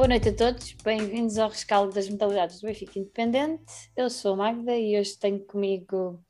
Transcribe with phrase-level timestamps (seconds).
[0.00, 3.90] Boa noite a todos, bem-vindos ao rescaldo das modalidades do Benfica Independente.
[3.94, 6.24] Eu sou a Magda e hoje tenho comigo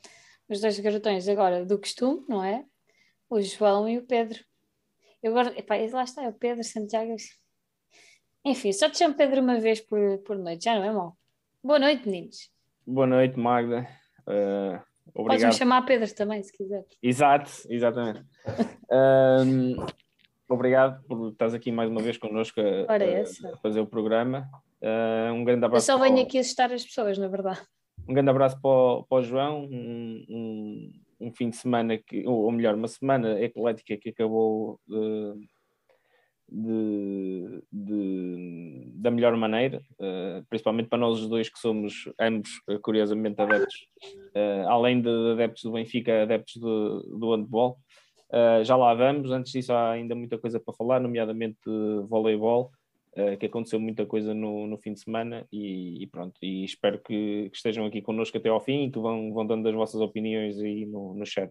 [0.49, 2.65] os dois garotões agora do costume, não é?
[3.31, 4.41] O João e o Pedro.
[5.23, 7.15] Eu agora, epá, lá está, é o Pedro Santiago.
[8.45, 11.17] Enfim, só te chamo Pedro uma vez por, por noite, já não é mal.
[11.63, 12.51] Boa noite, meninos.
[12.85, 13.89] Boa noite, Magda.
[14.27, 14.83] Uh,
[15.15, 15.43] obrigado.
[15.43, 16.85] Podes-me chamar Pedro também, se quiser.
[17.01, 18.25] Exato, exatamente.
[18.91, 19.77] um,
[20.55, 24.49] obrigado por estás aqui mais uma vez connosco a, a, a fazer o programa.
[24.83, 25.91] Uh, um grande abraço.
[25.91, 27.61] Eu só venho aqui assustar as pessoas, na verdade.
[28.09, 29.65] Um grande abraço para o, para o João.
[29.65, 35.49] Um, um, um, fim de semana, que, ou melhor, uma semana eclética que acabou de,
[36.49, 42.51] de, de, da melhor maneira, uh, principalmente para nós os dois que somos ambos,
[42.83, 43.87] curiosamente, adeptos,
[44.35, 47.79] uh, além de adeptos do Benfica, adeptos do, do handball.
[48.31, 51.59] Uh, já lá vamos, antes disso há ainda muita coisa para falar, nomeadamente
[52.09, 52.71] voleibol,
[53.17, 57.01] uh, que aconteceu muita coisa no, no fim de semana e, e pronto, e espero
[57.01, 60.01] que, que, estejam aqui connosco até ao fim e que vão, vão dando as vossas
[60.01, 61.51] opiniões aí no, no chat.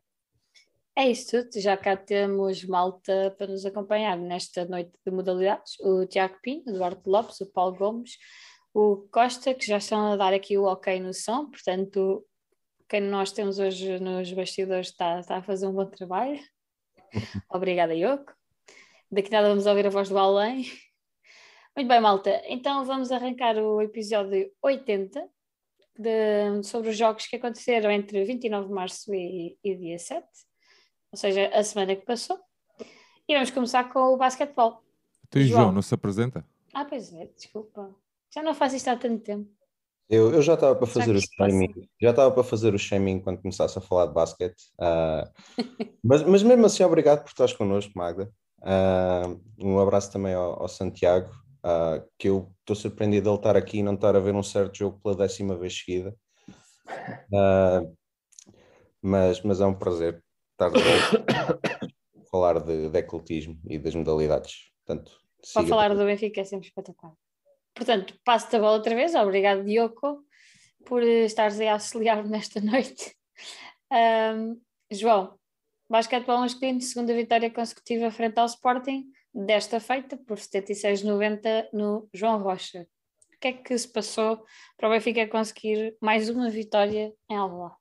[0.95, 6.05] É isso tudo, já cá temos malta para nos acompanhar nesta noite de modalidades, o
[6.05, 8.17] Tiago Pinho, o Eduardo Lopes, o Paulo Gomes,
[8.73, 12.25] o Costa, que já estão a dar aqui o ok no som, portanto
[12.88, 16.39] quem nós temos hoje nos bastidores está, está a fazer um bom trabalho.
[17.49, 18.33] Obrigada, Yoko.
[19.11, 20.65] Daqui nada vamos ouvir a voz do além.
[21.75, 22.41] Muito bem, malta.
[22.45, 25.27] Então vamos arrancar o episódio 80
[25.97, 30.25] de, sobre os jogos que aconteceram entre 29 de março e, e dia 7,
[31.11, 32.39] ou seja, a semana que passou.
[33.27, 34.83] E vamos começar com o basquetebol.
[35.27, 36.45] Então, João, João não se apresenta?
[36.73, 37.93] Ah, pois é, desculpa.
[38.33, 39.49] Já não faço isto há tanto tempo.
[40.09, 43.41] Eu, eu já estava para fazer o shaming, já estava para fazer o shaming quando
[43.41, 45.29] começasse a falar de basquete, uh,
[46.03, 48.31] mas, mas mesmo assim, obrigado por estares connosco, Magda.
[48.59, 51.30] Uh, um abraço também ao, ao Santiago,
[51.64, 54.42] uh, que eu estou surpreendido de ele estar aqui e não estar a ver um
[54.42, 56.15] certo jogo pela décima vez seguida.
[58.99, 64.71] mas, mas é um prazer estar a falar de, de ecletismo e das modalidades.
[64.83, 65.11] Portanto,
[65.53, 67.14] para falar do Benfica é sempre espetacular.
[67.73, 69.15] Portanto, passo-te a bola outra vez.
[69.15, 70.23] Obrigado, Diogo,
[70.85, 73.15] por estares a auxiliar-me nesta noite.
[73.91, 74.59] Um,
[74.91, 75.37] João,
[75.89, 82.87] basquetebol masculino, segunda vitória consecutiva frente ao Sporting, desta feita por 76-90 no João Rocha.
[83.33, 84.43] O que é que se passou
[84.75, 87.75] para o Benfica conseguir mais uma vitória em Alvalade?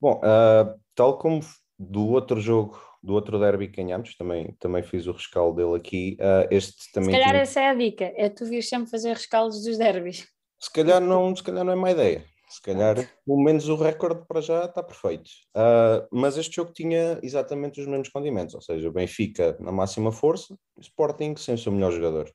[0.00, 1.40] Bom, uh, tal como
[1.78, 6.16] do outro jogo do outro derby que ganhámos, também, também fiz o rescaldo dele aqui.
[6.20, 7.42] Uh, este também se calhar tinha...
[7.42, 10.26] essa é a dica, é tu vir sempre fazer rescaldos dos derbys.
[10.58, 12.24] Se calhar não, se calhar não é má ideia.
[12.48, 15.30] Se calhar, pelo menos o recorde para já está perfeito.
[15.56, 20.10] Uh, mas este jogo tinha exatamente os mesmos condimentos, ou seja, o Benfica na máxima
[20.10, 22.28] força, Sporting sem o seu melhor jogador.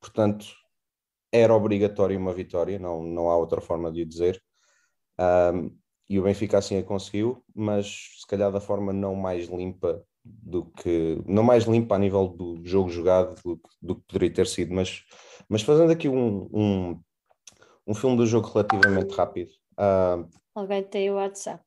[0.00, 0.46] Portanto,
[1.30, 4.42] era obrigatório uma vitória, não, não há outra forma de o dizer.
[5.18, 5.52] Ah,
[6.10, 10.64] e o Benfica assim a conseguiu, mas se calhar da forma não mais limpa do
[10.64, 14.74] que não mais limpa a nível do jogo jogado do, do que poderia ter sido,
[14.74, 15.04] mas,
[15.48, 17.00] mas fazendo aqui um, um,
[17.86, 19.52] um filme do jogo relativamente rápido.
[19.78, 21.62] Uh, alguém tem o WhatsApp.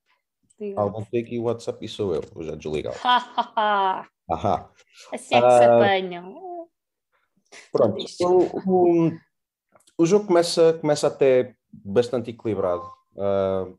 [0.75, 2.95] Alguém tem aqui o WhatsApp e sou eu, vou já desligar.
[4.29, 4.69] Ahá.
[5.13, 6.67] Assim é que uh, se apanham.
[7.71, 9.11] Pronto, o, o,
[9.99, 12.83] o, jogo começa, começa até bastante equilibrado.
[13.15, 13.77] Uh,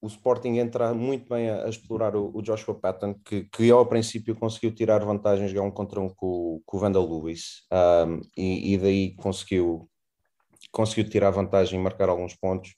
[0.00, 3.86] o Sporting entra muito bem a, a explorar o, o, Joshua Patton, que, que ao
[3.86, 7.66] princípio conseguiu tirar vantagens jogar um contra um com, com o Vandal Lewis,
[8.06, 9.88] um, e, e, daí conseguiu,
[10.70, 12.74] conseguiu tirar vantagem e marcar alguns pontos.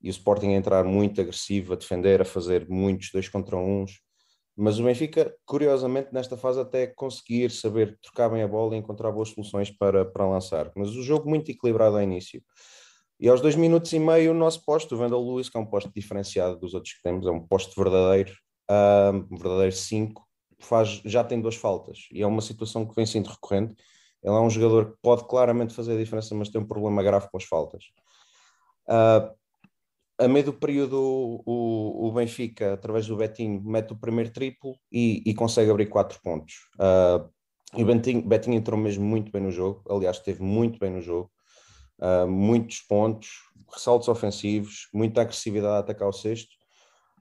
[0.00, 4.00] E o Sporting entrar muito agressivo, a defender, a fazer muitos dois contra uns.
[4.56, 9.12] Mas o Benfica, curiosamente, nesta fase até conseguir saber trocar bem a bola e encontrar
[9.12, 10.70] boas soluções para, para lançar.
[10.76, 12.42] Mas o jogo muito equilibrado ao início.
[13.20, 15.66] E aos dois minutos e meio, o nosso posto, o Vandal Lewis, que é um
[15.66, 18.32] posto diferenciado dos outros que temos, é um posto verdadeiro,
[18.70, 20.24] um verdadeiro 5,
[20.60, 22.06] faz, já tem duas faltas.
[22.12, 23.74] E é uma situação que vem sendo recorrente.
[24.22, 27.28] Ele é um jogador que pode claramente fazer a diferença, mas tem um problema grave
[27.28, 27.84] com as faltas.
[28.88, 29.36] Uh,
[30.18, 30.96] a meio do período,
[31.44, 36.20] o, o, Benfica, através do Betinho, mete o primeiro triplo e, e consegue abrir quatro
[36.22, 36.54] pontos.
[36.76, 37.28] Uh,
[37.76, 41.00] e o Betinho, Betinho entrou mesmo muito bem no jogo, aliás, esteve muito bem no
[41.00, 41.30] jogo
[41.98, 43.28] uh, muitos pontos,
[43.72, 46.58] ressaltos ofensivos, muita agressividade a atacar o sexto,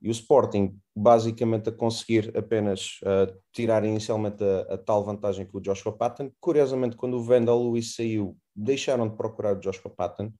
[0.01, 5.57] e o Sporting basicamente a conseguir apenas uh, tirar inicialmente a, a, tal vantagem que
[5.57, 6.31] o Joshua Patton.
[6.39, 10.31] Curiosamente, quando o Vandal Lewis saiu, deixaram de procurar o Joshua Patton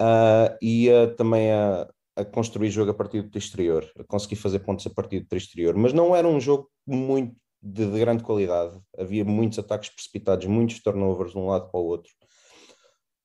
[0.00, 4.60] uh, e uh, também a, a, construir jogo a partir do exterior, a conseguir fazer
[4.60, 5.74] pontos a partir do exterior.
[5.76, 8.78] Mas não era um jogo muito de, de, grande qualidade.
[8.98, 12.12] Havia muitos ataques precipitados, muitos turnovers de um lado para o outro.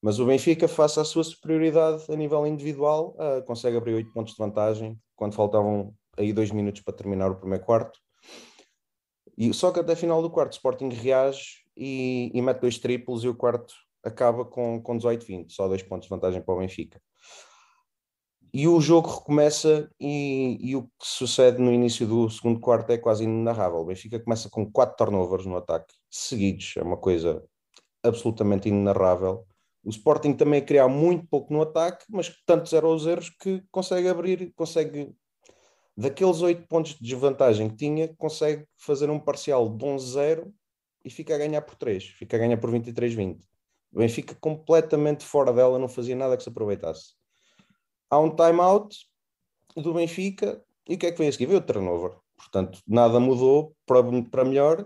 [0.08, 4.36] Mas o Benfica, face à sua superioridade a nível individual, uh, consegue abrir 8 pontos
[4.36, 8.00] de vantagem quando faltavam aí dois minutos para terminar o primeiro quarto.
[9.38, 13.26] E só que até a final do quarto, Sporting reage e, e mete dois triplos
[13.26, 17.02] e o quarto acaba com, com 18-20, só dois pontos de vantagem para o Benfica.
[18.54, 22.98] E o jogo recomeça e, e, o que sucede no início do segundo quarto é
[22.98, 23.80] quase inenarrável.
[23.80, 27.44] O Benfica começa com quatro turnovers no ataque, seguidos, é uma coisa
[28.02, 29.46] absolutamente inenarrável.
[29.88, 34.10] O Sporting também criar muito pouco no ataque, mas tantos eram os erros que consegue
[34.10, 35.16] abrir, consegue,
[35.96, 40.52] daqueles oito pontos de desvantagem que tinha, consegue fazer um parcial de 11-0
[41.06, 43.40] e fica a ganhar por 3, fica a ganhar por 23-20.
[43.94, 47.14] O Benfica completamente fora dela, não fazia nada que se aproveitasse.
[48.10, 48.94] Há um timeout
[49.74, 51.46] do Benfica e o que é que vem a seguir?
[51.46, 52.18] Veio o turnover.
[52.36, 54.86] Portanto, nada mudou para, para melhor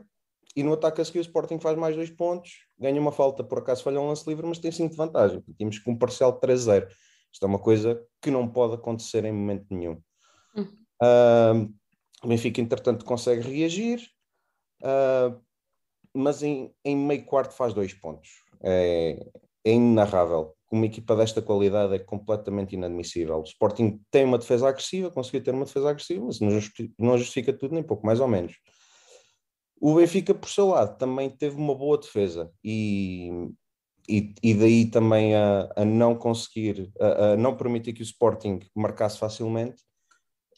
[0.55, 3.59] e no ataque a seguir o Sporting faz mais dois pontos, ganha uma falta, por
[3.59, 5.43] acaso falha um lance livre, mas tem 5 de vantagem.
[5.57, 6.87] Tínhamos com um parcial de 3-0.
[7.31, 10.01] Isto é uma coisa que não pode acontecer em momento nenhum.
[10.55, 10.67] Uhum.
[11.01, 11.73] Uh,
[12.23, 14.01] o Benfica, entretanto, consegue reagir,
[14.83, 15.39] uh,
[16.13, 18.29] mas em, em meio quarto faz dois pontos
[18.63, 19.25] é,
[19.65, 20.55] é inenarrável.
[20.71, 23.39] Uma equipa desta qualidade é completamente inadmissível.
[23.39, 27.17] O Sporting tem uma defesa agressiva, conseguiu ter uma defesa agressiva, mas não justifica, não
[27.17, 28.55] justifica tudo, nem pouco, mais ou menos.
[29.81, 33.49] O Benfica, por seu lado, também teve uma boa defesa e,
[34.07, 38.59] e, e daí também a, a não conseguir, a, a, não permitir que o Sporting
[38.75, 39.83] marcasse facilmente.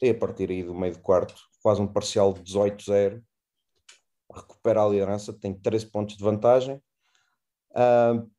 [0.01, 1.33] E a partir aí do meio do quarto,
[1.63, 3.23] faz um parcial de 18-0,
[4.35, 6.81] recupera a liderança, tem 13 pontos de vantagem
[7.73, 8.29] Uh,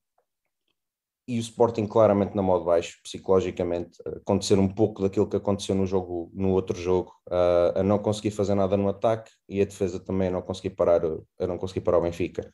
[1.27, 5.87] e o Sporting claramente na modo baixo, psicologicamente, acontecer um pouco daquilo que aconteceu no
[5.87, 9.99] jogo, no outro jogo, uh, a não conseguir fazer nada no ataque e a defesa
[9.99, 12.51] também a não conseguir parar, a não conseguir parar o Benfica.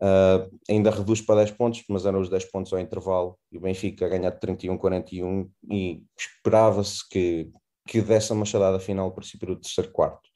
[0.00, 3.60] Uh, ainda reduz para 10 pontos, mas eram os 10 pontos ao intervalo e o
[3.60, 7.50] Benfica a ganhar 31-41 e esperava-se que,
[7.84, 10.28] que desse a machadada final a princípio do terceiro quarto.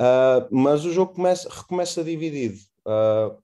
[0.00, 2.58] Uh, mas o jogo começa, recomeça dividido.
[2.86, 3.36] Uh,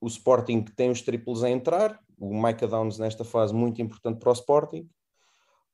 [0.00, 4.30] o Sporting tem os triplos a entrar, o Micah Downs nesta fase muito importante para
[4.30, 4.88] o Sporting.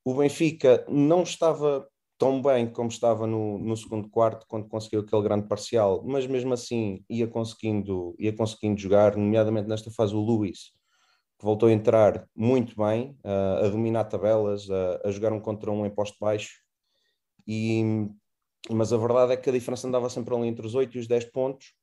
[0.02, 1.86] O Benfica não estava
[2.16, 6.54] tão bem como estava no, no segundo quarto, quando conseguiu aquele grande parcial, mas mesmo
[6.54, 10.72] assim ia conseguindo, ia conseguindo jogar, nomeadamente nesta fase o Luís,
[11.38, 15.84] que voltou a entrar muito bem, a dominar tabelas, a, a jogar um contra um
[15.84, 16.54] em posto baixo,
[17.46, 18.08] e,
[18.70, 21.06] mas a verdade é que a diferença andava sempre ali entre os 8 e os
[21.06, 21.74] 10 pontos,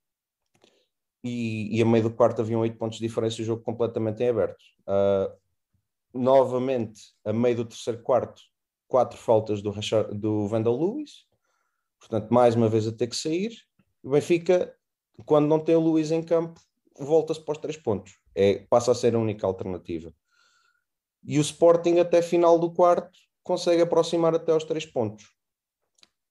[1.26, 4.22] e, e a meio do quarto haviam oito pontos de diferença e o jogo completamente
[4.22, 4.64] em aberto.
[4.88, 5.36] Uh,
[6.14, 8.44] novamente, a meio do terceiro quarto,
[8.88, 9.72] quatro faltas do,
[10.14, 11.26] do Vandal Lewis,
[12.00, 13.58] portanto, mais uma vez a ter que sair.
[14.04, 14.72] O Benfica,
[15.26, 16.62] quando não tem o Luís em campo,
[16.96, 18.20] volta-se para os três pontos.
[18.36, 20.14] É, passa a ser a única alternativa.
[21.24, 25.34] E o Sporting, até final do quarto, consegue aproximar até aos três pontos.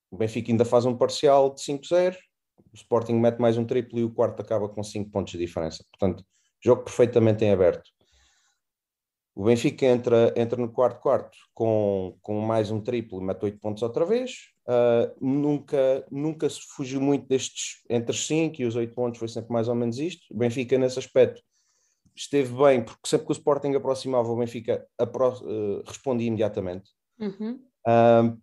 [0.08, 2.16] O Benfica ainda faz um parcial de 5-0,
[2.58, 5.84] o Sporting mete mais um triplo e o quarto acaba com 5 pontos de diferença.
[5.90, 6.24] Portanto,
[6.62, 7.90] jogo perfeitamente em aberto.
[9.34, 13.58] O Benfica entra, entra no quarto quarto com, com mais um triplo e mete 8
[13.58, 14.50] pontos outra vez.
[14.66, 19.28] Uh, nunca, nunca se fugiu muito destes entre os 5 e os 8 pontos, foi
[19.28, 20.22] sempre mais ou menos isto.
[20.30, 21.42] O Benfica, nesse aspecto,
[22.14, 26.90] esteve bem, porque sempre que o Sporting aproximava, o Benfica apro uh, respondia imediatamente.
[27.18, 27.60] Uhum.
[27.86, 28.40] Uh,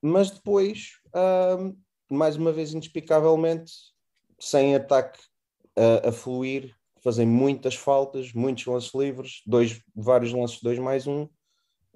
[0.00, 1.00] mas depois
[2.14, 3.72] mais uma vez inexplicavelmente,
[4.38, 5.20] sem ataque
[5.76, 11.28] a, a fluir, fazem muitas faltas, muitos lances livres, dois, vários lances, dois mais um.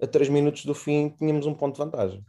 [0.01, 2.23] A três minutos do fim tínhamos um ponto de vantagem.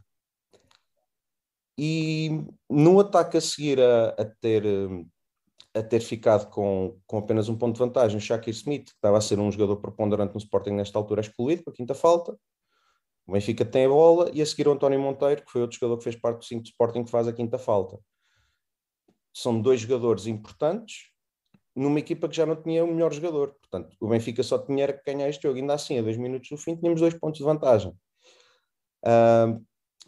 [1.77, 4.63] E no ataque a seguir a, a ter,
[5.73, 9.17] a ter ficado com, com apenas um ponto de vantagem, o Shakir Smith, que estava
[9.17, 12.37] a ser um jogador preponderante no Sporting nesta altura, é excluído para a quinta falta.
[13.27, 15.97] O Benfica tem a bola e a seguir o António Monteiro, que foi outro jogador
[15.97, 17.99] que fez parte do 5 de Sporting, que faz a quinta falta.
[19.33, 21.11] São dois jogadores importantes
[21.75, 23.55] numa equipa que já não tinha o melhor jogador.
[23.61, 25.57] Portanto, o Benfica só tinha que ganhar este jogo.
[25.57, 27.93] Ainda assim, a dois minutos do fim, tínhamos dois pontos de vantagem.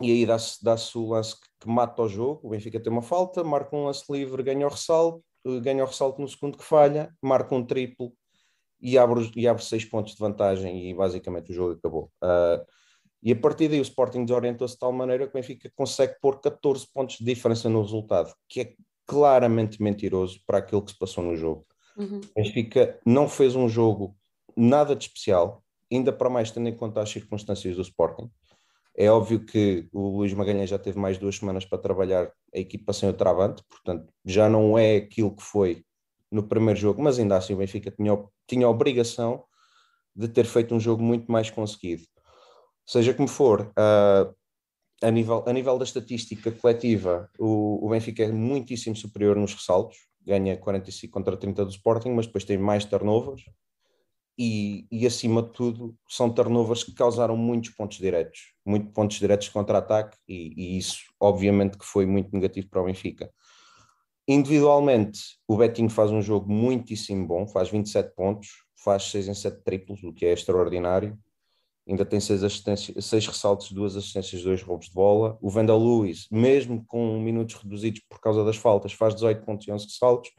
[0.02, 2.42] E aí dá-se dá o lance que, que, mata o jogo.
[2.44, 5.24] O Benfica tem uma falta, marca um lance livre, ganha o ressalto,
[5.62, 8.12] ganha o ressalto no segundo que falha, marca um triplo
[8.82, 12.12] e abre, e abre seis pontos de vantagem e basicamente o jogo acabou.
[12.22, 12.66] Uh,
[13.24, 16.42] e a partir daí o Sporting desorientou-se de tal maneira que o Benfica consegue pôr
[16.42, 18.74] 14 pontos de diferença no resultado, que é
[19.06, 21.66] claramente mentiroso para aquilo que se passou no jogo.
[21.96, 22.20] Uhum.
[22.20, 24.16] O Benfica não fez um jogo
[24.58, 28.30] nada de especial, ainda para mais tendo em conta as circunstâncias do Sporting.
[28.96, 32.92] É óbvio que o Luís Magalhães já teve mais duas semanas para trabalhar a equipa
[32.92, 35.84] sem o Travante, portanto já não é aquilo que foi
[36.30, 39.44] no primeiro jogo, mas ainda assim o Benfica tinha, tinha a obrigação
[40.16, 42.04] de ter feito um jogo muito mais conseguido.
[42.86, 44.36] Seja como for, uh,
[45.02, 49.98] a, nível, a nível da estatística coletiva, o, o Benfica é muitíssimo superior nos ressaltos,
[50.22, 53.44] ganha 45 contra 30 do Sporting, mas depois tem mais turnovers,
[54.38, 59.48] e, e, acima de tudo são turnovers que causaram muitos pontos diretos, muitos pontos diretos
[59.50, 63.32] contra-ataque e, e, isso obviamente que foi muito negativo para o Benfica.
[64.28, 69.64] Individualmente o Betinho faz um jogo muitíssimo bom, faz 27 pontos, faz 6 em 7
[69.64, 71.18] triplos, o que é extraordinário.
[71.88, 75.38] Ainda tem 6, assistências, 6 ressaltos, 2 assistências, 2 roubos de bola.
[75.42, 79.72] O Vandal Lewis, mesmo com minutos reduzidos por causa das faltas, faz 18 pontos e
[79.72, 80.32] 11 ressaltos.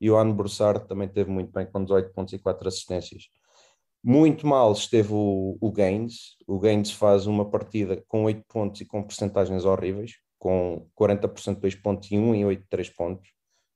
[0.00, 3.24] E o Anne Broussard também teve muito bem com 18 pontos e 4 assistências.
[4.02, 6.36] Muito mal esteve o, o Gaines.
[6.46, 11.60] O Gaines faz uma partida com 8 pontos e com percentagens horríveis, com 40% de
[11.60, 13.28] 2 pontos e 1 em 8 3 pontos,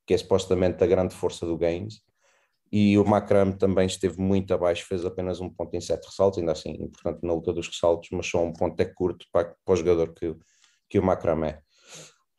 [0.07, 2.03] que é supostamente a grande força do Gaines.
[2.73, 6.53] E o Macram também esteve muito abaixo, fez apenas um ponto em 7 ressaltos, ainda
[6.53, 9.77] assim importante na luta dos ressaltos, mas só um ponto é curto para, para o
[9.77, 10.35] jogador que,
[10.89, 11.61] que o Macram é.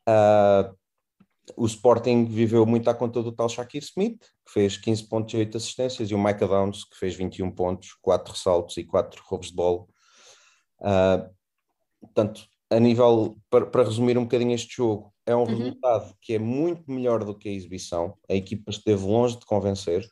[0.08, 0.74] Uh,
[1.56, 5.36] o Sporting viveu muito à conta do tal Shakir Smith, que fez 15 pontos e
[5.36, 9.48] 8 assistências, e o Micah Downs, que fez 21 pontos, 4 ressaltos e 4 roubos
[9.48, 9.84] de bola.
[10.80, 11.30] Uh,
[12.00, 15.56] portanto, a nível, para, para, resumir um bocadinho este jogo, é um uhum.
[15.56, 18.16] resultado que é muito melhor do que a exibição.
[18.28, 20.04] A equipa esteve longe de convencer.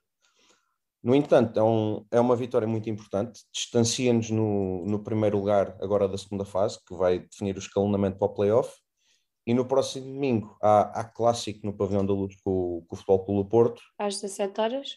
[1.03, 3.41] No entanto, é, um, é uma vitória muito importante.
[3.53, 8.27] Distancia-nos no, no primeiro lugar agora da segunda fase, que vai definir o escalonamento para
[8.27, 8.73] o playoff
[9.47, 13.25] e no próximo domingo há, há clássico no Pavilhão da Luz com, com o Futebol
[13.25, 13.83] Clube Porto.
[13.99, 14.97] Às 17 horas.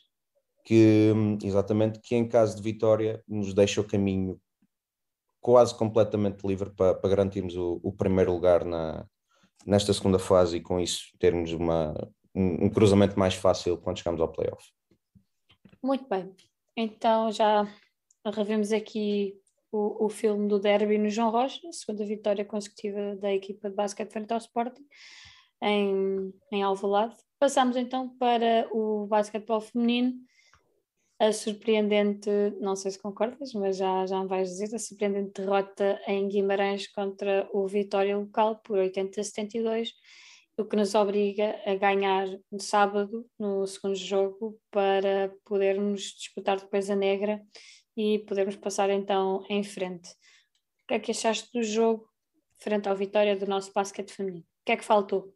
[0.64, 1.12] Que,
[1.44, 4.40] exatamente, que em caso de vitória nos deixa o caminho
[5.40, 9.06] quase completamente livre para, para garantirmos o, o, primeiro lugar na,
[9.66, 11.94] nesta segunda fase e com isso termos uma,
[12.34, 14.64] um, um cruzamento mais fácil quando chegamos ao playoff.
[15.86, 16.36] Muito bem,
[16.76, 17.64] então já
[18.34, 19.40] revemos aqui
[19.72, 24.12] o, o filme do derby no João Rocha, segunda vitória consecutiva da equipa de basquete
[24.12, 24.84] frente ao Sporting
[25.62, 27.16] em, em Alvalade.
[27.38, 30.14] Passamos então para o basquetebol feminino,
[31.20, 36.02] a surpreendente, não sei se concordas, mas já, já me vais dizer, a surpreendente derrota
[36.08, 39.94] em Guimarães contra o Vitória local por 80 a 72,
[40.58, 46.90] o que nos obriga a ganhar no sábado, no segundo jogo, para podermos disputar depois
[46.90, 47.42] a negra
[47.98, 50.10] e podemos passar então em frente.
[50.84, 52.08] O que é que achaste do jogo
[52.58, 54.44] frente ao Vitória do nosso basquete feminino?
[54.44, 55.34] O que é que faltou?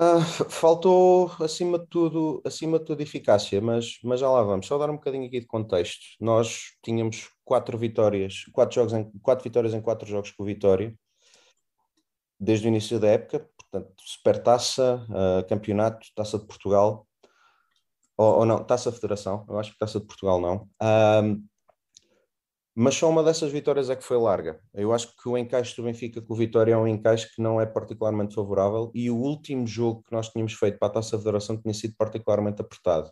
[0.00, 4.66] Uh, faltou acima de tudo, acima de tudo eficácia, mas, mas já lá vamos.
[4.66, 6.00] Só dar um bocadinho aqui de contexto.
[6.18, 10.94] Nós tínhamos quatro vitórias, quatro, jogos em, quatro vitórias em quatro jogos com Vitória,
[12.38, 17.06] desde o início da época, portanto, Supertaça, uh, Campeonato, Taça de Portugal,
[18.16, 20.68] ou, ou não, Taça Federação, eu acho que Taça de Portugal não.
[22.74, 24.60] Mas só uma dessas vitórias é que foi larga.
[24.72, 27.60] Eu acho que o encaixe do Benfica com o Vitória é um encaixe que não
[27.60, 31.60] é particularmente favorável e o último jogo que nós tínhamos feito para a Taça Federação
[31.60, 33.10] tinha sido particularmente apertado.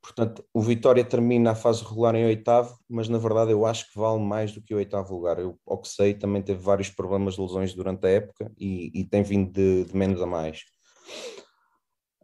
[0.00, 3.98] Portanto, o Vitória termina a fase regular em oitavo, mas na verdade eu acho que
[3.98, 5.38] vale mais do que o oitavo lugar.
[5.38, 9.04] Eu, ao que sei, também teve vários problemas de lesões durante a época e, e
[9.04, 10.64] tem vindo de, de menos a mais.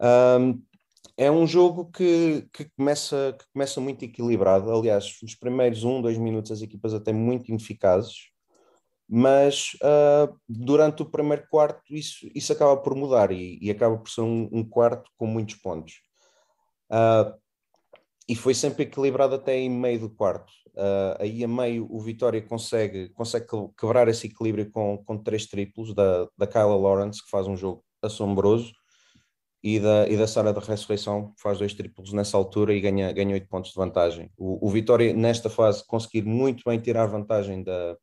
[0.01, 0.63] Um,
[1.17, 4.73] é um jogo que, que, começa, que começa muito equilibrado.
[4.73, 8.31] Aliás, nos primeiros um, dois minutos as equipas até muito ineficazes,
[9.09, 14.09] mas uh, durante o primeiro quarto isso, isso acaba por mudar e, e acaba por
[14.11, 16.01] ser um, um, quarto com muitos pontos.
[16.91, 17.44] Uh,
[18.29, 20.53] e foi sempre equilibrado até em meio do quarto.
[20.75, 23.47] Uh, aí a meio o Vitória consegue, consegue
[23.79, 27.85] quebrar esse equilíbrio com, com três triplos da, da Kyla Lawrence, que faz um jogo
[28.03, 28.73] assombroso
[29.63, 33.33] e da, e da Sara da Ressurreição faz dois triplos nessa altura e ganha, ganha
[33.33, 34.31] 8 pontos de vantagem.
[34.37, 37.97] O, o Vitória, nesta fase, conseguir muito bem tirar vantagem da,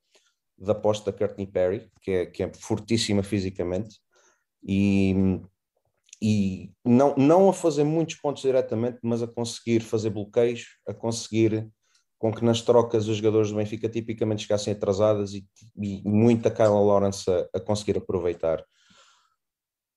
[0.58, 4.00] da posta da Courtney Perry, que é, que é fortíssima fisicamente,
[4.63, 5.40] e,
[6.22, 11.68] e não, não a fazer muitos pontos diretamente, mas a conseguir fazer bloqueios, a conseguir
[12.20, 15.44] com que nas trocas os jogadores do Benfica tipicamente chegassem atrasadas e,
[15.75, 18.63] e muita Kyla Lawrence a, a conseguir aproveitar.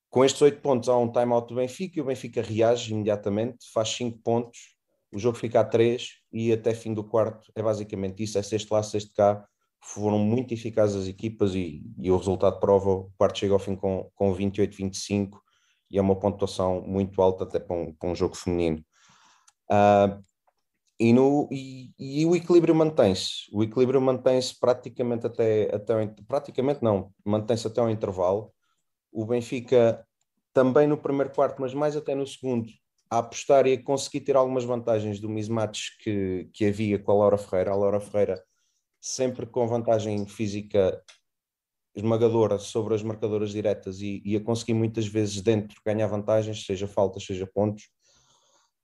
[0.09, 3.91] Com estes oito pontos há um time-out do Benfica e o Benfica reage imediatamente, faz
[3.91, 4.75] cinco pontos,
[5.13, 8.73] o jogo fica a três e até fim do quarto é basicamente isso, é sexto
[8.73, 9.47] lá, sexto cá,
[9.83, 13.77] foram muito eficazes as equipas e, e o resultado prova, o quarto chega ao fim
[13.77, 15.45] com, com 28-25
[15.91, 18.85] e é uma pontuação muito alta até para um, para um jogo feminino.
[19.71, 20.23] Uh,
[20.99, 23.49] e, no, e, e o equilíbrio mantém-se.
[23.53, 28.53] O equilíbrio mantém-se praticamente até, até praticamente não, mantém-se até ao intervalo.
[29.13, 30.07] O Benfica
[30.53, 32.69] também no primeiro quarto, mas mais até no segundo,
[33.11, 37.15] a apostar e a conseguir ter algumas vantagens do mismatch que, que havia com a
[37.15, 37.73] Laura Ferreira.
[37.73, 38.43] A Laura Ferreira
[39.01, 41.03] sempre com vantagem física
[41.95, 46.87] esmagadora sobre as marcadoras diretas e, e a conseguir muitas vezes dentro ganhar vantagens, seja
[46.87, 47.85] faltas, seja pontos.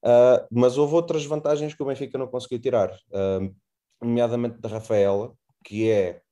[0.02, 3.54] Uh, mas houve outras vantagens que o Benfica não conseguiu tirar, uh,
[4.00, 6.22] nomeadamente da Rafaela, que é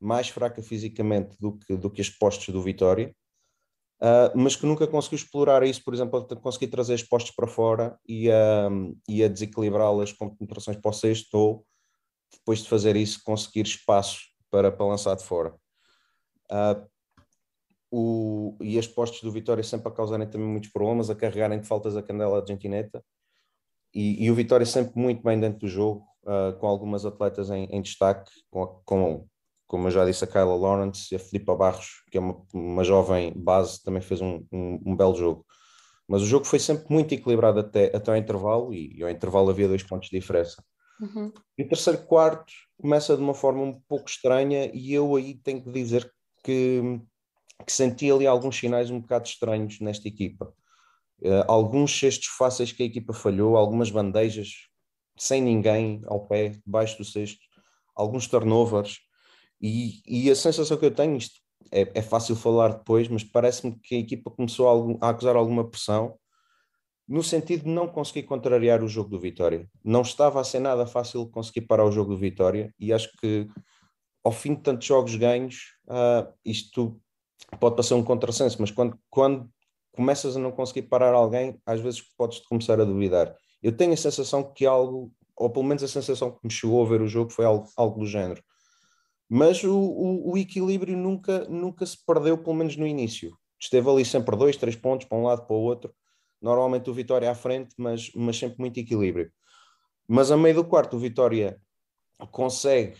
[0.00, 3.12] mais fraca fisicamente do que, do que as postes do Vitória,
[4.00, 7.98] uh, mas que nunca conseguiu explorar isso, por exemplo, conseguir trazer as postes para fora
[8.08, 8.28] e,
[9.08, 11.66] e a desequilibrá-las com penetrações para o sexto, ou
[12.32, 15.56] depois de fazer isso, conseguir espaço para, para lançar de fora.
[16.50, 16.88] Uh,
[17.90, 21.66] o, e as postes do Vitória sempre a causarem também muitos problemas, a carregarem de
[21.66, 23.02] faltas a candela argentineta.
[23.94, 27.64] E, e o Vitória sempre muito bem dentro do jogo, uh, com algumas atletas em,
[27.64, 29.26] em destaque, com, com,
[29.66, 32.84] como eu já disse, a Kyla Lawrence e a Filipa Barros, que é uma, uma
[32.84, 35.46] jovem base, também fez um, um, um, belo jogo.
[36.06, 39.50] Mas o jogo foi sempre muito equilibrado até, até ao intervalo, e, e ao intervalo
[39.50, 40.62] havia dois pontos de diferença.
[41.00, 41.32] Uhum.
[41.56, 45.62] E o terceiro quarto começa de uma forma um pouco estranha, e eu aí tenho
[45.62, 46.17] que dizer que,
[46.48, 50.52] que senti ali alguns sinais um bocado estranhos nesta equipa.
[51.20, 54.68] Uh, alguns cestos fáceis que a equipa falhou, algumas bandejas
[55.18, 57.40] sem ninguém ao pé, debaixo do cesto,
[57.94, 59.00] alguns turnovers,
[59.60, 61.40] e, e a sensação que eu tenho, isto
[61.72, 65.34] é, é fácil falar depois, mas parece-me que a equipa começou a, algum, a acusar
[65.34, 66.16] alguma pressão
[67.08, 69.68] no sentido de não conseguir contrariar o jogo do Vitória.
[69.82, 73.48] Não estava a ser nada fácil conseguir parar o jogo do Vitória e acho que
[74.28, 77.00] ao fim de tantos jogos ganhos, uh, isto
[77.58, 79.50] pode passar um contrassenso, mas quando, quando
[79.90, 83.34] começas a não conseguir parar alguém, às vezes podes começar a duvidar.
[83.62, 86.88] Eu tenho a sensação que algo, ou pelo menos a sensação que me chegou a
[86.88, 88.42] ver o jogo foi algo, algo do género.
[89.30, 93.34] Mas o, o, o, equilíbrio nunca, nunca se perdeu, pelo menos no início.
[93.58, 95.94] Esteve ali sempre dois, três pontos para um lado, para o outro.
[96.40, 99.32] Normalmente o Vitória à frente, mas, mas sempre muito equilíbrio.
[100.06, 101.58] Mas a meio do quarto, o Vitória
[102.30, 102.98] consegue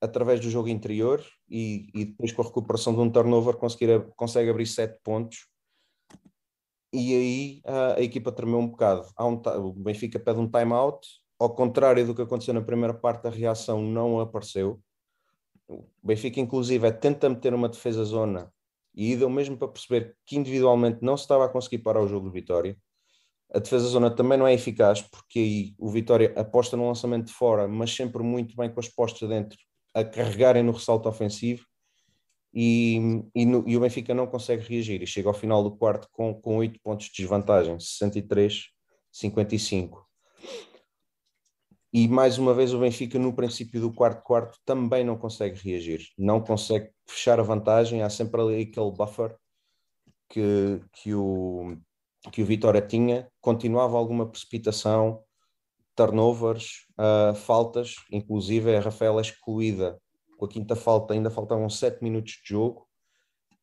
[0.00, 4.50] através do jogo interior e, e, depois com a recuperação de um turnover conseguir, consegue
[4.50, 5.48] abrir sete pontos
[6.92, 9.06] e aí a, a equipa tremeu um bocado.
[9.20, 9.34] Um,
[9.68, 11.06] o Benfica pede um time-out,
[11.38, 14.80] ao contrário do que aconteceu na primeira parte, a reação não apareceu.
[15.68, 18.52] O Benfica, inclusive, é, tenta meter uma defesa zona
[18.94, 22.26] e deu mesmo para perceber que individualmente não se estava a conseguir parar o jogo
[22.26, 22.76] do Vitória.
[23.52, 27.32] A defesa zona também não é eficaz, porque aí o Vitória aposta no lançamento de
[27.32, 29.56] fora, mas sempre muito bem com as postas dentro
[29.98, 31.66] a carregarem no ressalto ofensivo
[32.52, 35.02] e, e, no, e, o Benfica não consegue reagir.
[35.02, 40.02] E chega ao final do quarto com, com 8 pontos de desvantagem, 63-55.
[41.92, 46.08] E mais uma vez o Benfica no princípio do quarto quarto também não consegue reagir,
[46.18, 49.34] não consegue fechar a vantagem, há sempre ali aquele buffer
[50.28, 51.76] que, que, o,
[52.30, 55.24] que o Vitória tinha, continuava alguma precipitação,
[55.98, 60.00] turnovers, uh, faltas, inclusive a Rafaela excluída
[60.36, 62.86] com a quinta falta, ainda faltavam sete minutos de jogo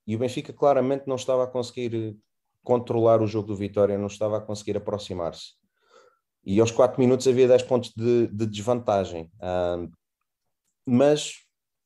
[0.06, 2.17] e o Benfica claramente não estava a conseguir
[2.62, 5.54] controlar o jogo do Vitória, não estava a conseguir aproximar-se.
[6.43, 9.32] E aos quatro minutos havia 10 pontos de, de desvantagem.
[9.36, 9.89] Uh,
[10.86, 11.36] mas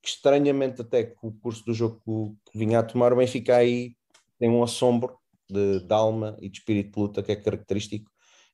[0.04, 3.96] estranhamente até que o curso do jogo que vinha a tomar, o Benfica aí
[4.40, 5.16] tem um assombro
[5.48, 8.09] de, de alma e de espírito de luta que é característico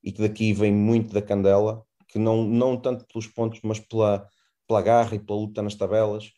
[0.05, 4.29] e que daqui vem muito da Candela, que não, não tanto pelos pontos, mas pela,
[4.67, 6.31] pela garra e pela luta nas tabelas,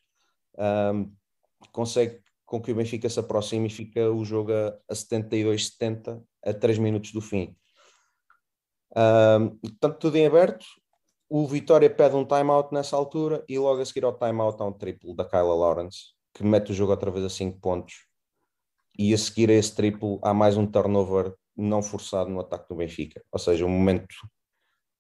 [0.58, 1.13] um,
[1.73, 6.53] consegue com que o Benfica se aproxime e fica o jogo a, a 72-70 a
[6.53, 7.53] 3 minutos do fim.
[8.95, 10.65] Um, portanto, tudo em aberto.
[11.30, 14.71] O Vitória pede um timeout nessa altura e logo a seguir ao timeout há um
[14.71, 18.06] triplo da Kyla Lawrence, que mete o jogo outra vez a 5 pontos.
[18.97, 22.76] E a seguir a esse triplo há mais um turnover não forçado no ataque do
[22.76, 23.24] Benfica.
[23.32, 24.15] Ou seja, o momento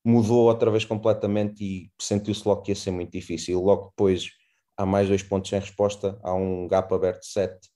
[0.03, 3.61] mudou outra vez completamente e sentiu-se logo que ia ser muito difícil.
[3.61, 4.31] Logo depois
[4.77, 7.69] há mais dois pontos sem resposta, há um gap aberto de 7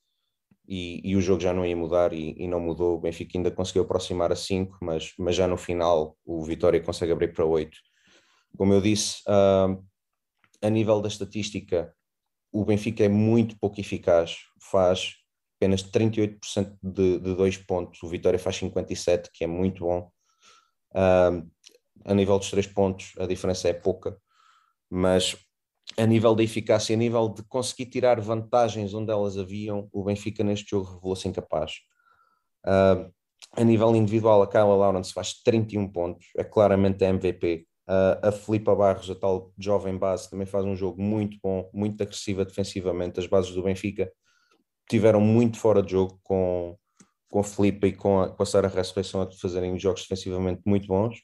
[0.67, 2.95] e, e, o jogo já não ia mudar e, e, não mudou.
[2.95, 7.11] O Benfica ainda conseguiu aproximar a 5, mas, mas já no final o Vitória consegue
[7.11, 7.77] abrir para 8.
[8.57, 9.83] Como eu disse, uh,
[10.61, 11.93] a nível da estatística,
[12.51, 15.15] o Benfica é muito pouco eficaz, faz
[15.61, 20.11] apenas 38% de, de dois pontos, o Vitória faz 57%, que é muito bom.
[20.91, 21.47] Uh,
[22.03, 24.17] a nível dos três pontos, a diferença é pouca,
[24.89, 25.37] mas
[25.95, 30.43] a nível da eficácia, a nível de conseguir tirar vantagens onde elas haviam, o Benfica
[30.43, 31.73] neste jogo revelou-se incapaz.
[32.65, 33.13] Uh,
[33.55, 37.67] a nível individual, a Kyla Lawrence faz 31 pontos, é claramente a MVP.
[37.87, 42.01] Uh, a Filipa Barros, a tal jovem base, também faz um jogo muito bom, muito
[42.01, 43.19] agressiva defensivamente.
[43.19, 44.11] As bases do Benfica
[44.91, 46.77] tiveram muito fora de jogo com,
[47.29, 50.87] com a Filipa e com a, com a Sara Ressurreição a fazerem jogos defensivamente muito
[50.87, 51.21] bons.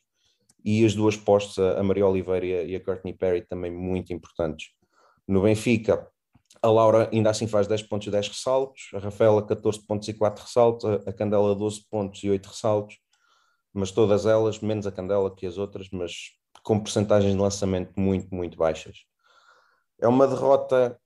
[0.64, 4.68] E as duas postes, a Maria Oliveira e a Courtney Perry, também muito importantes.
[5.28, 6.08] No Benfica,
[6.62, 10.14] a Laura ainda assim faz 10 pontos e 10 ressaltos, a Rafaela 14 pontos e
[10.14, 12.98] 4 ressaltos, a Candela 12 pontos e 8 ressaltos,
[13.74, 16.32] mas todas elas, menos a Candela que as outras, mas
[16.64, 19.00] com percentagens de lançamento muito, muito baixas.
[20.00, 21.00] É uma derrota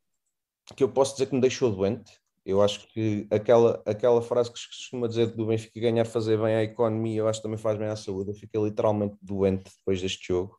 [0.76, 2.21] que eu posso dizer que me deixou doente.
[2.46, 6.56] Eu acho que aquela, aquela frase que se costuma dizer do Benfica ganhar fazer bem
[6.56, 8.32] à economia, eu acho que também faz bem à saúde.
[8.32, 10.58] Eu fiquei literalmente doente depois deste jogo.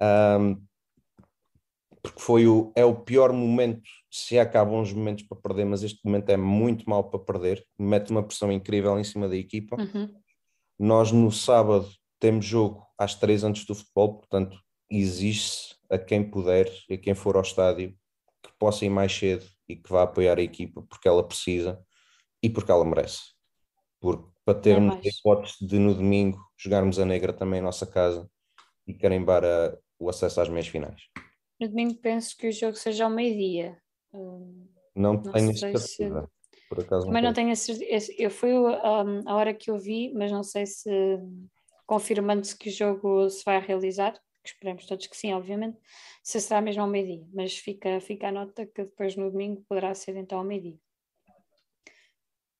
[0.00, 0.62] Um,
[2.02, 5.82] porque foi o, é o pior momento, se há cá bons momentos para perder, mas
[5.82, 9.76] este momento é muito mal para perder, mete uma pressão incrível em cima da equipa.
[9.80, 10.14] Uhum.
[10.78, 11.88] Nós no sábado
[12.20, 14.58] temos jogo às três antes do futebol, portanto
[14.90, 17.96] existe a quem puder e a quem for ao estádio
[18.42, 21.82] que possa ir mais cedo e que vá apoiar a equipa porque ela precisa
[22.42, 23.34] e porque ela merece.
[24.00, 27.86] Porque para termos é a hipótese de no domingo jogarmos a negra também em nossa
[27.86, 28.28] casa
[28.86, 31.02] e carimbar a, o acesso às meias finais.
[31.58, 33.78] No domingo penso que o jogo seja ao meio-dia.
[34.12, 35.86] Hum, não, não tenho certeza.
[35.86, 36.10] Se...
[36.68, 38.12] Por acaso Também não tenho a certeza.
[38.18, 40.90] Eu fui um, a hora que eu vi, mas não sei se
[41.86, 45.78] confirmando-se que o jogo se vai realizar, que esperemos todos que sim, obviamente,
[46.22, 49.94] se será mesmo ao meio-dia, mas fica, fica a nota que depois no domingo poderá
[49.94, 50.78] ser então ao meio-dia.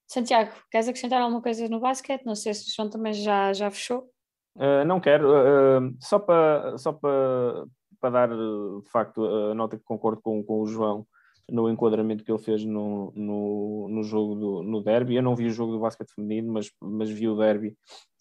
[0.08, 2.24] Santiago, queres acrescentar alguma coisa no basquete?
[2.24, 4.10] Não sei se o João também já, já fechou.
[4.56, 7.66] Uh, não quero, uh, só para só para
[8.00, 11.06] para dar de facto a nota que concordo com, com o João
[11.50, 15.16] no enquadramento que ele fez no, no, no jogo do no derby.
[15.16, 17.76] Eu não vi o jogo do basquete feminino, mas, mas vi o derby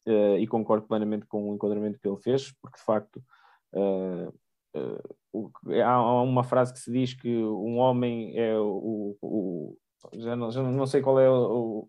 [0.07, 3.21] uh, e concordo plenamente com o enquadramento que ele fez, porque de facto
[5.83, 9.77] há uma frase que se diz que um homem é o, o
[10.15, 11.87] já, não, já não sei qual é o,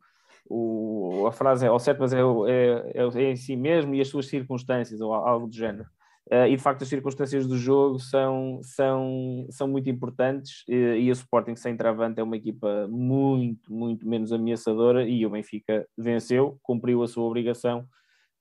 [0.48, 4.00] o, a frase é ao certo, mas é, é, é, é em si mesmo e
[4.00, 5.88] as suas circunstâncias, ou algo do género.
[6.30, 11.12] Uh, e de facto as circunstâncias do jogo são, são, são muito importantes e, a
[11.12, 17.02] Sporting sem travante é uma equipa muito, muito menos ameaçadora e o Benfica venceu, cumpriu
[17.02, 17.86] a sua obrigação,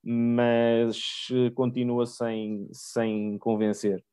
[0.04, 4.04] mas eh, continua sem, sem convencer.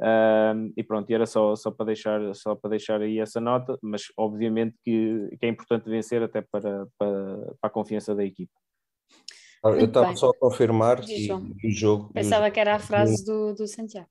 [0.00, 4.04] Uh, e pronto, era só, só, para deixar, só para deixar aí essa nota, mas
[4.16, 8.52] obviamente que, que é importante vencer até para, para, para a confiança da equipa.
[9.62, 12.10] Eu estava só a confirmar o jogo.
[12.14, 14.08] Pensava jogo, que era a frase do, do Santiago.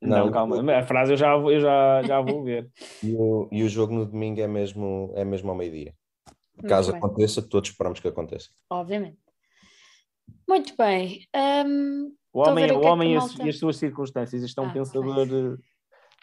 [0.00, 2.70] Não, não, calma, a frase eu já, eu já, já vou ver.
[3.02, 5.94] e, o, e o jogo no domingo é mesmo, é mesmo ao meio-dia.
[6.68, 8.50] Caso aconteça, todos esperamos que aconteça.
[8.70, 9.18] Obviamente.
[10.48, 11.26] Muito bem.
[11.34, 13.06] Um, o homem, o, o é
[13.46, 14.42] e, as, suas circunstâncias.
[14.42, 15.26] Isto é um ah, pensador.
[15.26, 15.56] Bem.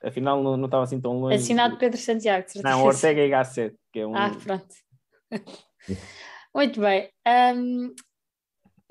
[0.03, 1.36] Afinal, não, não estava assim tão longe.
[1.36, 2.45] Assinado Pedro Santiago.
[2.63, 4.15] Não, Ortega e Gasset, que é um.
[4.15, 4.67] Ah, pronto.
[6.53, 7.10] Muito bem.
[7.55, 7.93] Um,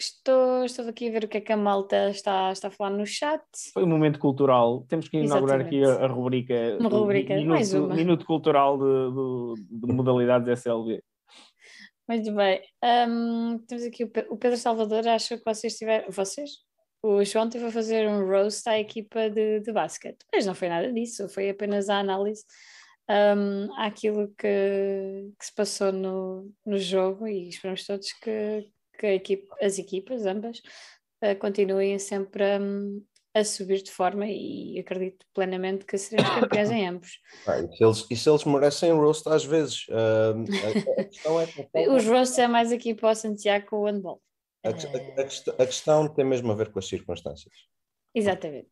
[0.01, 2.89] Estou, estou aqui a ver o que é que a malta está, está a falar
[2.89, 3.43] no chat.
[3.75, 4.87] Foi um momento cultural.
[4.89, 5.91] Temos que inaugurar Exatamente.
[5.91, 6.77] aqui a, a rubrica.
[6.81, 7.95] Uma rubrica, minuto, mais uma.
[7.95, 11.03] Minuto cultural de, de, de modalidades SLB.
[12.11, 12.61] Muito bem.
[12.83, 15.07] Um, temos aqui o, Pedro Salvador.
[15.07, 16.11] Acho que vocês tiveram.
[16.11, 16.51] Vocês?
[17.01, 20.69] O João teve a fazer um roast à equipa de, de basquete, mas não foi
[20.69, 22.45] nada disso, foi apenas a análise
[23.09, 28.69] um, àquilo que, que se passou no, no jogo e esperamos todos que,
[28.99, 30.59] que equipe, as equipas, ambas,
[31.23, 36.87] uh, continuem sempre um, a subir de forma e acredito plenamente que seremos campeões em
[36.87, 37.19] ambos.
[37.47, 39.87] Ah, e, se eles, e se eles merecem roast às vezes?
[39.89, 40.45] Uh,
[41.25, 44.21] a, a é Os roasts é mais aqui para o Santiago com o handball.
[44.65, 44.71] A,
[45.63, 47.55] a, questão tem mesmo a ver com as circunstâncias.
[48.15, 48.69] Exatamente.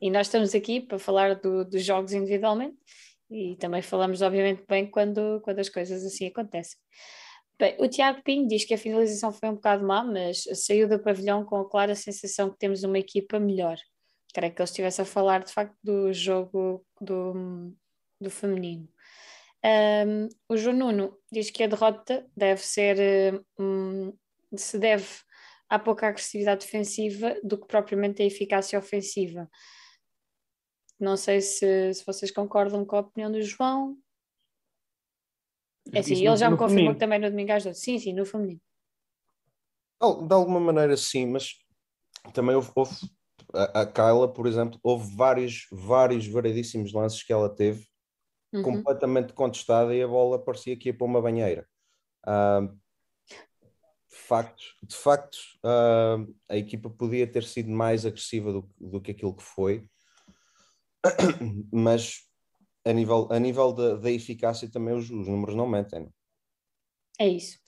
[0.00, 2.78] E nós estamos aqui para falar do, dos jogos individualmente
[3.30, 6.78] e também falamos, obviamente, bem quando, quando as coisas assim acontecem.
[7.58, 10.98] Bem, o Tiago Pinho diz que a finalização foi um bocado má, mas saiu do
[10.98, 13.76] pavilhão com a clara sensação que temos uma equipa melhor.
[14.32, 17.74] Creio que ele estivesse a falar de facto do jogo do,
[18.20, 18.88] do feminino.
[19.64, 24.16] Um, o João Nuno diz que a derrota deve ser um,
[24.56, 25.06] se deve
[25.68, 29.50] à pouca agressividade defensiva do que propriamente a eficácia ofensiva.
[31.00, 33.96] Não sei se, se vocês concordam com a opinião do João.
[35.92, 36.94] É sim, ele já me confirmou feminino.
[36.94, 37.80] que também no domingo às 12.
[37.80, 38.60] Sim, sim, no feminino.
[40.26, 41.54] De alguma maneira sim, mas
[42.32, 42.94] também houve, houve
[43.52, 47.84] a, a Kyla, por exemplo, houve vários, vários variedíssimos lances que ela teve
[48.52, 48.62] uhum.
[48.62, 51.66] completamente contestada e a bola parecia que ia para uma banheira.
[52.26, 52.78] Uh,
[54.28, 59.34] facto, de facto uh, a equipa podia ter sido mais agressiva do, do que aquilo
[59.34, 59.88] que foi,
[61.72, 62.27] mas
[62.84, 66.08] a nível, a nível da, da eficácia também os, os, números não mentem.
[67.18, 67.58] É isso.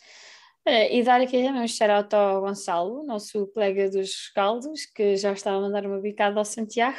[0.67, 5.57] E dar aqui também um shout ao Gonçalo, nosso colega dos caldos, que já estava
[5.57, 6.99] a mandar uma bicada ao Santiago.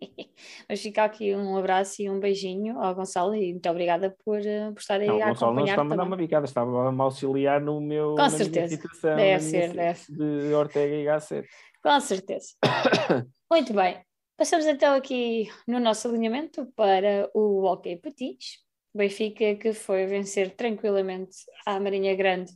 [0.68, 4.70] Mas fica aqui um abraço e um beijinho ao Gonçalo e muito obrigada por, eh,
[4.70, 7.00] por estar aí não, a Gonçalo não está a mandar uma bicada, estava a me
[7.00, 8.78] auxiliar no meu Com certeza.
[9.02, 10.00] deve ser, deve.
[10.08, 11.48] de Ortega e Gasset.
[11.82, 12.54] Com certeza.
[13.50, 14.07] muito bem.
[14.38, 18.64] Passamos então aqui no nosso alinhamento para o Hockey Patins.
[18.94, 22.52] Benfica que foi vencer tranquilamente a Marinha Grande,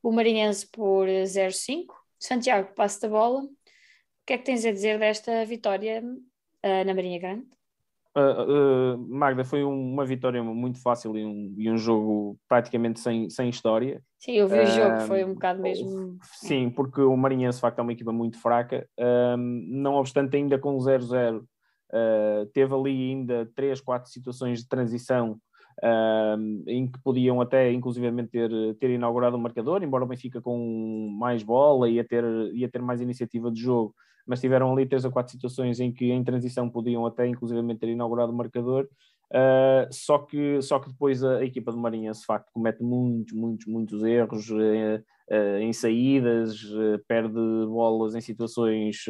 [0.00, 1.92] o Marinhense por 0-5.
[2.16, 3.42] Santiago passa da bola.
[3.42, 3.48] O
[4.24, 7.55] que é que tens a dizer desta vitória uh, na Marinha Grande?
[8.16, 12.98] Uh, uh, Magda, foi um, uma vitória muito fácil e um, e um jogo praticamente
[12.98, 14.02] sem, sem história.
[14.18, 16.16] Sim, eu vi o jogo, foi um bocado mesmo.
[16.22, 18.88] Sim, porque o Marinhense de facto é uma equipa muito fraca,
[19.28, 21.44] não obstante, ainda com 0-0,
[22.54, 25.38] teve ali ainda 3, 4 situações de transição
[26.66, 31.42] em que podiam até inclusivamente ter, ter inaugurado o marcador, embora o Benfica com mais
[31.42, 32.24] bola ia ter,
[32.54, 33.94] ia ter mais iniciativa de jogo,
[34.26, 37.88] mas tiveram ali três ou quatro situações em que em transição podiam até inclusivamente ter
[37.88, 38.88] inaugurado o marcador.
[39.28, 43.32] Uh, só, que, só que depois a, a equipa do Marinhense de facto comete muitos,
[43.34, 46.60] muitos, muitos erros uh, uh, em saídas,
[47.08, 47.34] perde
[47.66, 49.04] bolas em situações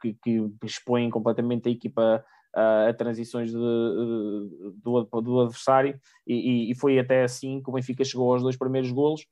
[0.00, 6.74] que, que expõem completamente a equipa a transições de, de, do, do, adversário e, e,
[6.74, 9.24] foi até assim que o Benfica chegou aos dois primeiros golos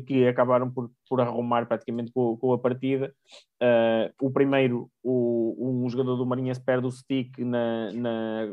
[0.00, 3.14] que acabaram por, por arrumar praticamente com, com a partida.
[3.62, 8.46] Uh, o primeiro, o, um jogador do Marinhense perde o stick na, na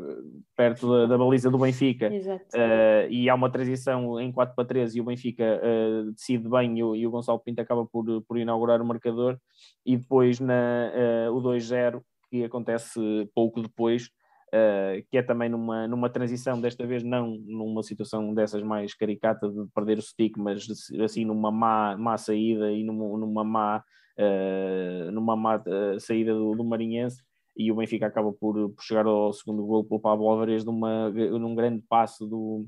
[0.56, 2.08] perto da, da, baliza do Benfica.
[2.08, 6.78] Uh, e há uma transição em 4 para 3 e o Benfica uh, decide bem
[6.78, 9.38] e o, e o, Gonçalo Pinto acaba por, por inaugurar o marcador.
[9.84, 10.90] E depois na,
[11.32, 12.00] o 2-0
[12.30, 12.98] que acontece
[13.34, 14.08] pouco depois,
[14.54, 19.48] uh, que é também numa, numa transição, desta vez não numa situação dessas mais caricata
[19.48, 20.66] de perder o stick, mas
[21.02, 23.84] assim numa má, má saída e numa, numa má,
[24.18, 27.22] uh, numa má uh, saída do, do, Marinhense.
[27.56, 31.54] E o Benfica acaba por, por chegar ao segundo gol pelo Pablo Álvares numa, num
[31.54, 32.66] grande passo do,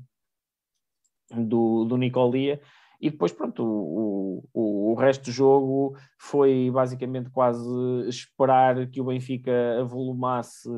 [1.31, 2.61] do, do Nicolia
[3.05, 7.67] e depois, pronto, o, o, o resto do jogo foi basicamente quase
[8.07, 10.69] esperar que o Benfica avolumasse,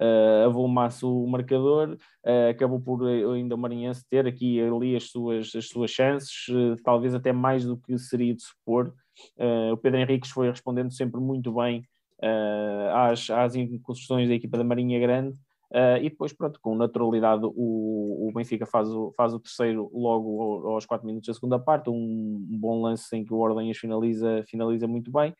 [0.00, 1.96] uh, avolumasse o marcador.
[2.24, 6.76] Uh, acabou por ainda o Marinhense ter aqui ali as suas, as suas chances, uh,
[6.82, 8.94] talvez até mais do que seria de supor.
[9.72, 11.84] o Pedro Henriques foi respondendo sempre muito bem
[12.92, 15.38] às, às incursões da equipa da Marinha Grande.
[16.00, 20.86] E depois, pronto, com naturalidade, o, o Benfica faz o, faz o terceiro logo aos
[20.86, 24.86] 4 minutos da segunda parte, um, um, bom lance em que o Ordenhas finaliza, finaliza
[24.86, 25.34] muito bem,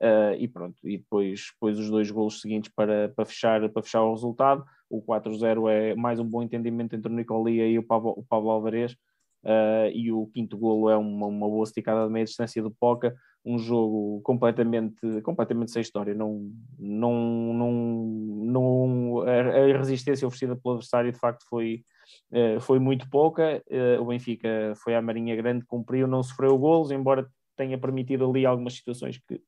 [0.00, 4.02] uh, e pronto, e depois, depois os dois golos seguintes para, para, fechar, para fechar
[4.02, 8.14] o resultado, o 4-0 é mais um bom entendimento entre o Nicolia e o Pablo,
[8.16, 8.92] o Pablo Alvarez,
[9.44, 13.14] uh, e o quinto golo é uma, uma boa esticada de meia distância do Poca,
[13.44, 16.14] um jogo completamente, completamente sem história.
[16.14, 17.14] Não, não,
[17.54, 17.72] não,
[18.44, 21.82] não, a resistência oferecida pelo adversário de facto foi,
[22.32, 23.62] eh, foi muito pouca.
[24.00, 28.74] O Benfica foi à Marinha Grande, cumpriu, não sofreu golos, embora tenha permitido ali algumas
[28.74, 29.40] situações que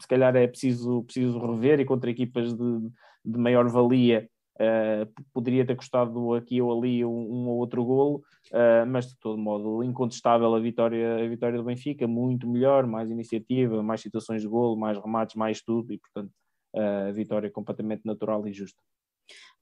[0.00, 2.80] se calhar é preciso, preciso rever e contra equipas de,
[3.24, 4.28] de maior valia
[4.60, 9.18] Uh, poderia ter custado aqui ou ali um, um ou outro golo, uh, mas de
[9.18, 14.42] todo modo incontestável a vitória, a vitória do Benfica, muito melhor, mais iniciativa, mais situações
[14.42, 16.30] de golo, mais remates, mais tudo, e portanto
[16.76, 18.78] uh, a vitória completamente natural e justa.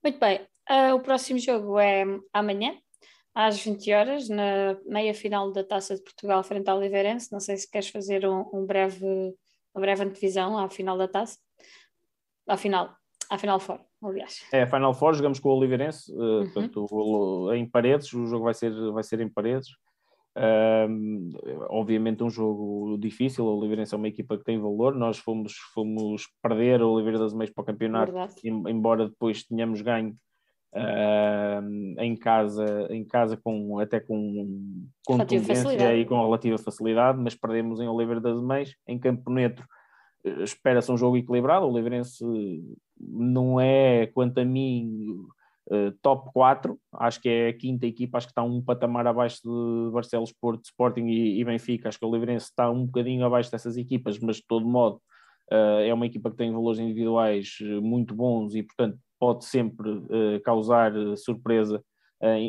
[0.03, 0.41] Muito bem,
[0.93, 2.77] o próximo jogo é amanhã,
[3.33, 7.31] às 20 horas, na meia final da Taça de Portugal frente ao Oliveirense.
[7.31, 9.07] Não sei se queres fazer um, um breve,
[9.79, 11.39] uma breve antevisão à final da Taça.
[12.47, 12.95] À final,
[13.31, 14.47] à final fora aliás.
[14.53, 16.45] É, Final Four, jogamos com o Oliveirense, uh, uhum.
[16.45, 19.69] portanto, em paredes, o jogo vai ser, vai ser em paredes.
[20.37, 21.33] Um,
[21.69, 26.29] obviamente um jogo difícil, o Oliveirense é uma equipa que tem valor, nós fomos, fomos
[26.41, 28.13] perder o Oliveira das Meias para o campeonato,
[28.45, 30.17] embora depois tenhamos ganho
[30.75, 37.81] uh, em casa, em casa com, até com contundência e com relativa facilidade, mas perdemos
[37.81, 39.65] em Oliveira das Meias, em Campo Neto
[40.25, 42.25] eh, espera-se um jogo equilibrado, o Oliveirense
[43.01, 45.15] não é, quanto a mim,
[45.71, 49.41] uh, top 4, acho que é a quinta equipa, acho que está um patamar abaixo
[49.45, 53.77] de Barcelos, Porto, Sporting e, Benfica, acho que o Oliveirense está um bocadinho abaixo dessas
[53.77, 55.01] equipas, mas de todo modo
[55.53, 59.91] uh, é uma equipa que tem valores individuais eh, muito bons e portanto pode sempre
[59.91, 61.83] uh, causar surpresa,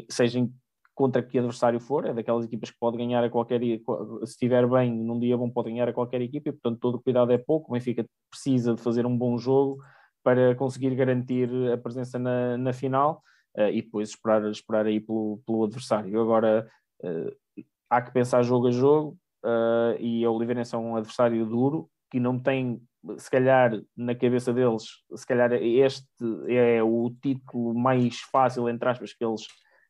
[0.10, 0.53] seja em
[0.95, 3.79] contra que adversário for, é daquelas equipas que pode ganhar a qualquer, se
[4.23, 7.38] estiver bem, num dia bom pode ganhar a qualquer equipa, e portanto todo cuidado é
[7.38, 9.82] pouco, o Benfica precisa de fazer um bom jogo
[10.21, 13.23] para conseguir garantir a presença na, na final
[13.58, 16.19] uh, e depois esperar, esperar aí pelo, pelo adversário.
[16.19, 16.67] Agora
[17.01, 21.89] uh, há que pensar jogo a jogo, uh, e a Oliveirense é um adversário duro,
[22.12, 22.82] que não tem
[23.18, 24.84] se calhar na cabeça deles,
[25.16, 26.06] se calhar este
[26.48, 29.44] é o título mais fácil, entre aspas, que eles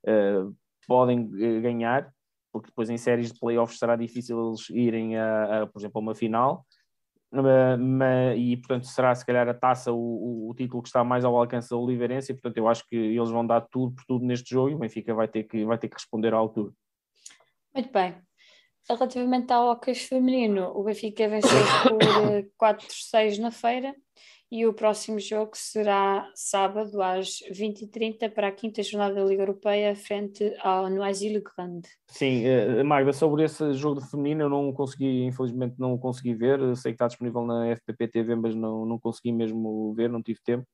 [0.05, 0.55] uh,
[0.87, 2.11] podem eh, ganhar,
[2.51, 6.01] porque depois em séries de playoffs será difícil eles irem a, a por exemplo, a
[6.01, 6.65] uma final.
[7.31, 11.37] Uh, e portanto será se calhar a taça o, o, título que está mais ao
[11.37, 14.49] alcance da Oliveirense, e portanto eu acho que eles vão dar tudo por tudo neste
[14.49, 16.73] jogo e o Benfica vai ter que, vai ter que responder à altura.
[17.71, 18.28] Muito bem.
[18.89, 21.99] Relativamente ao hockey feminino, o Benfica venceu por
[22.57, 23.95] 4-6 na feira
[24.51, 29.95] e o próximo jogo será sábado às 20h30 para a quinta jornada da Liga Europeia
[29.95, 31.87] frente ao Noisy Grande.
[32.07, 36.59] Sim, uh, Magda, sobre esse jogo de feminino eu não consegui, infelizmente não consegui ver,
[36.75, 40.39] sei que está disponível na FPP TV, mas não, não consegui mesmo ver, não tive
[40.43, 40.65] tempo.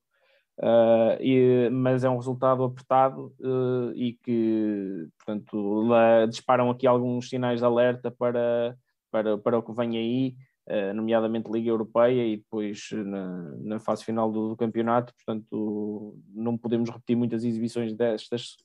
[0.58, 7.28] Uh, e, mas é um resultado apertado uh, e que, portanto, lá disparam aqui alguns
[7.28, 8.78] sinais de alerta para,
[9.12, 10.36] para, para o que vem aí,
[10.70, 15.14] uh, nomeadamente Liga Europeia e depois na, na fase final do, do, campeonato.
[15.16, 18.56] Portanto, não podemos repetir muitas exibições destas.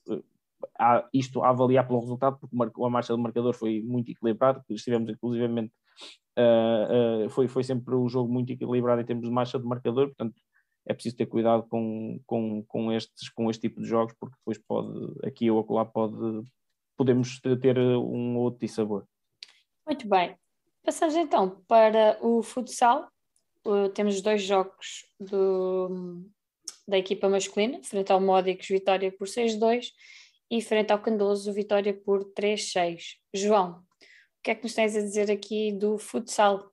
[0.79, 5.09] Há isto a avaliar pelo resultado, porque a marcha do marcador foi muito equilibrado, estivemos
[5.09, 5.73] inclusivamente,
[7.31, 10.35] foi, foi sempre um jogo muito equilibrado em termos de marcha de marcador, portanto,
[10.87, 14.57] é preciso ter cuidado com, com, com, estes, com este tipo de jogos, porque depois
[14.57, 16.15] pode, aqui ou acolá, pode,
[16.97, 19.07] podemos ter um outro sabor.
[19.85, 20.35] Muito bem.
[20.83, 23.07] Passamos então para o futsal.
[23.65, 26.25] Uh, temos dois jogos do,
[26.87, 29.89] da equipa masculina, frente ao Módicos, vitória por 6-2,
[30.49, 33.17] e frente ao Candoso, vitória por 3-6.
[33.33, 36.71] João, o que é que nos tens a dizer aqui do futsal?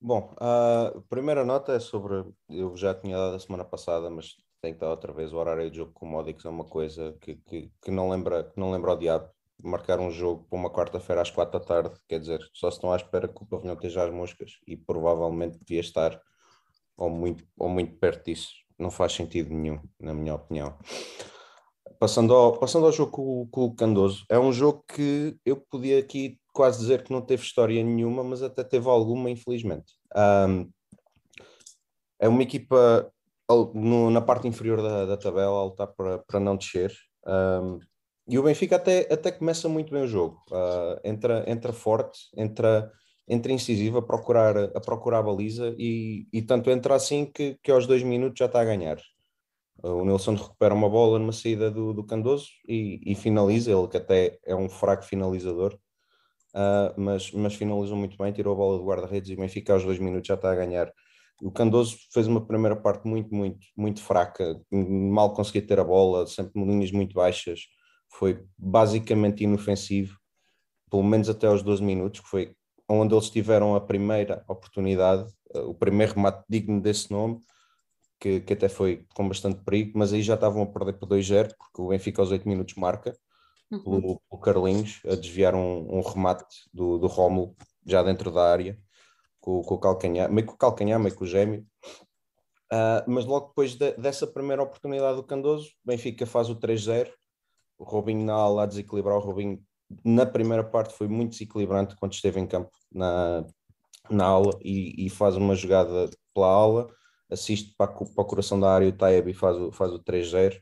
[0.00, 2.24] Bom, a primeira nota é sobre.
[2.48, 5.32] Eu já tinha dado a semana passada, mas tem que dar outra vez.
[5.32, 8.44] O horário de jogo com o Modix é uma coisa que, que, que, não lembra,
[8.44, 9.28] que não lembra o diabo.
[9.62, 12.92] Marcar um jogo para uma quarta-feira às quatro da tarde, quer dizer, só se estão
[12.92, 16.20] à espera que o pavilhão esteja às moscas e provavelmente devia estar
[16.96, 18.50] ou muito, ou muito perto disso.
[18.78, 20.76] Não faz sentido nenhum, na minha opinião.
[21.98, 25.98] Passando ao, passando ao jogo com, com o Candoso, é um jogo que eu podia
[25.98, 29.92] aqui quase dizer que não teve história nenhuma, mas até teve alguma, infelizmente.
[30.16, 30.70] Um,
[32.18, 33.12] é uma equipa
[33.74, 36.94] no, na parte inferior da, da tabela a lutar para, para não descer.
[37.26, 37.78] Um,
[38.26, 40.42] e o Benfica até, até começa muito bem o jogo.
[40.50, 42.90] Uh, entra, entra forte, entra,
[43.28, 47.70] entra incisivo a procurar a, procurar a baliza e, e tanto entra assim que, que
[47.70, 48.98] aos dois minutos já está a ganhar.
[49.82, 53.98] O Nilson recupera uma bola numa saída do, do Candoso e, e finaliza, ele que
[53.98, 55.78] até é um fraco finalizador
[56.56, 59.84] uh, mas, mas finalizou muito bem, tirou a bola do guarda-redes e o Benfica aos
[59.84, 60.90] dois minutos já está a ganhar.
[61.42, 66.26] O Candoso fez uma primeira parte muito, muito, muito fraca, mal conseguia ter a bola,
[66.26, 67.60] sempre linhas muito baixas,
[68.10, 70.18] foi basicamente inofensivo,
[70.90, 72.54] pelo menos até aos 12 minutos, que foi
[72.88, 77.40] onde eles tiveram a primeira oportunidade, ah, o primeiro remate digno desse nome,
[78.18, 81.54] que, que, até foi com bastante perigo, mas aí já estavam a perder por 2-0,
[81.58, 83.14] porque o Benfica aos 8 minutos marca.
[83.68, 88.78] Pelo, pelo, Carlinhos, a desviar um, um remate do, do Rómulo já dentro da área,
[89.40, 91.66] com, com, o calcanhar, meio com o calcanhar, meio com o gêmeo.
[92.72, 97.10] Uh, mas logo depois de, dessa primeira oportunidade do Candoso, Benfica faz o 3-0,
[97.78, 99.62] o Robinho na ala a desequilibrar, o Robinho
[100.04, 103.44] na primeira parte foi muito desequilibrante quando esteve em campo na,
[104.10, 106.88] na aula e, e faz uma jogada pela aula,
[107.30, 110.60] assiste para, para o coração da área o Taeb e faz o, faz o 3-0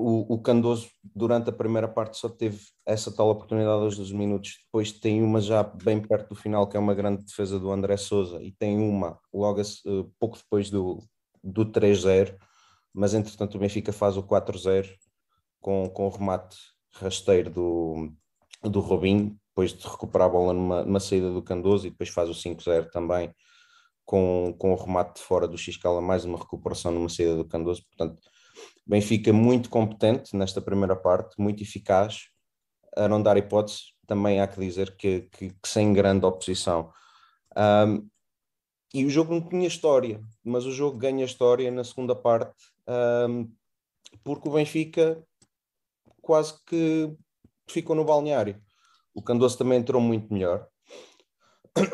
[0.00, 4.58] o, o Candoso, durante a primeira parte, só teve essa tal oportunidade aos 12 minutos.
[4.64, 7.96] Depois tem uma já bem perto do final, que é uma grande defesa do André
[7.96, 11.02] Souza, e tem uma logo uh, pouco depois do,
[11.42, 12.36] do 3-0.
[12.92, 14.88] Mas entretanto, o Benfica faz o 4-0
[15.60, 16.56] com, com o remate
[16.94, 18.12] rasteiro do,
[18.62, 22.28] do Robinho, depois de recuperar a bola numa, numa saída do Candoso, e depois faz
[22.28, 23.32] o 5-0 também
[24.04, 27.84] com, com o remate de fora do Xcala, mais uma recuperação numa saída do Candoso.
[27.86, 28.20] Portanto
[28.86, 32.28] Benfica muito competente nesta primeira parte, muito eficaz,
[32.96, 36.92] a não dar hipótese, também há que dizer que, que, que sem grande oposição.
[37.56, 38.08] Um,
[38.92, 42.56] e o jogo não tinha história, mas o jogo ganha história na segunda parte,
[43.28, 43.48] um,
[44.24, 45.22] porque o Benfica
[46.20, 47.14] quase que
[47.68, 48.60] ficou no balneário.
[49.14, 50.66] O Candoso também entrou muito melhor.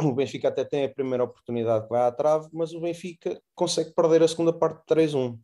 [0.02, 3.92] O Benfica até tem a primeira oportunidade que vai à trave, mas o Benfica consegue
[3.94, 5.38] perder a segunda parte de 3-1.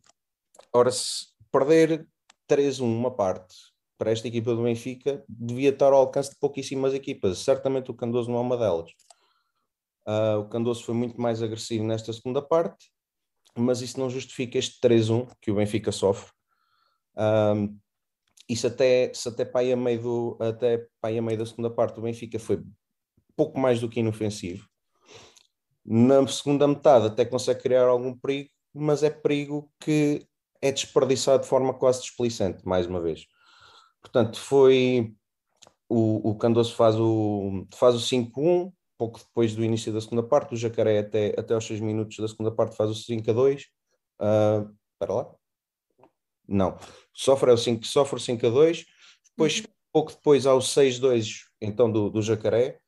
[0.73, 2.07] Ora, se perder
[2.49, 3.55] 3-1 uma parte
[3.97, 7.39] para esta equipa do Benfica devia estar ao alcance de pouquíssimas equipas.
[7.39, 8.91] Certamente o Candoso não é uma delas.
[10.05, 12.91] Uh, o Candoso foi muito mais agressivo nesta segunda parte,
[13.55, 16.31] mas isso não justifica este 3-1 que o Benfica sofre.
[17.15, 17.77] Um,
[18.49, 21.99] isso até, se até para a meio, do, até para a meio da segunda parte
[21.99, 22.61] o Benfica foi
[23.35, 24.67] pouco mais do que inofensivo.
[25.85, 30.27] Na segunda metade até consegue criar algum perigo, mas é perigo que
[30.63, 33.27] é desperdiçado de forma quase displicente, mais uma vez.
[34.01, 35.13] Portanto, foi
[35.89, 40.53] o, o Candoso faz o, faz o 5-1, pouco depois do início da segunda parte,
[40.53, 43.65] o Jacaré até, até aos 6 minutos da segunda parte faz o 5-2.
[44.21, 45.35] Uh, para lá?
[46.47, 46.77] Não.
[47.13, 48.85] Sofre, é o 5, sofre o 5-2,
[49.31, 49.65] depois, uhum.
[49.91, 52.79] pouco depois, há o 6-2 então do, do Jacaré,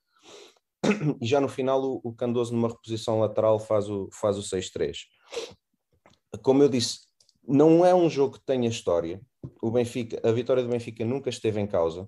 [1.21, 4.95] e já no final o, o Candoso numa reposição lateral faz o, faz o 6-3.
[6.41, 7.05] Como eu disse,
[7.47, 9.21] não é um jogo que tenha história.
[9.61, 12.07] O Benfica, a vitória do Benfica nunca esteve em causa,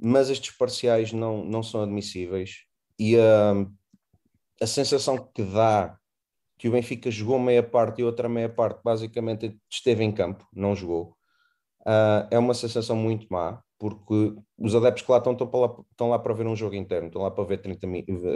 [0.00, 2.64] mas estes parciais não, não são admissíveis
[2.98, 3.54] e a,
[4.62, 5.96] a sensação que dá
[6.56, 10.74] que o Benfica jogou meia parte e outra meia parte basicamente esteve em campo, não
[10.74, 11.16] jogou,
[11.82, 16.10] uh, é uma sensação muito má porque os adeptos que lá estão, estão, lá, estão
[16.10, 17.86] lá para ver um jogo interno, estão lá para ver 30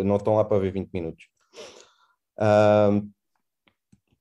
[0.05, 1.25] não estão lá para ver 20 minutos.
[2.39, 3.11] Uh,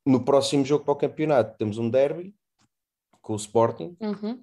[0.06, 2.36] no próximo jogo para o campeonato temos um derby
[3.22, 3.96] com o Sporting.
[4.00, 4.34] Uhum.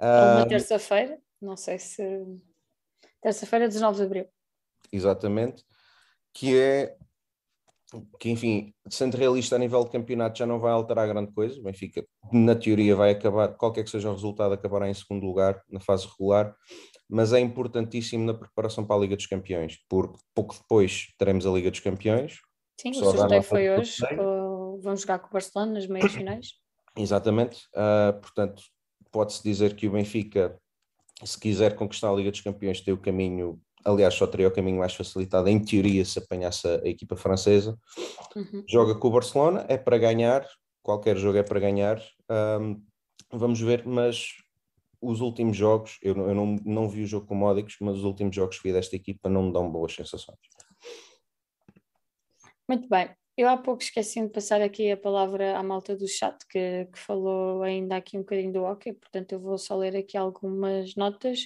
[0.00, 2.02] Uh, uma terça-feira, não sei se.
[3.22, 4.26] Terça-feira, 19 de abril.
[4.92, 5.64] Exatamente.
[6.32, 6.96] Que é.
[8.18, 11.60] Que, enfim, sendo realista a nível de campeonato, já não vai alterar grande coisa.
[11.60, 15.62] O Benfica, na teoria, vai acabar, qualquer que seja o resultado, acabará em segundo lugar
[15.70, 16.56] na fase regular.
[17.08, 21.50] Mas é importantíssimo na preparação para a Liga dos Campeões, porque pouco depois teremos a
[21.50, 22.38] Liga dos Campeões.
[22.80, 23.98] Sim, o sorteio foi hoje.
[24.08, 24.53] Com...
[24.80, 26.48] Vamos jogar com o Barcelona nas meias finais.
[26.96, 27.66] Exatamente.
[27.74, 28.62] Uh, portanto,
[29.10, 30.58] pode-se dizer que o Benfica,
[31.24, 34.78] se quiser conquistar a Liga dos Campeões, tem o caminho, aliás, só teria o caminho
[34.78, 37.78] mais facilitado, em teoria, se apanhasse a, a equipa francesa.
[38.34, 38.64] Uhum.
[38.68, 40.46] Joga com o Barcelona, é para ganhar,
[40.82, 42.00] qualquer jogo é para ganhar.
[42.60, 42.82] Um,
[43.32, 44.28] vamos ver, mas
[45.00, 48.34] os últimos jogos, eu, eu não, não vi o jogo com módicos, mas os últimos
[48.34, 50.38] jogos que vi desta equipa não me dão boas sensações.
[52.68, 53.14] Muito bem.
[53.36, 56.98] Eu há pouco esqueci de passar aqui a palavra à malta do chat que, que
[56.98, 61.40] falou ainda aqui um bocadinho do hockey, portanto eu vou só ler aqui algumas notas.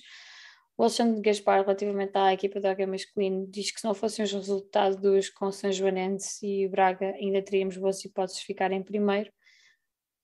[0.76, 4.32] O Alexandre Gaspar, relativamente à equipa do hockey masculino, diz que se não fossem os
[4.32, 9.32] resultados com São Joanense e Braga, ainda teríamos boas hipóteses de ficar em primeiro.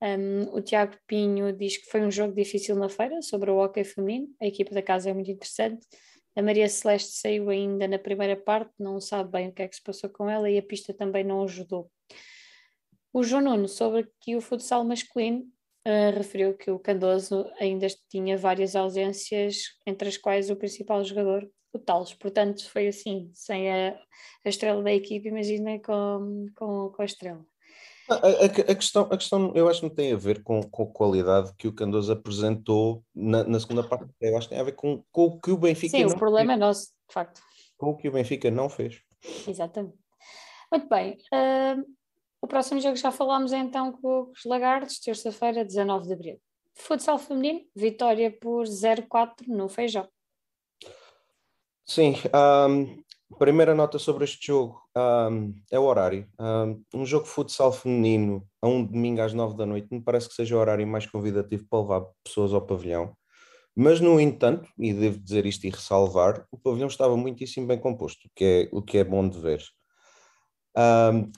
[0.02, 3.84] Um, o Tiago Pinho diz que foi um jogo difícil na feira sobre o hockey
[3.84, 4.28] feminino.
[4.40, 5.86] A equipa da casa é muito interessante.
[6.36, 9.76] A Maria Celeste saiu ainda na primeira parte, não sabe bem o que é que
[9.76, 11.90] se passou com ela e a pista também não ajudou.
[13.12, 15.46] O João Nuno, sobre que o futsal masculino,
[15.86, 21.48] uh, referiu que o Candoso ainda tinha várias ausências, entre as quais o principal jogador,
[21.72, 22.14] o Talos.
[22.14, 23.90] Portanto, foi assim, sem a,
[24.44, 27.46] a estrela da equipe, imagina com, com, com a estrela.
[28.08, 30.82] A, a, a, questão, a questão, eu acho que não tem a ver com, com
[30.82, 34.06] a qualidade que o Candoso apresentou na, na segunda parte.
[34.20, 36.52] Eu acho que tem a ver com, com o que o Benfica Sim, o problema
[36.52, 36.56] fez.
[36.56, 37.40] é nosso, de facto.
[37.78, 39.00] Com o que o Benfica não fez.
[39.48, 39.96] Exatamente.
[40.70, 41.16] Muito bem.
[41.32, 41.84] Uh,
[42.42, 46.40] o próximo jogo já falámos então com os Lagartos, terça-feira, 19 de abril.
[46.74, 50.08] Futsal feminino, vitória por 0-4 no Feijão.
[51.86, 52.14] Sim,
[52.68, 53.03] um,
[53.38, 56.28] Primeira nota sobre este jogo um, é o horário.
[56.38, 60.28] Um, um, jogo de futsal feminino a um domingo às nove da noite me parece
[60.28, 63.16] que seja o horário mais convidativo para levar pessoas ao pavilhão.
[63.76, 68.28] Mas, no entanto, e devo dizer isto e ressalvar, o pavilhão estava muitíssimo bem composto,
[68.28, 69.62] o que é, o que é bom de ver.
[70.76, 71.32] Um,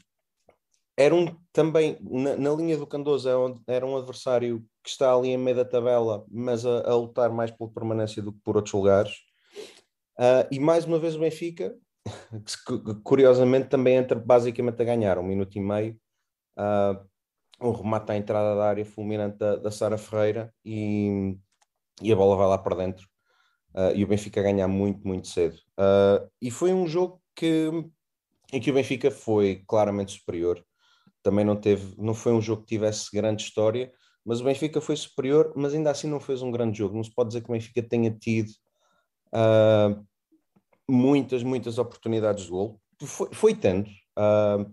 [0.98, 5.28] era um também, na, na linha do Candoso, é era um adversário que está ali
[5.28, 8.74] em meio da tabela, mas a, a lutar mais pela permanência do que por outros
[8.74, 9.14] lugares.
[10.18, 11.76] Uh, e mais uma vez o Benfica
[12.66, 15.98] que curiosamente também entra basicamente a ganhar, um minuto e meio,
[16.58, 17.04] uh,
[17.60, 21.36] um remate à entrada da área fulminante da, da Sara Ferreira e,
[22.02, 23.06] e, a bola vai lá para dentro
[23.74, 25.56] uh, e o Benfica a ganhar muito, muito cedo.
[25.78, 27.70] Uh, e foi um jogo que,
[28.52, 30.64] em que o Benfica foi claramente superior,
[31.22, 33.92] também não teve, não foi um jogo que tivesse grande história,
[34.24, 36.96] mas o Benfica foi superior, mas ainda assim não fez um grande jogo.
[36.96, 38.50] Não se pode dizer que o Benfica tenha tido
[39.32, 40.04] uh,
[40.88, 42.80] muitas, muitas oportunidades de gol.
[43.02, 43.88] Foi, foi tendo.
[44.18, 44.72] Uh,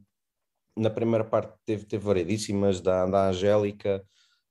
[0.75, 4.03] na primeira parte teve, teve variedíssimas, da, da Angélica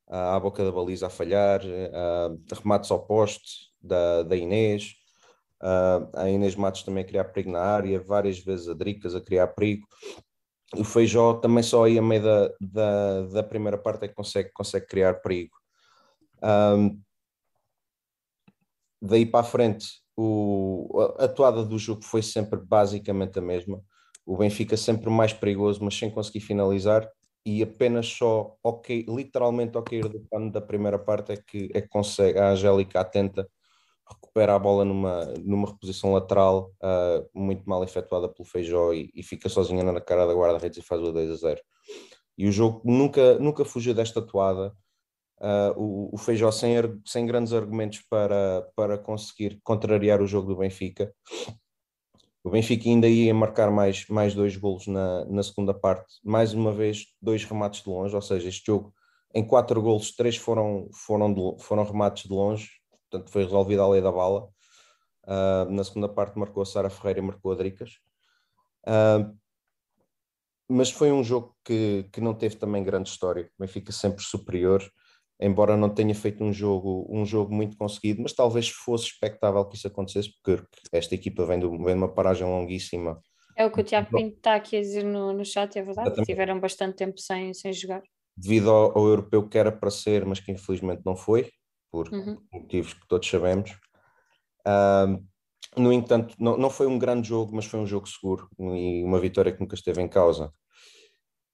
[0.09, 4.95] uh, à boca da baliza a falhar, uh, remates ao poste da, da Inês,
[5.63, 9.21] uh, a Inês Matos também a criar perigo na área, várias vezes a Dricas a
[9.21, 9.87] criar perigo.
[10.77, 14.51] O Feijó também só aí a meio da, da, da primeira parte é que consegue,
[14.53, 15.55] consegue criar perigo.
[16.43, 17.01] Um,
[19.01, 23.83] daí para a frente, o, a toada do jogo foi sempre basicamente a mesma.
[24.25, 27.09] O Benfica sempre mais perigoso, mas sem conseguir finalizar.
[27.45, 31.81] E apenas só, okay, literalmente ao cair do pano da primeira parte, é que, é
[31.81, 33.49] que consegue, a Angélica atenta,
[34.09, 39.23] recupera a bola numa, numa reposição lateral uh, muito mal efetuada pelo Feijó e, e
[39.23, 41.61] fica sozinha na cara da guarda-redes e faz o 2 a 0.
[42.39, 44.73] E o jogo nunca, nunca fugiu desta toada
[45.43, 46.75] uh, o, o Feijó sem,
[47.05, 51.13] sem grandes argumentos para, para conseguir contrariar o jogo do Benfica.
[52.45, 56.73] O Benfica ainda ia marcar mais, mais dois golos na, na segunda parte, mais uma
[56.73, 58.93] vez dois remates de longe, ou seja, este jogo
[59.35, 63.89] em quatro golos, três foram, foram, de, foram remates de longe, portanto foi resolvida a
[63.89, 64.49] lei da bala.
[65.25, 67.93] Uh, na segunda parte marcou a Sara Ferreira e marcou a Dricas.
[68.85, 69.39] Uh,
[70.69, 73.49] mas foi um jogo que, que não teve também grande história.
[73.57, 74.83] O Benfica sempre superior
[75.43, 79.77] embora não tenha feito um jogo, um jogo muito conseguido, mas talvez fosse expectável que
[79.77, 83.21] isso acontecesse, porque esta equipa vem de, vem de uma paragem longuíssima.
[83.57, 86.09] É o que o Tiago Pinto está aqui a dizer no, no chat, é verdade,
[86.09, 86.27] Exatamente.
[86.27, 88.03] tiveram bastante tempo sem, sem jogar.
[88.37, 91.51] Devido ao, ao, europeu que era para ser, mas que infelizmente não foi,
[91.91, 92.39] por uhum.
[92.53, 93.73] motivos que todos sabemos.
[94.67, 95.23] Uh,
[95.77, 99.19] no entanto, não, não foi um grande jogo, mas foi um jogo seguro e uma
[99.19, 100.53] vitória que nunca esteve em causa.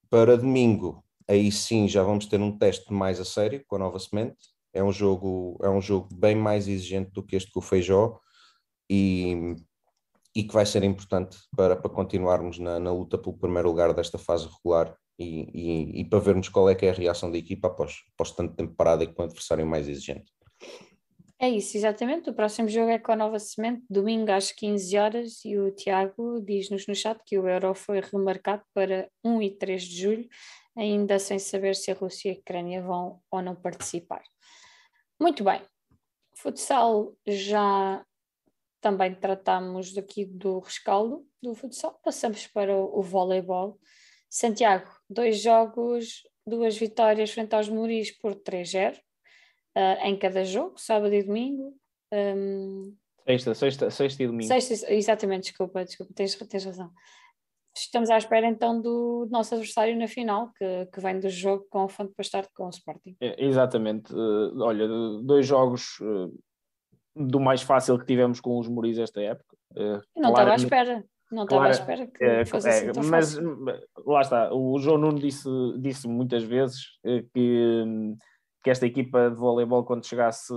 [0.08, 3.98] Para domingo, aí sim já vamos ter um teste mais a sério com a nova
[3.98, 4.36] semente.
[4.72, 8.18] É um jogo, é um jogo bem mais exigente do que este com o Feijó
[8.90, 9.56] e,
[10.34, 14.18] e que vai ser importante para, para continuarmos na, na luta pelo primeiro lugar desta
[14.18, 17.68] fase regular e, e, e, para vermos qual é que é a reação da equipa
[17.68, 20.32] após, após tanto tempo parada e com o adversário mais exigente.
[21.40, 22.30] É isso, exatamente.
[22.30, 26.40] O próximo jogo é com a Nova Semente, domingo às 15 horas, e o Tiago
[26.40, 30.28] diz-nos no chat que o Euro foi remarcado para 1 e 3 de julho
[30.78, 34.22] ainda sem saber se a Rússia e a Ucrânia vão ou não participar.
[35.20, 35.60] Muito bem,
[36.36, 38.04] futsal já
[38.80, 43.78] também tratamos aqui do rescaldo do futsal, passamos para o, o voleibol.
[44.30, 51.14] Santiago, dois jogos, duas vitórias frente aos Muris por 3-0 uh, em cada jogo, sábado
[51.14, 51.76] e domingo.
[52.12, 52.94] Um,
[53.26, 54.48] sexta, sexta, sexta e domingo.
[54.48, 56.92] Sexta, exatamente, desculpa, desculpa, tens, tens razão
[57.80, 61.84] estamos à espera então do nosso adversário na final, que, que vem do jogo com
[61.84, 63.16] o Fonte Bastardo com o Sporting.
[63.20, 64.12] É, exatamente.
[64.12, 64.86] Uh, olha,
[65.22, 66.32] dois jogos uh,
[67.14, 69.56] do mais fácil que tivemos com os Muris esta época.
[69.72, 71.04] Uh, não estava à espera.
[71.30, 73.38] Não estava à espera que é, fosse assim mas
[74.06, 75.46] lá está, o João Nuno disse,
[75.78, 76.86] disse muitas vezes
[77.34, 78.14] que,
[78.64, 80.54] que esta equipa de voleibol, quando chegasse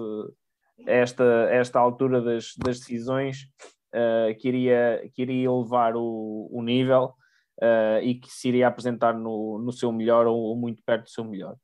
[0.88, 3.50] a esta, a esta altura das, das decisões,
[3.94, 7.14] uh, que, iria, que iria elevar o, o nível
[7.62, 11.10] uh, e que se iria apresentar no, no seu melhor ou, ou muito perto do
[11.10, 11.56] seu melhor.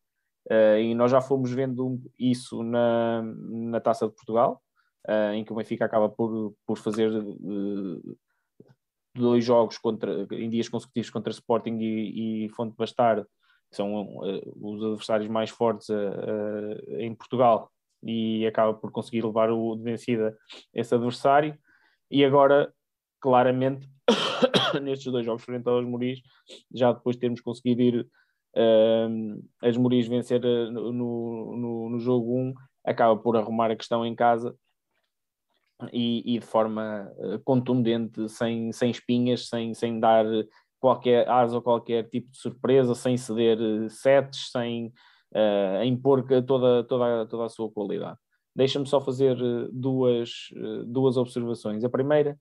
[0.50, 4.62] Uh, e nós já fomos vendo isso na, na Taça de Portugal,
[5.34, 7.10] em que o Benfica acaba por, por fazer
[9.16, 13.24] dois jogos contra, em dias consecutivos contra Sporting e, e Fonte Bastardo,
[13.70, 14.20] que são
[14.62, 15.88] os adversários mais fortes
[17.00, 17.72] em Portugal,
[18.04, 20.38] e acaba por conseguir levar o de vencida
[20.74, 21.58] esse adversário
[22.10, 22.74] e agora,
[23.20, 23.88] claramente,
[24.82, 26.22] nestes dois jogos frente aos Moris,
[26.74, 28.08] já depois de termos conseguido ir
[28.56, 32.54] uh, as Moris vencer uh, no, no, no, jogo 1,
[32.86, 34.56] acaba por arrumar a questão em casa
[35.92, 40.26] e, e de forma uh, contundente, sem, sem espinhas, sem, sem dar
[40.80, 44.94] qualquer asa ou qualquer tipo de surpresa, sem ceder uh, sets, sem
[45.34, 48.18] uh, impor toda, toda, toda a sua qualidade.
[48.58, 51.84] Deixa-me só fazer eh, duas, eh, duas observações.
[51.84, 52.36] A primeira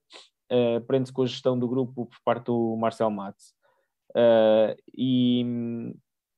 [0.51, 3.53] uh, prende-se com a gestão do grupo por parte do Marcel Matos.
[4.15, 5.45] Uh, e,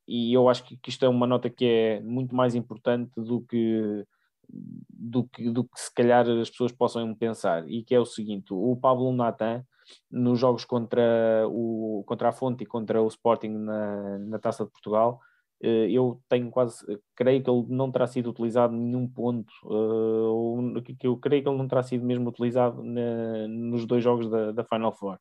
[0.05, 3.39] e eu acho que, que isto é uma nota que é muito mais importante do
[3.39, 4.05] que,
[4.49, 8.53] do que, do que se calhar as pessoas possam pensar, e que é o seguinte:
[8.53, 9.63] o Pablo Natan,
[10.11, 14.71] nos jogos contra, o, contra a Fonte e contra o Sporting na, na Taça de
[14.71, 15.21] Portugal,
[15.61, 16.85] eu tenho quase,
[17.15, 21.49] creio que ele não terá sido utilizado em nenhum ponto, uh, que eu creio que
[21.49, 25.19] ele não terá sido mesmo utilizado na, nos dois jogos da, da Final Four.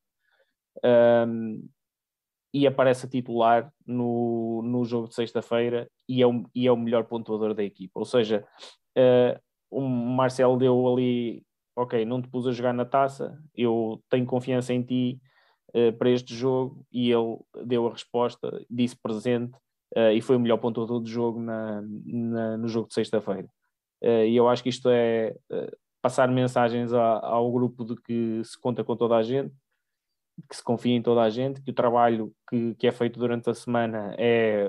[0.85, 1.69] Um,
[2.55, 6.77] e aparece a titular no, no jogo de sexta-feira e, é o, e é o
[6.77, 7.99] melhor pontuador da equipa.
[7.99, 8.47] Ou seja,
[8.97, 11.43] uh, o Marcelo deu ali,
[11.77, 15.21] ok, não te pus a jogar na taça, eu tenho confiança em ti
[15.75, 19.59] uh, para este jogo, e ele deu a resposta, disse presente,
[19.97, 23.49] uh, e foi o melhor pontuador do jogo na, na no jogo de sexta-feira.
[24.03, 28.43] Uh, e eu acho que isto é uh, passar mensagens a, ao grupo de que
[28.45, 29.55] se conta com toda a gente,
[30.49, 33.51] que se confia em toda a gente, que o trabalho que, que é feito durante
[33.51, 34.65] a semana é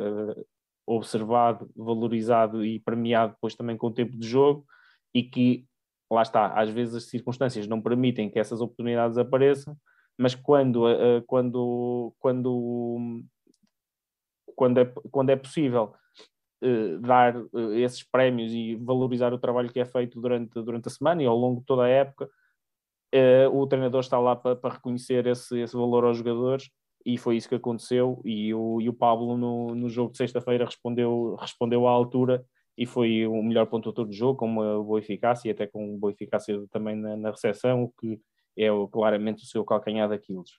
[0.88, 4.66] observado, valorizado e premiado depois também com o tempo de jogo
[5.14, 5.68] e que,
[6.12, 9.78] lá está, às vezes as circunstâncias não permitem que essas oportunidades apareçam,
[10.18, 10.86] mas quando,
[11.28, 13.24] quando, quando,
[14.60, 15.94] quando, é, quando é possível
[16.62, 20.92] uh, dar uh, esses prémios e valorizar o trabalho que é feito durante, durante a
[20.92, 22.30] semana e ao longo de toda a época,
[23.52, 26.70] o treinador está lá para, reconhecer esse, esse valor aos jogadores
[27.04, 30.66] e foi isso que aconteceu e o, e o Pablo no, no jogo de sexta-feira
[30.66, 32.46] respondeu, respondeu à altura
[32.78, 36.12] e foi o melhor pontuador do jogo, com uma boa eficácia e até com boa
[36.12, 38.22] eficácia também na, na recepção, o que
[38.56, 40.52] é claramente o seu calcanhar daqueles.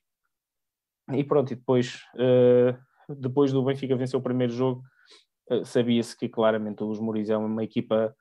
[1.13, 2.77] E pronto, e depois, uh,
[3.19, 4.83] depois do Benfica vencer o primeiro jogo,
[5.51, 8.15] uh, sabia-se que claramente o Mourinho é uma equipa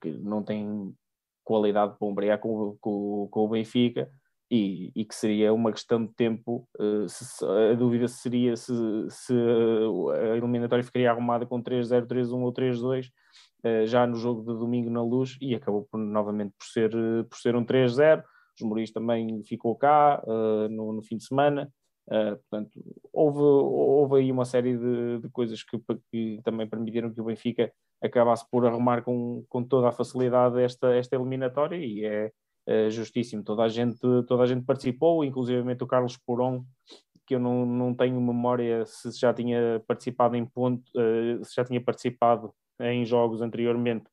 [0.00, 0.94] que não tem
[1.44, 4.10] qualidade para ombrear com, com, com o Benfica,
[4.50, 6.66] e, e, que seria uma questão de tempo.
[6.78, 8.72] Uh, se, a dúvida seria se,
[9.10, 13.10] se, a eliminatória ficaria arrumada com 3-0, 3-1 ou 3-2, uh,
[13.64, 16.90] eh, já no jogo de domingo na luz, e acabou por, novamente por ser,
[17.28, 18.22] por ser um 3-0.
[18.58, 20.20] Os Moris também ficou cá
[20.68, 21.70] no, no, fim de semana.
[22.08, 22.82] Portanto,
[23.12, 25.78] houve, houve aí uma série de, de coisas que,
[26.10, 27.70] que, também permitiram que o Benfica
[28.02, 32.32] acabasse por arrumar com, com toda a facilidade esta, esta eliminatória, e é,
[32.68, 33.42] uh, justíssimo.
[33.42, 36.64] Toda a gente, toda a gente participou, inclusivamente o Carlos Poron,
[37.26, 41.64] que eu não, não tenho memória se já tinha participado em ponto, uh, se já
[41.64, 44.06] tinha participado em jogos anteriormente,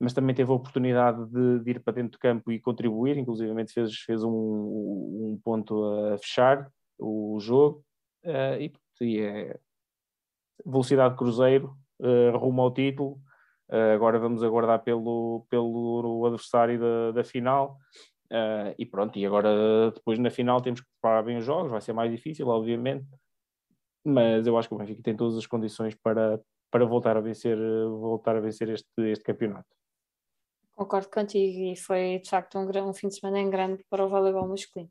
[0.00, 3.72] mas também teve a oportunidade de, de ir para dentro do campo e contribuir, inclusivamente
[3.72, 7.84] fez, fez um, um ponto a fechar o jogo,
[8.24, 9.60] uh, e, e é
[10.64, 13.20] velocidade cruzeiro, uh, rumo ao título,
[13.70, 17.78] Uh, agora vamos aguardar pelo, pelo adversário da, da final.
[18.30, 21.80] Uh, e pronto, e agora depois na final temos que preparar bem os jogos, vai
[21.80, 23.06] ser mais difícil, obviamente,
[24.04, 26.38] mas eu acho que o Benfica tem todas as condições para,
[26.70, 27.56] para voltar a vencer,
[27.88, 29.68] voltar a vencer este, este campeonato.
[30.74, 34.08] Concordo contigo e foi de facto um, um fim de semana em grande para o
[34.08, 34.90] voleibol masculino.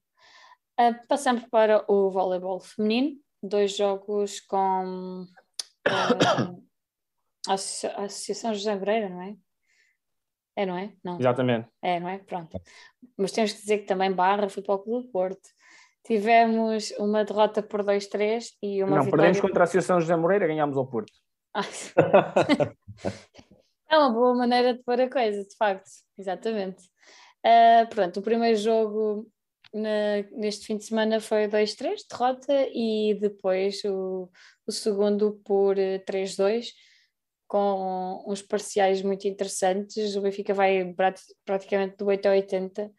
[0.79, 5.25] Uh, passamos para o voleibol feminino, dois jogos com
[5.87, 6.63] uh,
[7.47, 9.35] a Associação José Breira, não é?
[10.57, 10.93] É, não é?
[11.03, 11.19] Não.
[11.19, 11.69] Exatamente.
[11.81, 12.17] É, não é?
[12.17, 12.59] Pronto.
[13.15, 15.49] Mas temos que dizer que também Barra Futebol Clube do Porto.
[16.03, 19.11] Tivemos uma derrota por 2-3 e uma Não, vitória...
[19.11, 21.13] perdemos contra a Associação José Moreira, ganhámos ao Porto.
[23.89, 25.89] é uma boa maneira de pôr a coisa, de facto.
[26.17, 26.83] Exatamente.
[27.45, 29.27] Uh, pronto, o primeiro jogo
[29.73, 34.29] na, neste fim de semana foi 2-3, derrota, e depois o,
[34.65, 36.67] o segundo por 3-2
[37.47, 40.15] com uns parciais muito interessantes.
[40.15, 40.93] O Benfica vai
[41.45, 42.91] praticamente do 8 a 80 uh,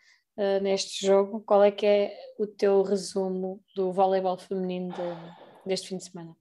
[0.62, 1.40] neste jogo.
[1.42, 6.34] Qual é que é o teu resumo do voleibol feminino de, deste fim de semana?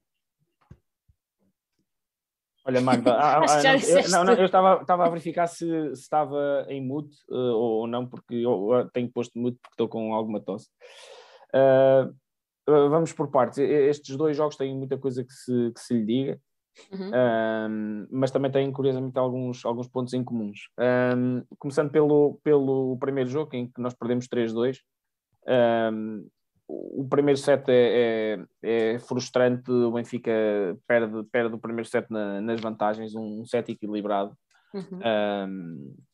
[2.68, 5.66] Olha, Magda, ah, ah, não, eu, não, não, eu estava, estava a verificar se,
[5.96, 10.14] se estava em mute uh, ou não, porque eu tenho posto mute porque estou com
[10.14, 10.68] alguma tosse.
[11.56, 12.14] Uh,
[12.68, 13.60] vamos por partes.
[13.60, 16.40] Estes dois jogos têm muita coisa que se, que se lhe diga.
[16.92, 17.12] Uhum.
[17.72, 20.68] Um, mas também tem curiosamente alguns, alguns pontos em comuns.
[20.78, 24.80] Um, começando pelo, pelo primeiro jogo, em que nós perdemos 3-2.
[25.94, 26.28] Um,
[26.68, 30.32] o primeiro set é, é, é, frustrante, o Benfica
[30.86, 34.38] perde, perde o primeiro set na, nas vantagens, um, set equilibrado.
[34.74, 35.00] Uhum.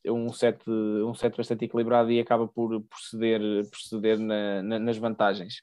[0.06, 5.56] Um, set, um set bastante equilibrado e acaba por proceder, proceder na, na, nas vantagens.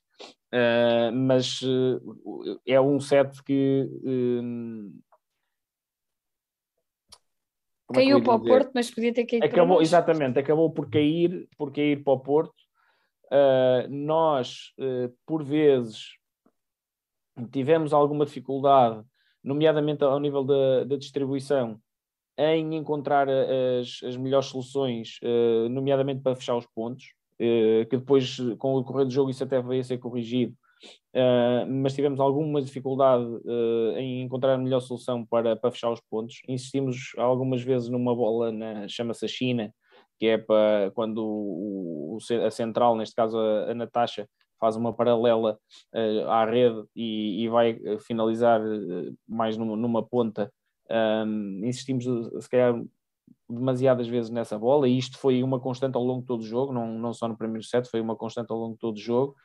[0.54, 4.92] Uh, mas uh, é um set que uh,
[7.94, 11.72] caiu é para o Porto, mas podia ter caído acabou, Exatamente, acabou por cair, por
[11.72, 12.61] cair para o Porto.
[13.90, 14.74] Nós,
[15.26, 16.18] por vezes,
[17.52, 19.04] tivemos alguma dificuldade,
[19.44, 21.80] nomeadamente ao nível da, da distribuição,
[22.38, 25.20] em encontrar as, as melhores soluções,
[25.70, 27.14] nomeadamente para fechar os pontos.
[27.44, 30.54] Eh, que depois, com o decorrer do jogo, isso até veio a ser corrigido,
[31.16, 36.00] uh, mas tivemos alguma dificuldade uh, em encontrar a melhor solução para, para fechar os
[36.02, 36.44] pontos.
[36.48, 39.74] Insistimos algumas vezes numa bola, na, chama-se China,
[40.22, 45.58] que é para quando o, a central, neste caso a, a Natasha, faz uma paralela
[45.96, 48.62] uh, à rede e, e vai finalizar
[49.28, 50.54] mais numa, numa ponta.
[51.26, 52.06] Um, insistimos,
[52.40, 52.80] se calhar,
[53.50, 56.72] demasiadas vezes nessa bola, e isto foi uma constante ao longo de todo o jogo,
[56.72, 59.36] não, não só no primeiro set, foi uma constante ao longo de todo o jogo.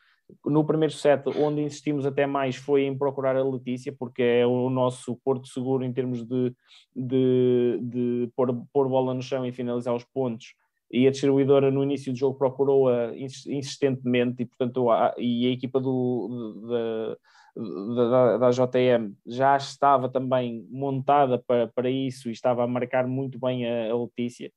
[0.44, 4.68] No primeiro set, onde insistimos até mais, foi em procurar a Letícia, porque é o
[4.68, 6.54] nosso porto seguro em termos de,
[6.94, 10.54] de, de pôr, pôr bola no chão e finalizar os pontos.
[10.90, 15.80] E a distribuidora no início do jogo procurou-a insistentemente, e portanto a, e a equipa
[15.80, 17.16] do,
[17.56, 23.38] da, da JTM já estava também montada para, para isso e estava a marcar muito
[23.38, 24.52] bem a, a Letícia.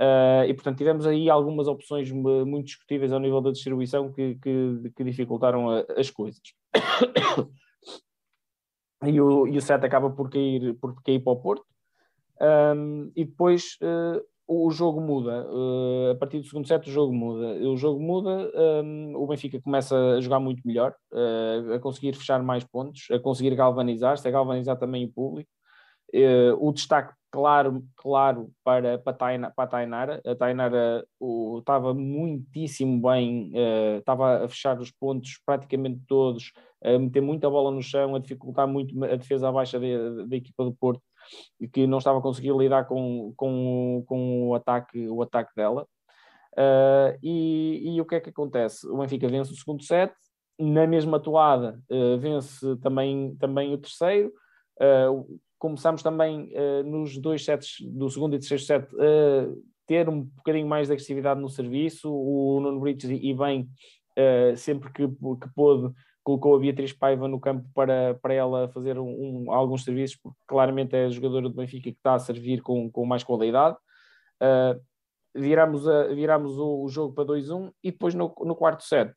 [0.00, 4.92] Uh, e portanto tivemos aí algumas opções muito discutíveis ao nível da distribuição que, que,
[4.94, 6.40] que dificultaram a, as coisas.
[9.04, 11.66] e o, e o set acaba por cair, por cair para o Porto.
[12.40, 15.46] Um, e depois uh, o jogo muda.
[15.50, 17.48] Uh, a partir do segundo set, o jogo muda.
[17.68, 18.50] O jogo muda,
[18.82, 23.18] um, o Benfica começa a jogar muito melhor, uh, a conseguir fechar mais pontos, a
[23.18, 25.50] conseguir galvanizar-se, a galvanizar também o público.
[26.14, 30.22] Uh, o destaque claro, claro para, para, Taina, para a Tainara.
[30.24, 33.52] A Tainara o, estava muitíssimo bem,
[33.98, 38.66] estava a fechar os pontos praticamente todos, a meter muita bola no chão, a dificultar
[38.66, 41.02] muito a defesa abaixo da equipa do Porto
[41.60, 45.86] e que não estava a conseguir lidar com, com, com o, ataque, o ataque dela.
[46.52, 48.86] Uh, e, e, o que é que acontece?
[48.88, 50.12] O Benfica vence o segundo set,
[50.58, 54.32] na mesma toada uh, vence também, também o terceiro.
[54.80, 56.52] Uh, começamos também
[56.84, 58.88] nos dois sets do segundo e terceiro set
[59.86, 62.12] ter um bocadinho mais de agressividade no serviço.
[62.12, 63.68] O Nuno Brites e bem
[64.56, 65.92] sempre que, que pôde
[66.28, 70.38] colocou a Beatriz Paiva no campo para, para ela fazer um, um, alguns serviços, porque
[70.46, 73.78] claramente é a jogadora do Benfica que está a servir com, com mais qualidade.
[74.36, 74.78] Uh,
[75.34, 79.10] viramos, a, viramos o, o jogo para 2-1 e depois no, no quarto set.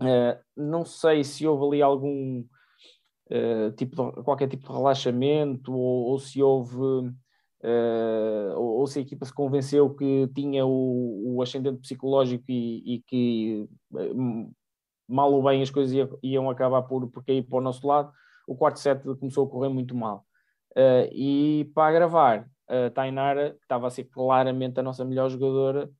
[0.00, 2.44] Uh, não sei se houve ali algum
[3.30, 7.14] uh, tipo de, qualquer tipo de relaxamento ou, ou se houve
[8.56, 13.00] ou, ou, se a equipa se convenceu que tinha o, o ascendente psicológico e, e
[13.00, 13.68] que
[15.08, 18.12] mal ou bem as coisas iam acabar por, por cair para o nosso lado.
[18.46, 20.24] O quarto set começou a correr muito mal.
[20.72, 25.90] Uh, e para agravar, a Tainara, que estava a ser claramente a nossa melhor jogadora,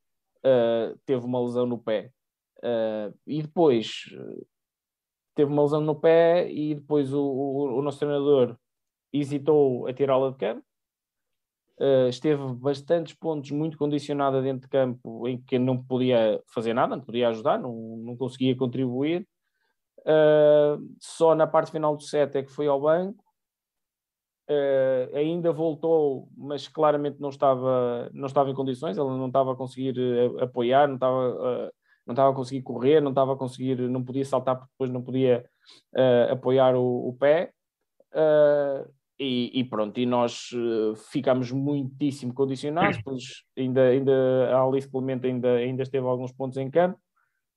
[0.45, 2.11] uh, teve uma lesão no pé.
[2.59, 4.07] Uh, e depois
[5.35, 8.57] teve uma lesão no pé e depois o, o, o nosso treinador
[9.13, 10.65] hesitou a tirá-la de campo
[11.79, 16.97] Uh, esteve bastantes pontos muito condicionada dentro de campo em que não podia fazer nada,
[16.97, 19.29] não podia ajudar, não, não conseguia contribuir.
[20.01, 23.23] Uh, só na parte final do set é que foi ao banco.
[24.49, 29.57] Uh, ainda voltou, mas claramente não estava, não estava em condições, ela não estava a
[29.57, 29.95] conseguir
[30.41, 31.73] apoiar, não estava,
[32.07, 35.03] não estava a conseguir correr, não estava a conseguir, não podia saltar porque depois não
[35.03, 35.45] podia
[36.31, 37.53] apoiar o, o pé.
[38.15, 44.13] Uh, e, e, pronto, e nós uh, ficámos muitíssimo condicionados, pois ainda, ainda
[44.53, 46.99] a Alice Clemente ainda, ainda esteve alguns pontos em campo,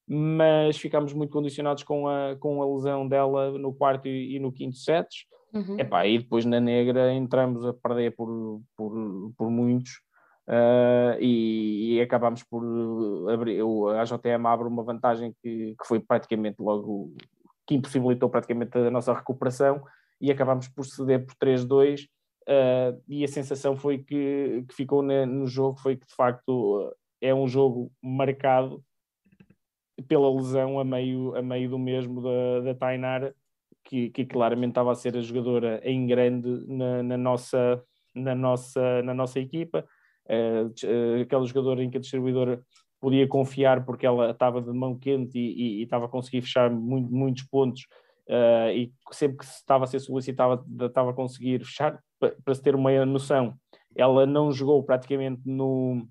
[0.08, 4.52] mas ficámos muito condicionados com a, com a lesão dela no quarto e, e no
[4.52, 5.26] quinto sets.
[5.54, 5.80] Uhum.
[5.80, 9.92] Epá, e depois na negra entramos a perder por, por, por muitos
[10.48, 12.64] uh, e, e acabámos por
[13.32, 13.62] abrir.
[14.00, 17.14] A JTM abre uma vantagem que, que foi praticamente logo
[17.68, 19.84] que impossibilitou praticamente a nossa recuperação
[20.20, 22.04] e acabámos por ceder por 3-2.
[22.04, 22.08] Uh,
[22.48, 27.34] eh, e a sensação foi que, que ficou no jogo foi que de facto é
[27.34, 28.84] um jogo marcado
[30.08, 33.36] pela lesão a meio, a meio do mesmo da, da Tainara,
[33.84, 37.84] que, que claramente estava a ser a jogadora em grande na, na nossa,
[38.16, 39.86] na, nossa, na nossa equipa,
[40.28, 42.64] uh, aquela jogadora em que a distribuidora
[43.00, 46.70] podia confiar porque ela estava de mão quente e, e, e estava a conseguir fechar
[46.70, 47.86] muito, muitos pontos
[48.30, 52.76] uh, e sempre que estava a ser solicitada estava a conseguir fechar, para, se ter
[52.76, 53.56] uma noção,
[53.96, 56.08] ela não jogou praticamente no,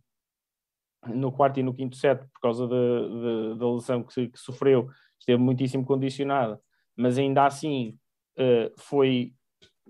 [1.07, 4.89] no quarto e no quinto set por causa da lesão que, que, sofreu,
[5.19, 6.61] esteve muitíssimo condicionada,
[6.97, 7.97] mas ainda assim
[8.39, 9.33] uh, foi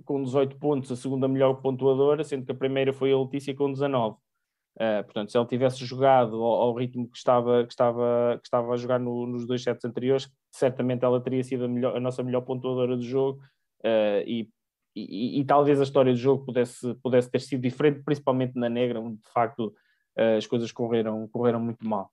[0.04, 3.72] com 18 pontos a segunda melhor pontuadora, sendo que a primeira foi a Letícia com
[3.72, 4.16] 19.
[4.78, 8.72] Uh, portanto, se ele tivesse jogado ao, ao, ritmo que estava, que estava, que estava
[8.72, 12.22] a jogar no, nos dois sets anteriores, certamente ela teria sido a, melhor, a nossa
[12.22, 13.40] melhor pontuadora do jogo
[13.80, 14.48] uh, e,
[14.94, 19.00] e, e, talvez a história do jogo pudesse, pudesse ter sido diferente, principalmente na negra,
[19.00, 19.74] onde de facto
[20.16, 22.12] uh, as coisas correram, correram muito mal.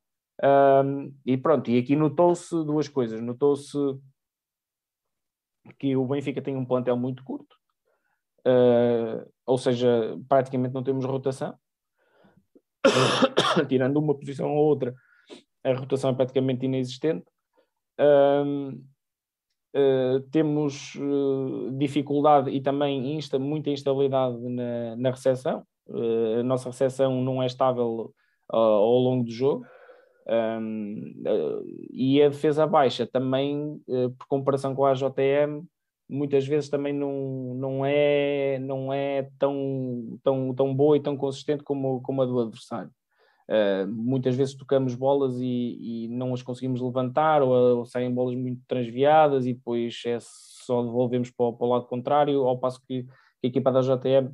[1.23, 3.21] e pronto, e aqui notou-se duas coisas.
[3.21, 3.77] Notou-se
[5.77, 7.55] que o Benfica tem um plantel muito curto,
[9.45, 11.55] ou seja, praticamente não temos rotação
[13.67, 14.93] tirando uma posição ou outra,
[15.63, 17.25] a rotação é praticamente inexistente.
[17.99, 18.71] Uh,
[19.75, 25.65] uh, temos uh, dificuldade e também insta, muita instabilidade na, na recepção.
[26.39, 28.13] a nossa recepção não é estável
[28.47, 29.65] ao longo do jogo.
[30.27, 31.13] Um,
[31.91, 33.79] e a defesa baixa também,
[34.17, 35.63] por comparação com a JTM,
[36.09, 41.63] muitas vezes também não, não é, não é tão, tão, tão boa e tão consistente
[41.63, 42.91] como, como a do adversário.
[43.47, 48.35] Uh, muitas vezes tocamos bolas e, e, não as conseguimos levantar ou, ou, saem bolas
[48.35, 52.81] muito transviadas e depois é só devolvemos para o, para o lado contrário, ao passo
[52.87, 53.09] que, que,
[53.43, 54.31] a equipa da JTM,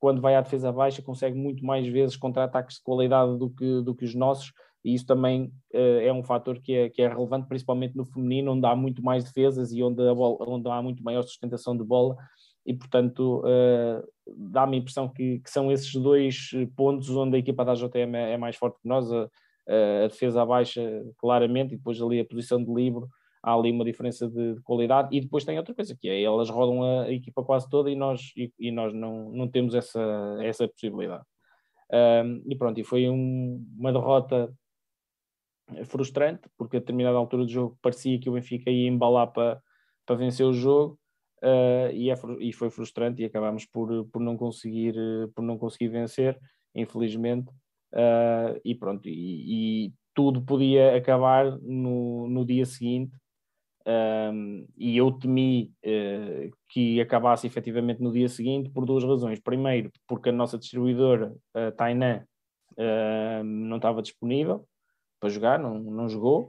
[0.00, 3.94] quando vai à defesa baixa, consegue muito mais vezes contra-ataques de qualidade do que, do
[3.94, 4.52] que os nossos
[4.88, 8.52] e isso também uh, é um fator que é, que é relevante, principalmente no feminino,
[8.52, 12.16] onde há muito mais defesas e onde, bola, onde há muito maior sustentação de bola.
[12.64, 14.02] E, portanto, uh,
[14.50, 18.32] dá-me a impressão que, que, são esses dois pontos onde a equipa da JTM é,
[18.32, 19.28] é mais forte que nós, a,
[20.04, 20.82] a, defesa baixa,
[21.18, 23.08] claramente, e depois ali a posição de livro,
[23.42, 26.48] há ali uma diferença de, de, qualidade, e depois tem outra coisa, que é elas
[26.48, 30.38] rodam a, a equipa quase toda e nós, e, e, nós não, não temos essa,
[30.40, 31.24] essa possibilidade.
[31.90, 34.52] Um, e pronto, e foi um, uma derrota
[35.84, 39.60] frustrante, porque a determinada altura do jogo parecia que o Benfica ia embalar para,
[40.06, 40.98] para vencer o jogo,
[41.42, 44.94] uh, e, é, e foi frustrante e acabámos por, por, não conseguir,
[45.34, 46.38] por não conseguir vencer,
[46.74, 47.50] infelizmente.
[47.92, 53.16] Uh, e pronto, e, e, tudo podia acabar no, no dia seguinte.
[53.86, 59.40] Um, e eu temi uh, que acabasse efetivamente no dia seguinte por duas razões.
[59.40, 62.24] Primeiro, porque a nossa distribuidora, a Tainan,
[62.72, 64.66] uh, não estava disponível
[65.18, 66.48] para jogar, não, não jogou.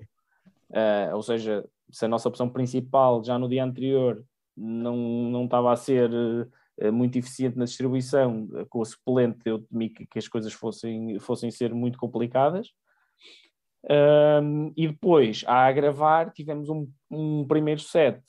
[0.69, 4.23] Uh, ou seja, se a nossa opção principal já no dia anterior
[4.55, 9.59] não, não estava a ser uh, muito eficiente na distribuição, uh, com o suplente eu
[9.63, 12.71] temi que, que, as coisas fossem, fossem ser muito complicadas.
[14.75, 18.21] e depois, a agravar, tivemos um, um primeiro set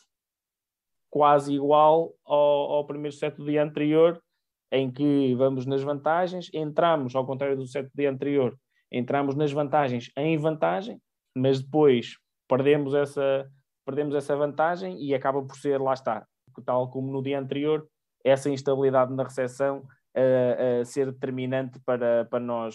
[1.10, 4.22] quase igual ao, ao, primeiro set do dia anterior,
[4.70, 8.56] em que vamos nas vantagens, entramos, ao contrário do set do dia anterior,
[8.90, 11.00] entramos nas vantagens em vantagem,
[11.36, 12.16] mas depois
[12.48, 13.48] perdemos essa,
[13.84, 16.26] perdemos essa vantagem e acaba por ser, lá está,
[16.64, 17.86] tal como no dia anterior,
[18.24, 22.74] essa instabilidade na recepção a, a ser determinante para, para, nós,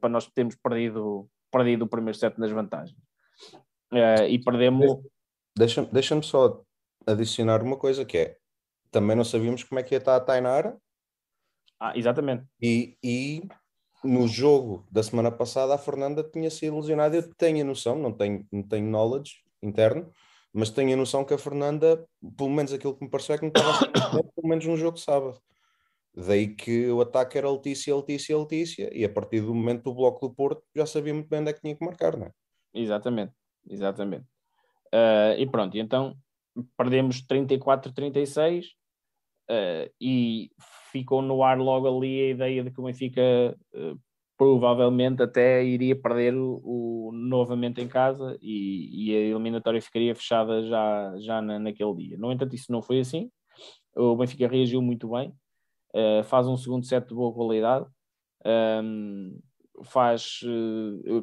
[0.00, 2.98] para nós termos perdido, perdido o primeiro set nas vantagens.
[3.92, 5.02] Uh, e perdemos.
[5.56, 6.62] Deixa-me deixa só
[7.06, 8.36] adicionar uma coisa que é
[8.90, 10.76] também não sabíamos como é que ia estar a Tainara.
[11.80, 12.44] Ah, exatamente.
[12.60, 13.42] E, e
[14.04, 17.16] no jogo da semana passada a Fernanda tinha sido lesionada.
[17.16, 20.10] Eu tenho a noção, não tenho, não tenho knowledge interno,
[20.52, 22.04] mas tenho a noção que a Fernanda,
[22.36, 25.02] pelo menos aquilo que me pareceu, é que não estava pelo menos no jogo de
[25.02, 25.38] sábado.
[26.14, 30.28] Daí que o ataque era Letícia, Letícia, Letícia, e a partir do momento do bloco
[30.28, 32.32] do Porto já sabia muito bem onde é que tinha que marcar, não é?
[32.74, 33.32] Exatamente,
[33.68, 34.26] exatamente.
[34.92, 36.14] Uh, e pronto, então
[36.76, 38.66] perdemos 34-36
[39.50, 40.50] uh, e
[40.90, 43.20] ficou no ar logo ali a ideia de que o Benfica
[43.74, 43.98] uh,
[44.36, 50.62] provavelmente até iria perder o, o novamente em casa e, e, a eliminatória ficaria fechada
[50.66, 52.18] já, já na, naquele dia.
[52.18, 53.30] No entanto, isso não foi assim.
[53.94, 55.32] O Benfica reagiu muito bem,
[55.94, 57.86] uh, faz um segundo set de boa qualidade,
[58.44, 59.38] um, ehm,
[59.84, 60.40] faz,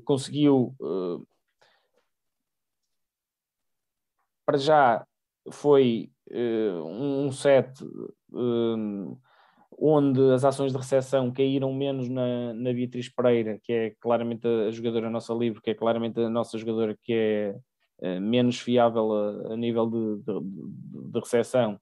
[0.06, 0.76] conseguiu
[4.46, 5.06] para já
[5.52, 7.72] foi um set
[9.82, 14.72] onde as ações de recepção caíram menos na, na Beatriz Pereira, que é claramente a
[14.72, 17.56] jogadora nossa livre, que é claramente a nossa jogadora que é
[18.02, 21.80] uh, menos fiável a, a nível de, de, de recepção,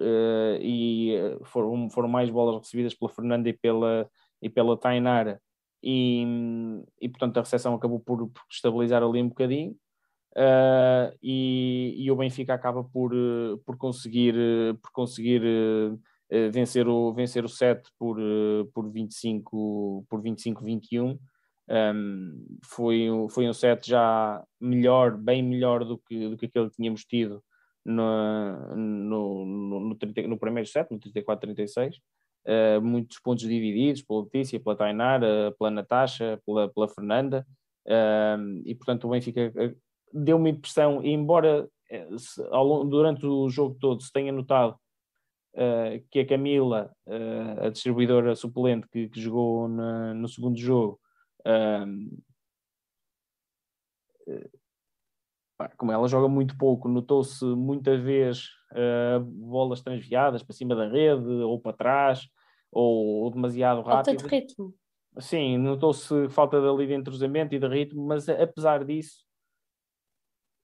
[0.00, 4.08] uh, e eh, foram, foram mais bolas recebidas pela Fernanda e pela,
[4.40, 5.40] e pela Tainara,
[5.82, 6.24] e,
[7.00, 9.76] e portanto a recepção acabou por, por estabilizar ali um bocadinho.
[10.34, 13.12] Uh, e, e, o Benfica acaba por,
[13.66, 14.34] por conseguir,
[14.80, 15.42] por conseguir
[16.32, 21.18] eh, vencer o, vencer o set por, uh, por 25 por 25 21
[21.68, 26.76] um, foi, foi um set já melhor, bem melhor do que, do que aquele que
[26.76, 27.44] tínhamos tido
[27.84, 31.96] no, no, no, no, 30, no primeiro set, no 34-36.
[32.46, 37.46] Uh, muitos pontos divididos pela Letícia, pela Tainara, pela Natasha, pela, pela Fernanda,
[37.86, 39.52] uh, e portanto o Benfica
[40.12, 41.68] deu-me impressão, embora
[42.50, 44.76] ao, durante o jogo todo se tenha notado
[45.54, 51.00] uh, que a Camila, uh, a distribuidora suplente que, que jogou na, no segundo jogo,
[51.40, 52.22] uh,
[55.76, 58.48] como ela joga muito pouco, notou-se muita vez
[59.22, 62.26] bolas transviadas para cima da rede ou para trás
[62.70, 63.92] ou, ou demasiado rápido.
[63.92, 64.74] Falta de ritmo.
[65.18, 69.24] Sim, notou-se falta ali de entrosamento e de ritmo, mas apesar disso,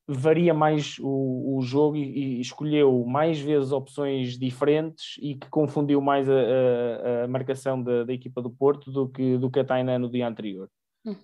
[0.09, 6.00] varia mais o, o jogo e, e, escolheu mais vezes opções diferentes e que confundiu
[6.00, 9.64] mais a, a, a marcação da, da, equipa do Porto do que, do que a
[9.64, 10.70] Tainan no dia anterior.
[11.04, 11.14] Hum.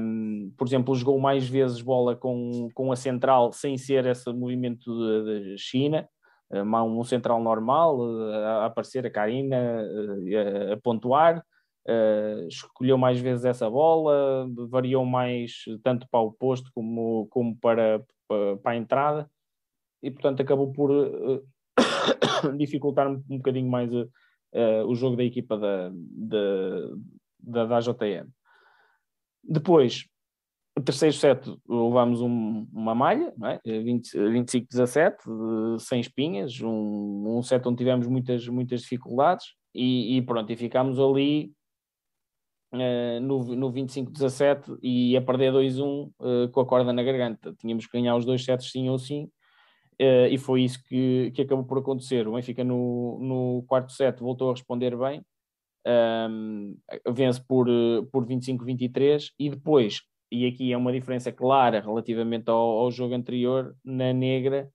[0.00, 4.90] Um, por exemplo, jogou mais vezes bola com, com a central sem ser esse movimento
[5.24, 6.08] da China,
[6.50, 11.44] um, um central normal a, a aparecer, a Karina a, a pontuar.
[11.88, 18.02] uh, escolheu mais vezes essa bola, variou mais tanto para o posto como, como para,
[18.28, 19.30] para, para a entrada,
[20.02, 21.42] e portanto acabou por uh,
[22.56, 24.08] dificultar um, um bocadinho mais uh,
[24.86, 28.26] o jogo da equipa da, da, da, da.
[29.42, 30.06] Depois,
[30.76, 33.60] o terceiro set levámos um, uma malha, é?
[33.64, 40.56] 25-17, sem espinhas, um, um set onde tivemos muitas, muitas dificuldades e, e pronto, e
[40.56, 41.52] ficámos ali
[42.74, 47.54] uh, no, no 25-17 e a perder 2-1 uh, eh, com a corda na garganta.
[47.58, 49.24] Tínhamos que ganhar os dois sets sim ou sim
[50.00, 52.26] uh, e foi isso que, que acabou por acontecer.
[52.28, 55.24] O Benfica no, no quarto set voltou a responder bem,
[56.30, 56.76] um,
[57.12, 57.66] vence por,
[58.10, 60.00] por 25-23 e depois
[60.34, 64.68] e aqui é uma diferença clara relativamente ao, ao jogo anterior, na negra,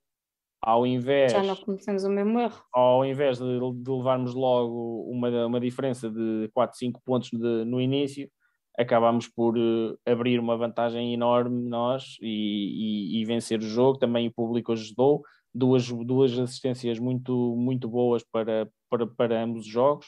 [0.61, 1.31] ao invés.
[1.31, 2.61] Já não cometemos o mesmo erro.
[2.73, 7.79] Ao invés de, de levarmos logo uma, uma diferença de 4, 5 pontos de, no
[7.79, 8.29] início,
[8.77, 13.99] acabámos por uh, abrir uma vantagem enorme nós e, e, e, vencer o jogo.
[13.99, 15.21] Também o público ajudou.
[15.53, 20.07] Duas, duas assistências muito, muito boas para, para, para ambos os jogos.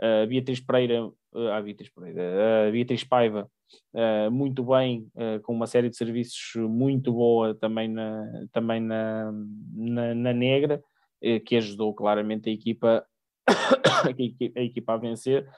[0.00, 3.50] Uh, Beatriz Pereira, uh, ah, Beatriz Pereira, uh, Beatriz Paiva
[3.94, 9.32] uh, muito bem, uh, com uma série de serviços muito boa também na, também na,
[9.74, 10.82] na, na negra,
[11.24, 13.06] uh, que ajudou claramente a equipa,
[14.56, 15.48] a equipa a vencer.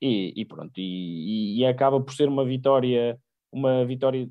[0.00, 3.18] E, e pronto, e, e, acaba por ser uma vitória,
[3.50, 4.28] uma vitória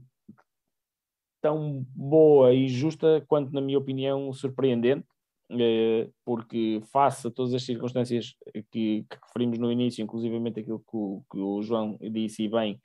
[1.41, 5.07] tão boa e justa quanto, na minha opinião, surpreendente,
[6.23, 8.35] porque face a todas as circunstâncias
[8.71, 12.79] que, que referimos no início, inclusivamente aquilo que o, que o João disse bem,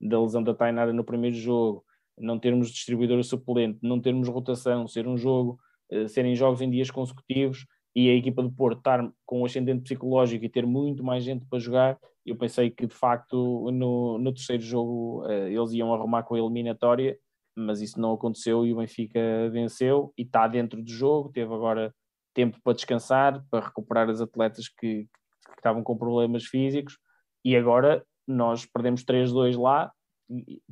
[0.00, 1.84] da lesão da Tainara no primeiro jogo,
[2.18, 5.58] não termos distribuidor suplente, não termos rotação, ser um jogo,
[5.92, 9.82] uh, serem jogos em dias consecutivos e a equipa do Porto estar com o ascendente
[9.82, 14.32] psicológico e ter muito mais gente para jogar, eu pensei que de facto no, no
[14.32, 17.18] terceiro jogo uh, eles iam arrumar com a eliminatória,
[17.56, 21.94] mas isso não aconteceu e o Benfica venceu e está dentro do jogo, teve agora
[22.34, 26.98] tempo para descansar, para recuperar as atletas que, que estavam com problemas físicos
[27.42, 29.92] e agora nós perdemos 3-2 lá,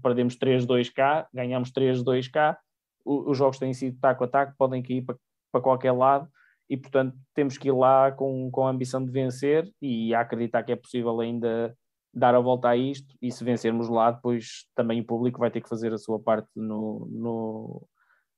[0.03, 2.59] perdemos 3-2 cá, ganhamos 3-2 cá,
[3.05, 5.17] os jogos têm sido taco a taco, podem cair para,
[5.53, 6.29] para qualquer lado
[6.69, 10.63] e portanto temos que ir lá com, com a ambição de vencer e a acreditar
[10.63, 11.77] que é possível ainda
[12.13, 15.61] dar a volta a isto e se vencermos lá depois também o público vai ter
[15.61, 17.89] que fazer a sua parte no, no,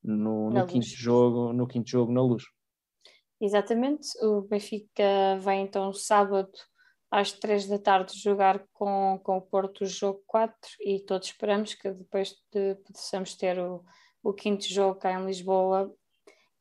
[0.02, 2.42] no, no quinto jogo no quinto jogo na luz.
[3.40, 6.50] Exatamente, o Benfica vai então sábado
[7.10, 11.74] às três da tarde jogar com, com o Porto o jogo 4 e todos esperamos
[11.74, 13.84] que depois de, possamos ter o,
[14.22, 15.92] o quinto jogo cá em Lisboa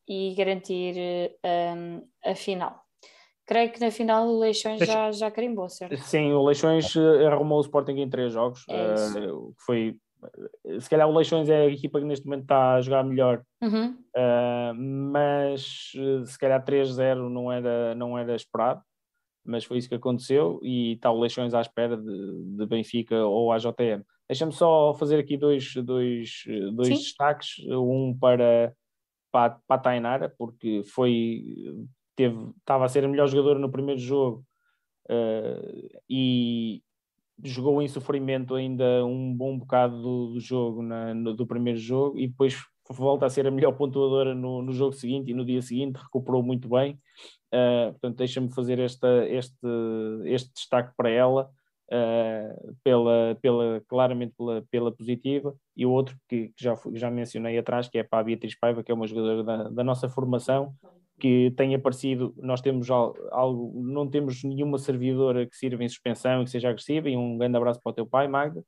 [0.08, 0.96] e garantir
[1.44, 2.80] um, a final.
[3.46, 5.98] Creio que na final o Leixões já, já carimbou, certo?
[5.98, 8.66] Sim, o Leixões eh, arrumou o Sporting em três jogos.
[8.68, 9.96] É uh, foi,
[10.66, 13.44] eh, se calhar o Leixões é a equipa que neste momento está a jogar melhor,
[13.62, 13.96] uhum.
[14.16, 15.92] uh, mas
[16.26, 18.82] se calhar 3-0 não era, não era esperado
[19.46, 23.52] mas foi isso que aconteceu e está o Leixões à espera de, de Benfica ou
[23.52, 24.04] AJM.
[24.28, 26.44] Deixa-me só fazer aqui dois, dois,
[26.74, 28.74] dois destaques, um para,
[29.32, 31.44] para, para a Tainara, porque foi,
[32.16, 34.44] teve, estava a ser a melhor jogadora no primeiro jogo
[35.10, 36.82] uh, e
[37.44, 42.18] jogou em sofrimento ainda um bom bocado do, do jogo, na, no, do primeiro jogo,
[42.18, 42.58] e depois
[42.94, 46.44] volta a ser a melhor pontuadora no, no jogo seguinte e no dia seguinte, recuperou
[46.44, 47.00] muito bem
[47.56, 49.56] Uh, portanto, deixa-me fazer esta, este,
[50.26, 51.50] este destaque para ela,
[51.90, 57.58] uh, pela, pela, claramente pela, pela positiva, e o outro que, que já, já mencionei
[57.58, 60.74] atrás, que é para a Beatriz Paiva, que é uma jogadora da, da nossa formação,
[61.18, 66.44] que tem aparecido, nós temos algo, não temos nenhuma servidora que sirva em suspensão e
[66.44, 68.62] que seja agressiva, e um grande abraço para o teu pai, Magda.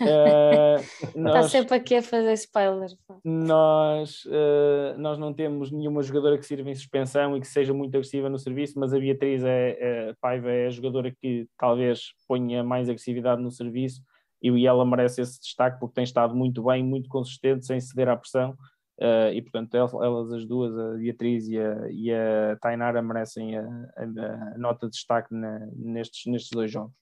[0.00, 2.90] Uh, Está sempre aqui a fazer spoiler.
[3.24, 7.94] Nós, uh, nós não temos nenhuma jogadora que sirva em suspensão e que seja muito
[7.94, 12.62] agressiva no serviço, mas a Beatriz é, é, Paiva é a jogadora que talvez ponha
[12.62, 14.02] mais agressividade no serviço
[14.42, 18.16] e ela merece esse destaque porque tem estado muito bem, muito consistente, sem ceder à
[18.16, 18.56] pressão.
[18.98, 23.62] Uh, e portanto elas as duas, a Beatriz e a, e a Tainara, merecem a,
[23.96, 26.94] a, a nota de destaque na, nestes, nestes dois jogos.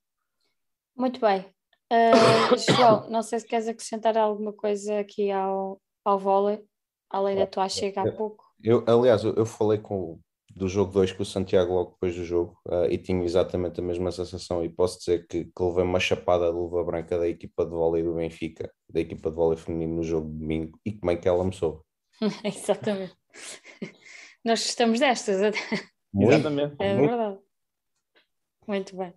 [0.97, 1.45] Muito bem.
[1.91, 6.63] Uh, João, não sei se queres acrescentar alguma coisa aqui ao, ao vôlei,
[7.11, 8.45] além da tua chega há pouco.
[8.63, 10.21] Eu, aliás, eu, eu falei com,
[10.55, 13.83] do jogo 2 com o Santiago logo depois do jogo uh, e tinha exatamente a
[13.83, 17.65] mesma sensação e posso dizer que, que levei uma chapada de luva branca da equipa
[17.65, 21.11] de vôlei do Benfica, da equipa de vôlei feminino no jogo de domingo e como
[21.11, 21.83] é que ela me soube.
[22.45, 23.17] exatamente.
[24.45, 25.55] Nós gostamos destas.
[26.15, 26.77] Exatamente.
[26.79, 27.39] É verdade.
[28.67, 29.13] Muito bem.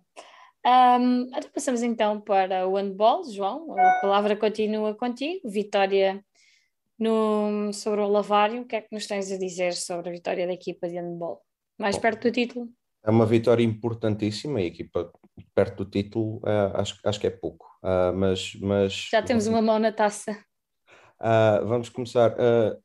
[0.66, 3.78] Um, então passamos então para o handball, João.
[3.78, 5.48] A palavra continua contigo.
[5.48, 6.24] Vitória
[6.98, 8.62] no, sobre o Lavário.
[8.62, 11.42] O que é que nos tens a dizer sobre a vitória da equipa de handball?
[11.78, 12.68] Mais Bom, perto do título?
[13.04, 14.58] É uma vitória importantíssima.
[14.58, 15.12] A equipa
[15.54, 17.66] perto do título, uh, acho, acho que é pouco.
[17.82, 20.32] Uh, mas, mas já temos uma mão na taça.
[21.20, 22.34] Uh, vamos começar.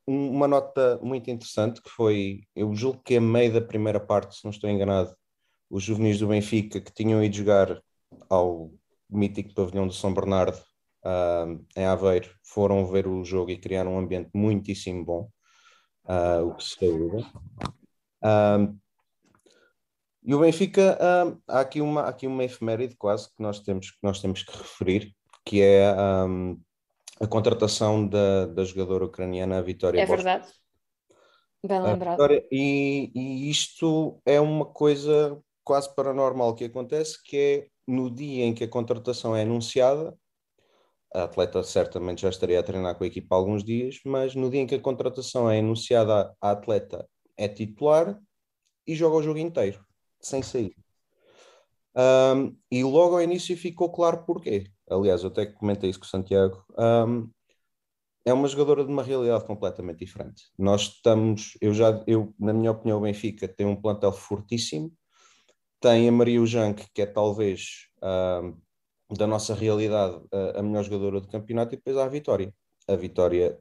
[0.06, 4.44] uma nota muito interessante que foi, eu julgo que a meio da primeira parte, se
[4.44, 5.14] não estou enganado,
[5.70, 7.80] os juvenis do Benfica que tinham ido jogar
[8.28, 8.72] ao
[9.08, 10.58] mítico pavilhão de São Bernardo
[11.04, 15.30] uh, em Aveiro foram ver o jogo e criaram um ambiente muitíssimo bom,
[16.04, 17.24] uh, o que se saúda.
[18.22, 18.78] Uh,
[20.22, 20.98] e o Benfica,
[21.48, 24.56] há, aqui uma, há aqui uma efeméride quase que nós temos que, nós temos que
[24.56, 25.14] referir,
[25.44, 25.94] que é
[26.26, 26.60] um,
[27.20, 30.48] a contratação da, da jogadora ucraniana Vitória É verdade.
[31.66, 32.16] Bem lembrado.
[32.16, 38.44] Vitória, e, e isto é uma coisa quase paranormal que acontece, que é no dia
[38.44, 40.16] em que a contratação é anunciada,
[41.12, 44.48] a atleta certamente já estaria a treinar com a equipa há alguns dias, mas no
[44.48, 48.20] dia em que a contratação é anunciada, a atleta é titular
[48.86, 49.84] e joga o jogo inteiro,
[50.20, 50.74] sem sair.
[51.96, 54.70] Um, e logo ao início ficou claro porquê.
[54.88, 56.64] Aliás, eu até comentei isso com o Santiago.
[56.78, 57.28] Um,
[58.24, 60.44] é uma jogadora de uma realidade completamente diferente.
[60.58, 64.92] Nós estamos, eu já, eu, na minha opinião, o Benfica tem um plantel fortíssimo,
[65.80, 68.56] tem a Maria Ujanque, que é talvez uh,
[69.16, 72.54] da nossa realidade uh, a melhor jogadora do campeonato, e depois há a Vitória.
[72.86, 73.58] A Vitória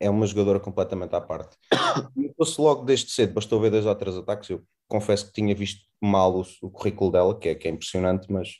[0.00, 1.56] é uma jogadora completamente à parte.
[2.16, 4.50] E fosse logo desde cedo, bastou ver dois ou três ataques.
[4.50, 8.30] Eu confesso que tinha visto mal o, o currículo dela, que é, que é impressionante,
[8.30, 8.50] mas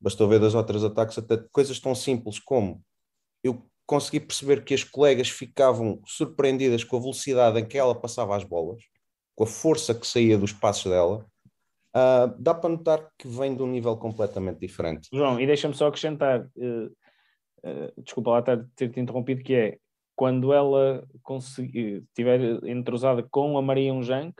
[0.00, 2.84] bastou ver dois ou três ataques, até coisas tão simples como
[3.42, 8.36] eu consegui perceber que as colegas ficavam surpreendidas com a velocidade em que ela passava
[8.36, 8.82] as bolas,
[9.34, 11.26] com a força que saía dos passos dela,
[11.94, 15.08] Uh, dá para notar que vem de um nível completamente diferente.
[15.12, 19.78] João, e deixa-me só acrescentar, uh, uh, desculpa lá ter-te interrompido, que é
[20.16, 24.34] quando ela conseguir, estiver entrosada com a Maria Unjank,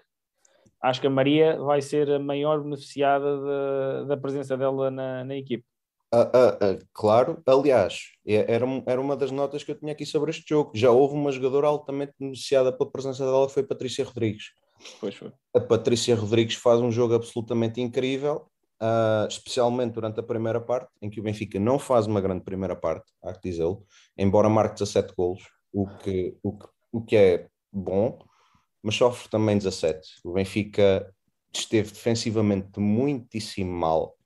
[0.83, 5.37] acho que a Maria vai ser a maior beneficiada da, da presença dela na, na
[5.37, 5.65] equipe.
[6.93, 10.73] claro, aliás, é, era, era uma das notas que eu tinha aqui sobre este jogo.
[10.75, 14.53] Já houve uma jogadora altamente beneficiada pela presença dela, que foi Patrícia Rodrigues.
[15.01, 15.33] Pois foi.
[15.55, 18.49] A Patrícia Rodrigues faz um jogo absolutamente incrível,
[18.81, 22.75] uh, especialmente durante a primeira parte, em que o Benfica não faz uma grande primeira
[22.75, 23.85] parte, há que dizê-lo,
[24.17, 28.19] embora marque 17 golos, o que, o, que, o que é bom,
[28.83, 30.01] mas sofre também 17.
[30.25, 31.13] O Benfica
[31.53, 34.17] esteve defensivamente muitíssimo mal,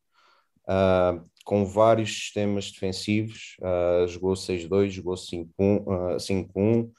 [0.69, 6.97] uh, com vários sistemas defensivos, uh, jogou 6-2, jogou 5-1, Uh,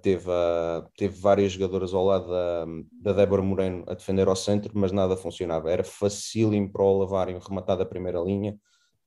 [0.00, 2.66] teve, uh, teve várias jogadoras ao lado da,
[3.02, 5.70] da Débora Moreno a defender ao centro, mas nada funcionava.
[5.70, 8.56] Era facílimo para o Lavário rematar da primeira linha,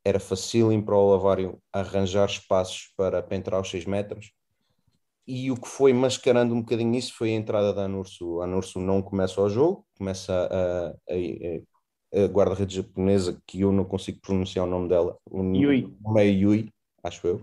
[0.04, 4.32] era facílimo para o Lavário arranjar espaços para, entrar aos 6 metros.
[5.26, 8.42] E o que foi mascarando um bocadinho isso foi a entrada da Anurso.
[8.42, 13.72] A Anurso não começa o jogo, começa a, a, a, a guarda-redes japonesa, que eu
[13.72, 15.18] não consigo pronunciar o nome dela.
[15.30, 15.96] O Yui.
[16.02, 17.36] nome é Yui, acho eu.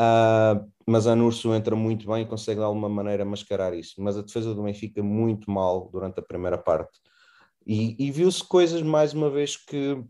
[0.00, 3.94] Uh, mas a Nurso entra muito bem e consegue de alguma maneira mascarar isso.
[3.98, 6.98] Mas a defesa do Benfica muito mal durante a primeira parte.
[7.64, 10.02] E, e viu-se coisas, mais uma vez, que,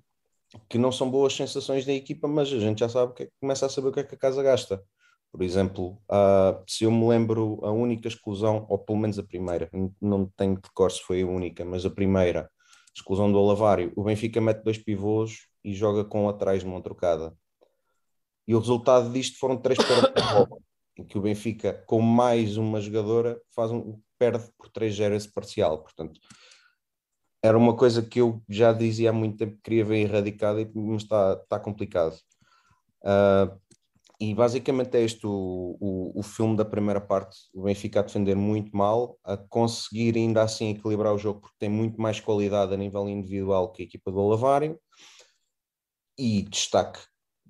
[0.71, 3.69] que não são boas sensações da equipa, mas a gente já sabe que começa a
[3.69, 4.83] saber o que é que a casa gasta.
[5.31, 9.71] Por exemplo, uh, se eu me lembro, a única exclusão, ou pelo menos a primeira,
[10.01, 12.51] não tenho de cor se foi a única, mas a primeira,
[12.97, 17.37] exclusão do Alavário, o Benfica mete dois pivôs e joga com atrás numa trocada.
[18.49, 20.70] E o resultado disto foram três perdas de bola
[21.01, 25.83] em que o Benfica, com mais uma jogadora, faz um, perde por 3-0 esse parcial.
[25.83, 26.21] Portanto,
[27.43, 31.03] era uma coisa que eu já dizia há muito tempo que queria ver erradicada, mas
[31.03, 32.17] está, está complicado.
[33.03, 33.59] Uh,
[34.21, 38.37] e basicamente é este o, o, o, filme da primeira parte: o Benfica a defender
[38.37, 42.77] muito mal, a conseguir ainda assim equilibrar o jogo, porque tem muito mais qualidade a
[42.77, 44.79] nível individual que a equipa do Alavário.
[46.19, 47.01] E destaque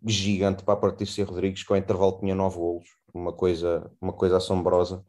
[0.06, 4.36] gigante para a Patrícia Rodrigues, que ao intervalo tinha 9 golos uma coisa, uma coisa
[4.36, 5.04] assombrosa.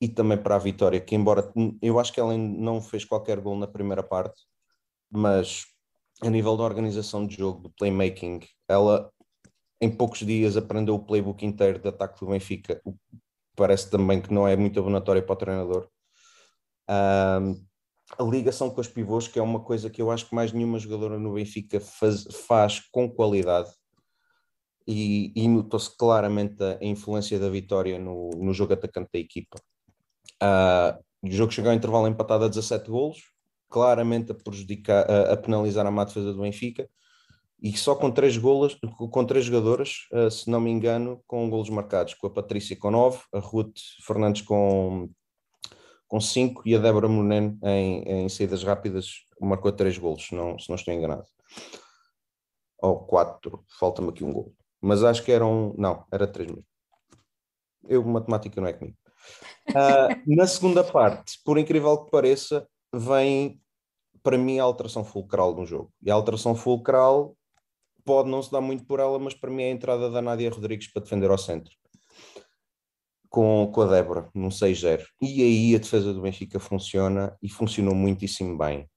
[0.00, 3.56] E também para a Vitória, que embora eu acho que ela não fez qualquer gol
[3.56, 4.42] na primeira parte,
[5.10, 5.64] mas
[6.20, 9.10] a nível da organização de jogo, do playmaking, ela
[9.80, 12.82] em poucos dias aprendeu o playbook inteiro de ataque do Benfica,
[13.56, 15.88] parece também que não é muito abonatório para o treinador.
[16.88, 17.64] Um,
[18.18, 20.78] a ligação com os pivôs, que é uma coisa que eu acho que mais nenhuma
[20.78, 23.70] jogadora no Benfica faz, faz com qualidade
[24.86, 29.58] e, e notou-se claramente a, influência da vitória no, no jogo atacante da equipa.
[30.42, 33.18] Uh, o jogo chegou ao intervalo empatado a 17 golos,
[33.68, 36.88] claramente a prejudicar, a, a penalizar a má defesa do Benfica,
[37.62, 38.76] e só com três golas,
[39.10, 42.90] com três jogadoras, uh, se não me engano, com golos marcados, com a Patrícia com
[42.90, 45.08] nove, a Ruth Fernandes com
[46.06, 50.58] com cinco e a Débora Moreno em, em saídas rápidas marcou três golos, se não,
[50.58, 51.26] se não estou enganado.
[52.80, 54.54] Ou quatro, falta-me aqui um gol.
[54.84, 56.66] Mas acho que eram, não, era três mesmo.
[57.88, 58.96] Eu, matemática não é comigo.
[59.70, 63.58] Uh, na segunda parte, por incrível que pareça, vem
[64.22, 65.90] para mim a alteração fulcral no jogo.
[66.02, 67.34] E a alteração fulcral
[68.04, 70.50] pode não se dar muito por ela, mas para mim é a entrada da Nádia
[70.50, 71.72] Rodrigues para defender ao centro.
[73.30, 75.02] Com, com a Débora, num 6-0.
[75.20, 78.88] E aí a defesa do Benfica funciona e funcionou muitíssimo bem.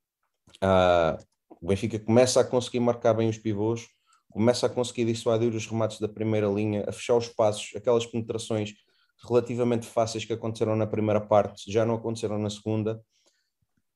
[0.62, 1.18] Uh,
[1.62, 3.88] o Benfica começa a conseguir marcar bem os pivôs,
[4.38, 8.76] começa a conseguir dissuadir os remates da primeira linha, a fechar os passos, aquelas penetrações
[9.28, 13.02] relativamente fáceis que aconteceram na primeira parte, já não aconteceram na segunda,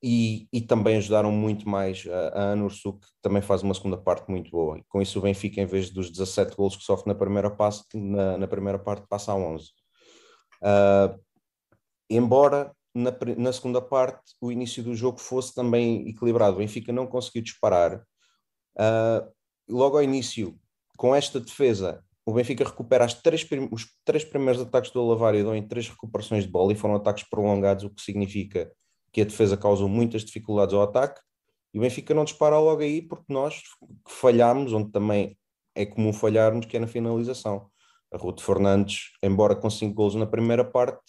[0.01, 4.31] e, e também ajudaram muito mais a, a Anursu, que também faz uma segunda parte
[4.31, 4.79] muito boa.
[4.79, 7.83] E com isso o Benfica, em vez dos 17 golos que sofre na primeira, passe,
[7.93, 9.65] na, na primeira parte, passa a 11.
[9.65, 9.69] Uh,
[10.63, 11.19] ah,
[12.09, 17.05] embora na, na, segunda parte o início do jogo fosse também equilibrado, o Benfica não
[17.05, 18.03] conseguiu disparar.
[18.75, 20.57] Uh, logo ao início,
[20.97, 25.67] com esta defesa, o Benfica recupera três, os três primeiros ataques do Alavário dão em
[25.67, 28.71] três recuperações de bola e foram ataques prolongados, o que significa
[29.11, 31.19] que a defesa causou muitas dificuldades ao ataque
[31.73, 33.61] e o Benfica não dispara logo aí porque nós
[34.07, 35.37] falhámos, onde também
[35.73, 37.69] é comum falharmos, que é na finalização.
[38.11, 41.01] A Ruth Fernandes, embora com cinco gols na primeira parte,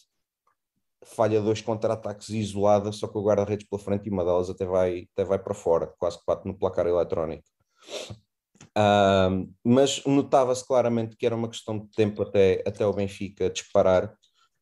[1.04, 5.08] falha dois contra-ataques isolada, só que o guarda-redes pela frente e uma delas até vai,
[5.12, 7.44] até vai para fora, quase que bate no placar eletrónico.
[8.76, 14.14] Uh, mas notava-se claramente que era uma questão de tempo até, até o Benfica disparar,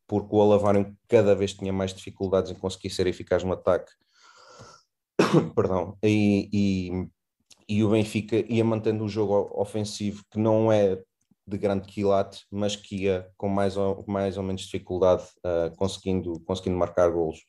[0.06, 3.92] porque o Alavário cada vez tinha mais dificuldades em conseguir ser eficaz no ataque.
[5.54, 5.96] Perdão.
[6.02, 7.08] E, e,
[7.68, 11.00] e, o Benfica ia mantendo um jogo ofensivo que não é
[11.46, 16.40] de grande quilate, mas que ia com mais ou, mais ou menos dificuldade uh, conseguindo,
[16.40, 17.40] conseguindo marcar golos.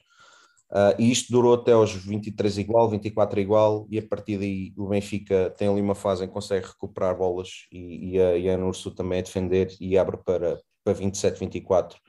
[0.72, 4.88] Uh, e isto durou até aos 23 igual, 24 igual, e a partir daí o
[4.88, 8.58] Benfica tem ali uma fase em que consegue recuperar bolas e, e a, e a
[8.96, 12.00] também a defender e abre para, para 27, 24.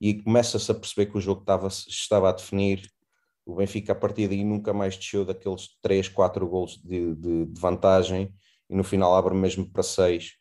[0.00, 2.90] E começa-se a perceber que o jogo estava, estava a definir.
[3.44, 7.60] O Benfica, a partir daí, nunca mais desceu daqueles 3, 4 golos de, de, de
[7.60, 8.34] vantagem
[8.68, 10.32] e no final abre mesmo para 6.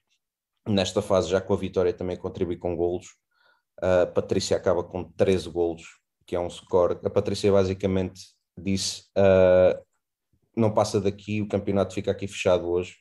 [0.68, 3.08] Nesta fase, já com a vitória, também contribui com golos.
[3.82, 7.00] A Patrícia acaba com 13 golos que é um score.
[7.04, 8.22] A Patrícia basicamente
[8.58, 9.80] disse: uh,
[10.56, 12.96] não passa daqui, o campeonato fica aqui fechado hoje.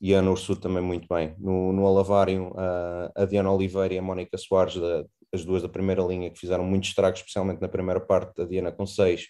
[0.00, 1.34] E a Nursu também muito bem.
[1.38, 5.68] No, no Alavário, uh, a Diana Oliveira e a Mónica Soares, da, as duas da
[5.68, 9.26] primeira linha, que fizeram muitos estragos, especialmente na primeira parte, a Diana com 6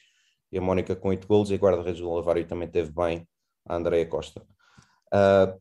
[0.52, 3.26] e a Mónica com 8 golos, e a guarda-redes do Alavário também teve bem,
[3.66, 4.42] a Andrea Costa.
[5.12, 5.58] Uh,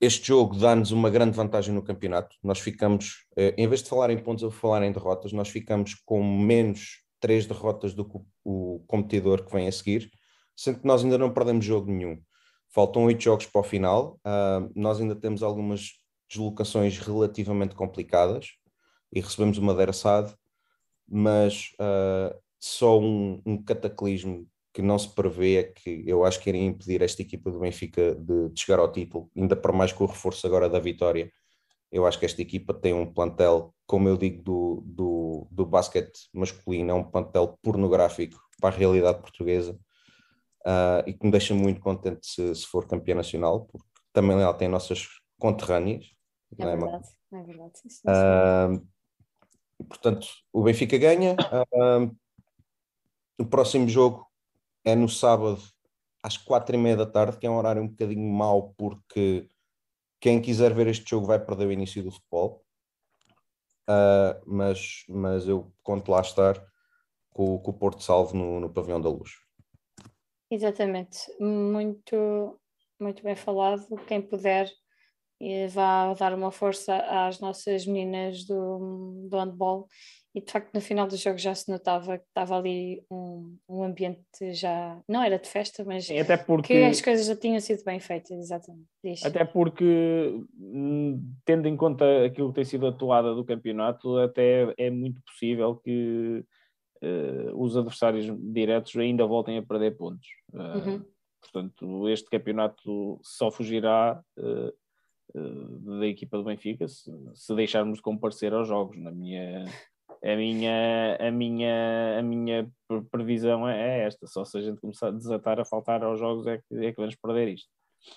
[0.00, 2.36] este jogo dá-nos uma grande vantagem no campeonato.
[2.42, 5.94] Nós ficamos, eh, em vez de falar em pontos ou falar em derrotas, nós ficamos
[6.04, 10.10] com menos três derrotas do que o competidor que vem a seguir,
[10.56, 12.20] sendo que nós ainda não perdemos jogo nenhum.
[12.68, 15.90] Faltam oito jogos para o final, uh, nós ainda temos algumas
[16.28, 18.48] deslocações relativamente complicadas
[19.12, 20.34] e recebemos uma deraçade,
[21.06, 26.48] mas uh, só um, um cataclismo que não se prevê é que eu acho que
[26.48, 30.04] iria impedir esta equipa do Benfica de, de chegar ao título, ainda para mais com
[30.04, 31.30] o reforço agora da vitória.
[31.90, 36.28] Eu acho que esta equipa tem um plantel, como eu digo, do, do, do basquete
[36.32, 39.78] masculino, é um plantel pornográfico para a realidade portuguesa
[40.66, 44.54] uh, e que me deixa muito contente se, se for campeã nacional, porque também ela
[44.54, 45.06] tem nossas
[45.38, 46.06] conterrâneas.
[46.58, 47.72] É, é verdade, é, é verdade.
[47.78, 48.86] Sim, sim, uh,
[49.86, 51.36] portanto, o Benfica ganha.
[51.74, 52.16] Uh,
[53.38, 54.26] o próximo jogo
[54.84, 55.62] é no sábado
[56.22, 59.48] às quatro e meia da tarde, que é um horário um bocadinho mau, porque
[60.20, 62.64] quem quiser ver este jogo vai perder o início do futebol.
[63.88, 66.54] Uh, mas, mas eu conto lá estar
[67.30, 69.30] com, com o Porto Salvo no, no Pavilhão da Luz.
[70.48, 72.60] Exatamente, muito,
[73.00, 73.96] muito bem falado.
[74.06, 74.70] Quem puder
[75.70, 79.88] vá dar uma força às nossas meninas do, do handball
[80.34, 83.82] e de facto no final do jogo já se notava que estava ali um, um
[83.82, 84.22] ambiente
[84.52, 87.84] já, não era de festa, mas Sim, até porque, que as coisas já tinham sido
[87.84, 88.88] bem feitas, exatamente.
[89.04, 89.24] Diz.
[89.24, 94.72] Até porque, hum, tendo em conta aquilo que tem sido a toada do campeonato, até
[94.78, 96.42] é muito possível que
[97.02, 100.28] uh, os adversários diretos ainda voltem a perder pontos.
[100.54, 101.04] Uh, uhum.
[101.42, 108.54] Portanto, este campeonato só fugirá uh, da equipa do Benfica se, se deixarmos de comparecer
[108.54, 109.66] aos jogos, na minha
[110.24, 112.70] a minha, a minha, a minha
[113.10, 114.26] previsão é esta.
[114.26, 116.96] Só se a gente começar a desatar a faltar aos jogos é que, é que
[116.96, 117.68] vamos perder isto.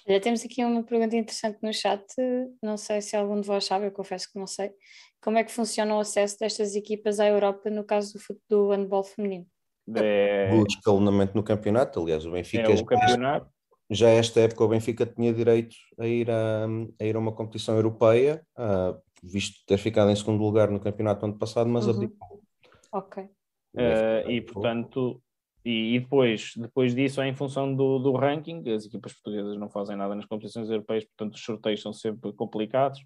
[0.07, 2.03] Olha, temos aqui uma pergunta interessante no chat,
[2.61, 4.72] não sei se algum de vós sabe, eu confesso que não sei.
[5.22, 9.03] Como é que funciona o acesso destas equipas à Europa no caso do, do handball
[9.03, 9.45] feminino?
[9.95, 10.49] É...
[10.53, 13.48] O escalonamento no campeonato, aliás, o Benfica é o campeonato.
[13.90, 16.65] já esta época o Benfica tinha direito a ir a,
[16.99, 21.26] a ir a uma competição europeia, uh, visto ter ficado em segundo lugar no campeonato
[21.26, 22.12] ano passado, mas uhum.
[22.92, 23.24] Ok.
[23.24, 25.22] Uh, e portanto,
[25.66, 29.70] e, e, depois, depois disso é em função do, do ranking, as equipas portuguesas não
[29.70, 33.00] fazem nada nas competições europeias, portanto os sorteios são sempre complicados,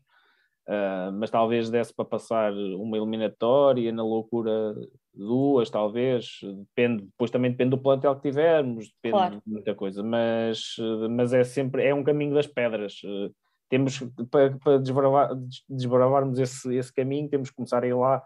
[0.68, 4.76] uh, mas talvez desse para passar uma eliminatória, na loucura
[5.14, 9.41] duas, talvez, depende, depois também depende do plantel que tivermos, depende claro.
[9.44, 10.76] de muita coisa, mas,
[11.10, 13.02] mas é sempre, é um caminho das pedras.
[13.03, 13.34] Uh,
[13.70, 14.00] temos,
[14.32, 15.30] para, para desbravar,
[15.70, 18.22] desbravarmos esse, esse caminho, temos que começar a ir lá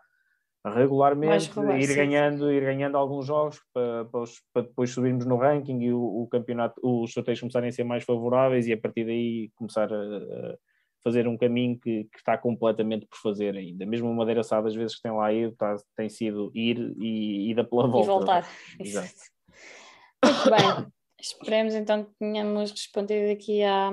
[0.66, 5.82] regularmente, regular, ir, ganhando, ir ganhando alguns jogos para, para, para, depois subirmos no ranking
[5.82, 9.52] e o, o, campeonato, os sorteios começarem a ser mais favoráveis e a partir daí
[9.56, 10.58] começar a, a
[11.04, 13.86] fazer um caminho que, que, está completamente por fazer ainda.
[13.86, 17.54] Mesmo uma madeira sabe, às vezes que tem lá ido, está, tem sido ir e,
[17.54, 18.06] dar pela volta.
[18.06, 18.50] E voltar.
[18.80, 19.14] Exato.
[20.24, 20.94] Muito bem.
[21.20, 23.92] Esperemos então que tenhamos respondido aqui à,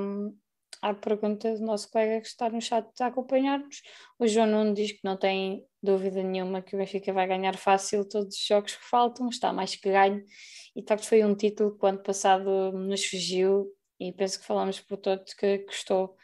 [0.82, 3.82] à pergunta do nosso colega que está no chat a acompanhar-nos.
[4.19, 8.09] O João Nuno diz que não tem dúvida nenhuma que o Benfica vai ganhar fácil
[8.09, 10.24] todos os jogos que faltam, está mais que ganho.
[10.74, 13.66] E tal que foi um título que o ano passado nos fugiu
[13.98, 16.16] e penso que falamos por todos que custou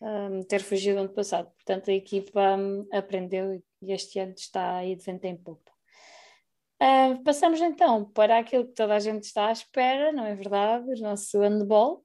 [0.00, 1.50] um, ter fugido ano passado.
[1.52, 5.70] Portanto, a equipa um, aprendeu e este ano está aí de vento em popa.
[6.82, 10.86] Uh, passamos então para aquilo que toda a gente está à espera, não é verdade?
[10.90, 12.02] O nosso handball,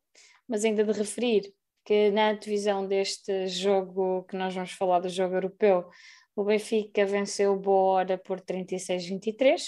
[0.48, 1.53] mas ainda de referir
[1.86, 5.88] que na divisão deste jogo que nós vamos falar do jogo europeu,
[6.36, 9.62] o Benfica venceu o Boa Hora por 36-23.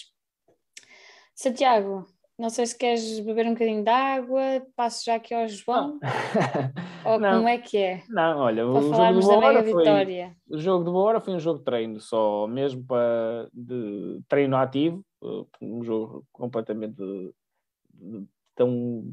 [1.35, 2.05] Santiago,
[2.37, 4.41] não sei se queres beber um bocadinho de água,
[4.75, 5.99] passo já aqui ao João.
[7.05, 7.37] Ou não.
[7.37, 8.03] como é que é?
[8.09, 10.35] Não, olha, para o falarmos jogo da mega foi, vitória.
[10.49, 14.57] O jogo de Boa Hora foi um jogo de treino só, mesmo para de treino
[14.57, 15.05] ativo,
[15.61, 17.33] um jogo completamente de,
[17.93, 18.25] de,
[18.55, 19.03] tão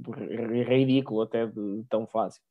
[0.67, 2.43] ridículo até de tão fácil.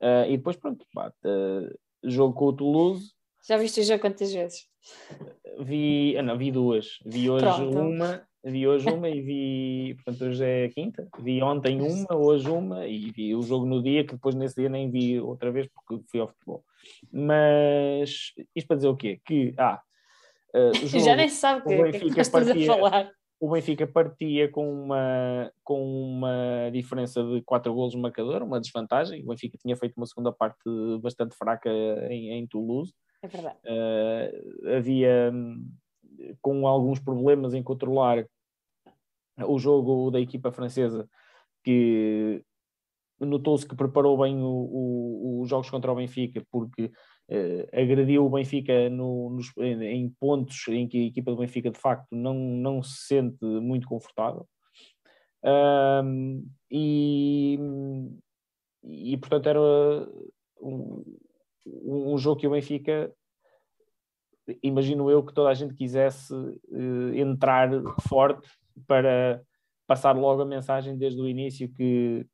[0.00, 3.12] Uh, e depois, pronto, pá, uh, jogo com o Toulouse.
[3.46, 4.66] Já viste o jogo quantas vezes?
[5.60, 6.98] Vi, ah, não, vi duas.
[7.04, 7.78] Vi hoje pronto.
[7.78, 11.08] uma, vi hoje uma e vi, portanto, hoje é a quinta.
[11.18, 14.68] Vi ontem uma, hoje uma e vi o jogo no dia, que depois nesse dia
[14.68, 16.64] nem vi outra vez porque fui ao futebol.
[17.10, 19.20] Mas isto para dizer o quê?
[19.24, 19.80] Que, ah,
[20.54, 23.10] uh, Já nem sabe o que, é que, que estás a falar
[23.40, 29.22] o Benfica partia com uma, com uma diferença de 4 golos no marcador, uma desvantagem.
[29.22, 30.58] O Benfica tinha feito uma segunda parte
[31.00, 31.70] bastante fraca
[32.10, 32.92] em, em Toulouse.
[33.22, 33.56] É verdade.
[33.64, 35.32] Uh, havia
[36.40, 38.26] com alguns problemas em controlar
[39.46, 41.08] o jogo da equipa francesa,
[41.62, 42.42] que
[43.20, 46.90] notou-se que preparou bem os jogos contra o Benfica, porque
[47.30, 51.78] Uh, agrediu o Benfica no, nos, em, pontos em que a equipa do Benfica de
[51.78, 54.46] facto não, não se sente muito confortável.
[56.70, 57.58] E,
[58.82, 59.60] e portanto era
[60.60, 61.04] um,
[61.66, 63.12] um, jogo que o Benfica
[64.62, 67.70] imagino eu que toda a gente quisesse uh, entrar
[68.08, 68.48] forte
[68.86, 69.42] para
[69.86, 72.26] passar logo a mensagem desde o início que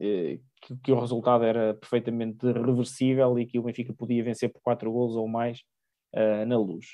[0.00, 4.60] uh, que, que, o resultado era perfeitamente reversível e que o Benfica podia vencer por
[4.62, 5.60] 4 golos ou mais
[6.14, 6.86] uh, na luz.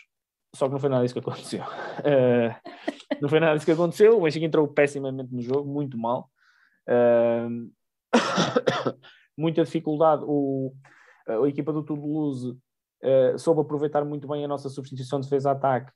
[0.54, 1.62] Só que não foi nada disso que aconteceu.
[1.62, 2.54] Uh,
[3.22, 4.18] não foi nada disso que aconteceu.
[4.18, 6.28] O Benfica entrou pessimamente no jogo, muito mal.
[6.88, 7.70] Uh,
[9.38, 10.24] muita dificuldade.
[10.26, 10.74] O,
[11.26, 15.92] a equipa do Toulouse uh, soube aproveitar muito bem a nossa substituição de defesa-ataque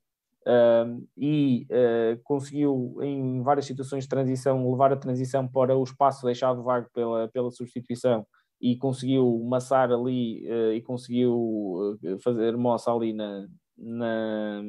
[0.47, 6.27] Uh, e uh, conseguiu, em várias situações de transição, levar a transição para o espaço
[6.27, 8.27] deixado vago pela, pela substituição
[8.61, 13.47] e conseguiu massar ali uh, e conseguiu fazer moça ali na,
[13.77, 14.62] na,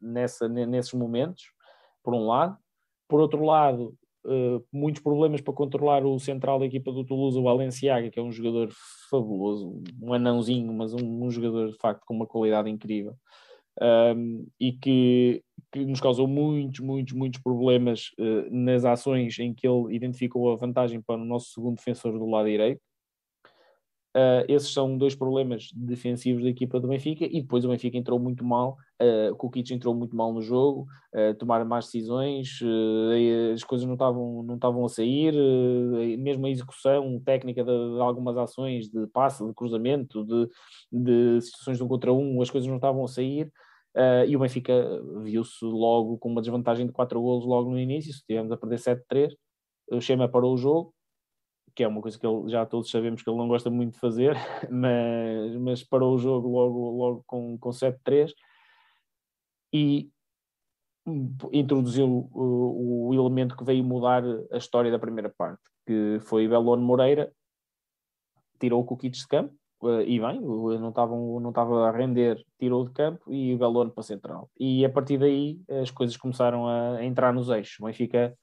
[0.00, 1.44] nessa, nesses momentos,
[2.02, 2.56] por um lado.
[3.06, 3.94] Por outro lado,
[4.72, 8.32] muitos problemas para controlar o central da equipa do Toulouse, o Valenciaga, que é um
[8.32, 8.70] jogador
[9.10, 13.14] fabuloso, um anãozinho, mas um, um jogador de facto com uma qualidade incrível
[13.80, 15.42] um, e que,
[15.72, 20.56] que, nos causou muitos, muitos, muitos problemas uh, nas ações em que ele identificou a
[20.56, 22.80] vantagem para o nosso segundo defensor do lado direito.
[24.14, 28.18] Uh, esses são dois problemas defensivos da equipa do Benfica e depois o Benfica entrou
[28.18, 33.54] muito mal, uh, o Kukic entrou muito mal no jogo, uh, tomaram más decisões, uh,
[33.54, 35.32] as coisas não estavam, não a sair,
[36.18, 40.48] mesmo a execução técnica de, de, algumas ações de passe, de cruzamento, de,
[40.92, 43.50] de situações de um contra um, as coisas não estavam a sair.
[44.28, 48.52] e o Benfica viu-se logo com uma desvantagem de 4 golos logo no início, estivemos
[48.52, 49.32] a perder 7-3,
[49.90, 50.92] o Schema parou o jogo,
[51.74, 54.00] que é uma coisa que ele, já todos sabemos que ele não gosta muito de
[54.00, 54.34] fazer,
[54.70, 58.32] mas, mas parou o jogo logo, logo com, com 7-3
[59.72, 60.10] e
[61.52, 64.22] introduziu o, o, elemento que veio mudar
[64.52, 67.32] a história da primeira parte, que foi Belone Moreira,
[68.60, 69.54] tirou o Kukic de campo,
[69.84, 74.02] eh, e bem, não estava não estava a render, tirou de campo e Belone para
[74.02, 74.48] central.
[74.58, 77.80] E a partir daí as coisas começaram a entrar nos eixos.
[77.80, 78.36] O Benfica,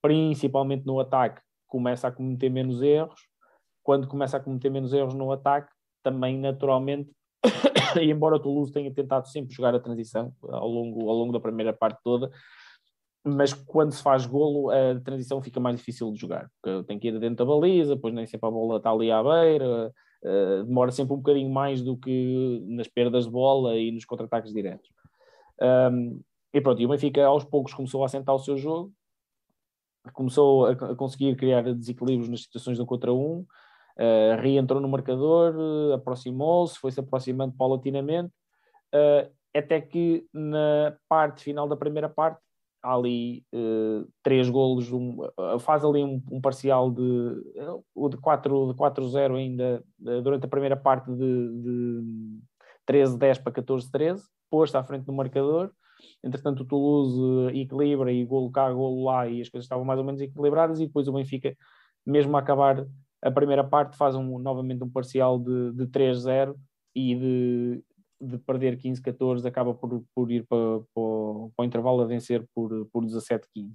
[0.00, 1.40] principalmente no ataque,
[1.72, 3.26] começa a cometer menos erros.
[3.82, 5.72] Quando começa a cometer menos erros no ataque,
[6.02, 7.10] também naturalmente,
[7.98, 11.40] e embora o Toulouse tenha tentado sempre jogar a transição ao longo, ao longo da
[11.40, 12.30] primeira parte toda,
[13.24, 16.50] mas quando se faz golo, a transição fica mais difícil de jogar.
[16.86, 19.90] Tem que ir dentro da baliza, depois nem sempre a bola está ali à beira,
[20.24, 24.52] uh, demora sempre um bocadinho mais do que nas perdas de bola e nos contra-ataques
[24.52, 24.90] diretos.
[25.90, 26.20] Um,
[26.52, 28.92] e pronto, e o Benfica aos poucos começou a assentar o seu jogo,
[30.12, 33.46] começou a, a conseguir criar desequilíbrios nas situações do contra um,
[33.98, 38.32] uh, reentrou no marcador, uh, aproximou-se, foi-se aproximando paulatinamente,
[38.94, 42.40] uh, até que na parte final da primeira parte
[42.82, 45.18] há ali uh, três golos, um,
[45.60, 51.62] faz ali um, um parcial de, uh, de 4-0 ainda durante a primeira parte de,
[51.62, 52.40] de
[52.90, 55.70] 13-10 para 14-13, posto à frente do marcador,
[56.22, 60.04] entretanto o Toulouse equilibra e golo cá, golo lá e as coisas estavam mais ou
[60.04, 61.56] menos equilibradas e depois o Benfica,
[62.06, 62.86] mesmo a acabar
[63.22, 66.56] a primeira parte, faz um, novamente um parcial de, de 3-0
[66.94, 67.84] e de,
[68.20, 70.84] de perder 15-14 acaba por, por ir para, para,
[71.56, 73.72] para, o intervalo a vencer por, por 17-15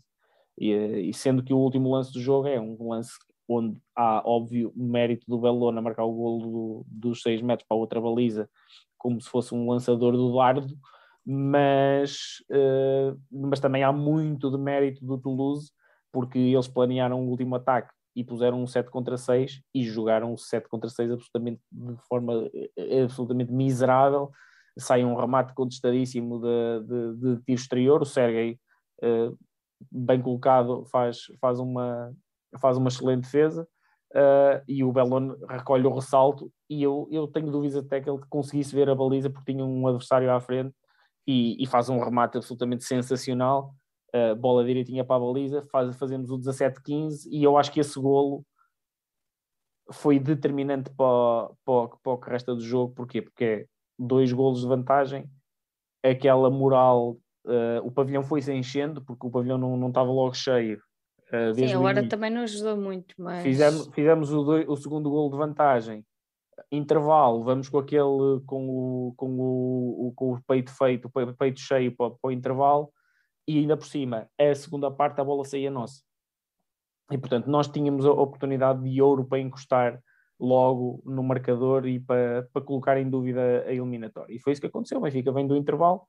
[0.60, 3.12] e, e, sendo que o último lance do jogo é um lance
[3.48, 7.80] onde há óbvio mérito do Belona marcar o golo do, dos 6 metros para a
[7.80, 8.50] outra baliza
[8.98, 10.78] como se fosse um lançador do dardo
[11.30, 15.70] mas, uh, mas também há muito de mérito do Toulouse,
[16.10, 20.38] porque eles planearam o último ataque e puseram um 7 contra 6 e jogaram um
[20.38, 24.32] 7 contra 6 absolutamente de forma eh, absolutamente miserável.
[24.80, 28.02] Sai um remate contestadíssimo de, de, de tiro exterior.
[28.02, 28.58] O Sergei,
[29.04, 29.38] uh,
[29.92, 32.14] bem colocado, faz, faz, uma,
[32.58, 33.68] faz uma excelente defesa.
[34.14, 36.50] Uh, e o Belon recolhe o ressalto.
[36.70, 39.86] E eu, eu tenho dúvidas até que ele conseguisse ver a baliza porque tinha um
[39.88, 40.74] adversário à frente
[41.28, 43.76] e, e faz um remate absolutamente sensacional,
[44.16, 48.00] uh, bola direitinha para a baliza, faz, fazemos o 17-15 e eu acho que esse
[48.00, 48.46] golo
[49.92, 53.22] foi determinante para, para, para o que resta do jogo, porquê?
[53.22, 53.66] Porque é
[54.00, 55.30] dois golos de vantagem,
[56.04, 60.82] aquela moral, uh, o pavilhão foi-se enchendo, porque o pavilhão não, não estava logo cheio.
[61.28, 63.44] Uh, Sim, agora também não ajudou muito, mas...
[63.44, 66.06] Fizemos, fizemos o, dois, o segundo golo de vantagem,
[66.72, 71.96] intervalo, vamos com aquele com o, com o, com o peito feito, o peito cheio
[71.96, 72.92] para, para o intervalo,
[73.48, 76.02] e ainda por cima, a segunda parte a bola saía nossa.
[77.12, 80.02] E portanto, nós tínhamos a oportunidade de ouro para encostar
[80.40, 84.34] logo no marcador e para, para colocar em dúvida a eliminatória.
[84.36, 84.98] E foi isso que aconteceu.
[84.98, 86.02] O Benfica vem do intervalo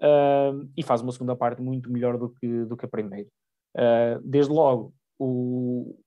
[0.00, 3.28] uh, e faz uma segunda parte muito melhor do que, do que a primeira.
[3.74, 5.98] Uh, desde logo, o,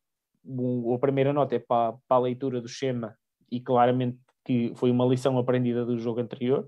[0.45, 3.15] o, a primeira nota é para, para a leitura do schema
[3.51, 6.67] e claramente que foi uma lição aprendida do jogo anterior,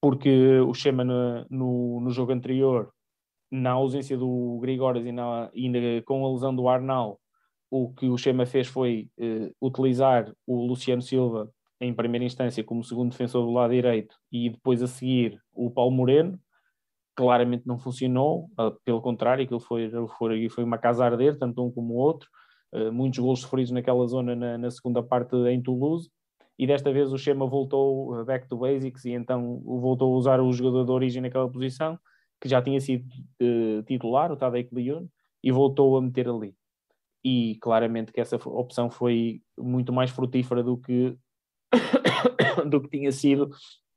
[0.00, 2.92] porque o Schema no, no, no jogo anterior,
[3.50, 5.50] na ausência do Grigoras e na,
[6.04, 7.20] com a lesão do Arnal,
[7.70, 12.84] o que o Schema fez foi eh, utilizar o Luciano Silva em primeira instância como
[12.84, 16.38] segundo defensor do lado direito e depois a seguir o Paulo Moreno,
[17.14, 21.64] claramente não funcionou, ah, pelo contrário, aquilo foi, foi, foi uma casa a arder, tanto
[21.64, 22.28] um como o outro,
[22.92, 26.10] muitos gols sofridos naquela zona na, na, segunda parte em Toulouse,
[26.58, 30.40] e desta vez o Chema voltou eh, back to basics e então voltou a usar
[30.40, 31.98] o jogador de origem naquela posição,
[32.40, 33.04] que já tinha sido
[33.42, 35.06] uh, titular, o Tadej Lyon,
[35.42, 36.54] e voltou a meter ali.
[37.24, 41.16] E claramente que essa opção foi muito mais frutífera do que
[42.68, 43.50] do que tinha sido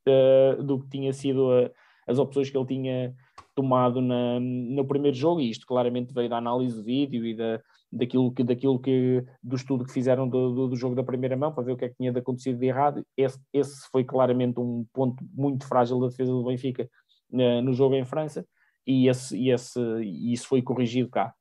[0.07, 1.69] uh, do que tinha sido uh,
[2.07, 3.13] as opções que ele tinha
[3.55, 7.61] tomado na, no primeiro jogo, e isto claramente veio da análise do vídeo e da,
[7.91, 11.51] daquilo que, daquilo que do estudo que fizeram do, do, do, jogo da primeira mão
[11.51, 13.03] para ver o que é que tinha acontecido de errado.
[13.17, 16.87] Esse, esse foi claramente um ponto muito frágil da defesa do Benfica
[17.31, 18.45] uh, no jogo em França
[18.85, 21.33] e, esse, e, esse, e isso foi corrigido cá.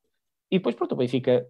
[0.50, 1.46] E depois, pronto, o Benfica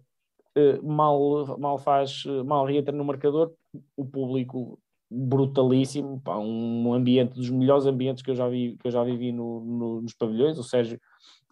[0.57, 3.53] uh, mal, mal faz, mal reentra no marcador,
[3.95, 4.79] o público
[5.11, 9.31] brutalíssimo, pá, um ambiente dos melhores ambientes que eu já vi que eu já vivi
[9.31, 10.59] no, no, nos pavilhões.
[10.59, 10.99] O Sérgio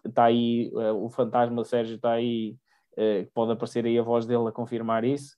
[0.04, 2.56] está aí, uh, o fantasma Sérgio está aí
[2.98, 5.36] uh, pode aparecer aí a voz dele a confirmar isso.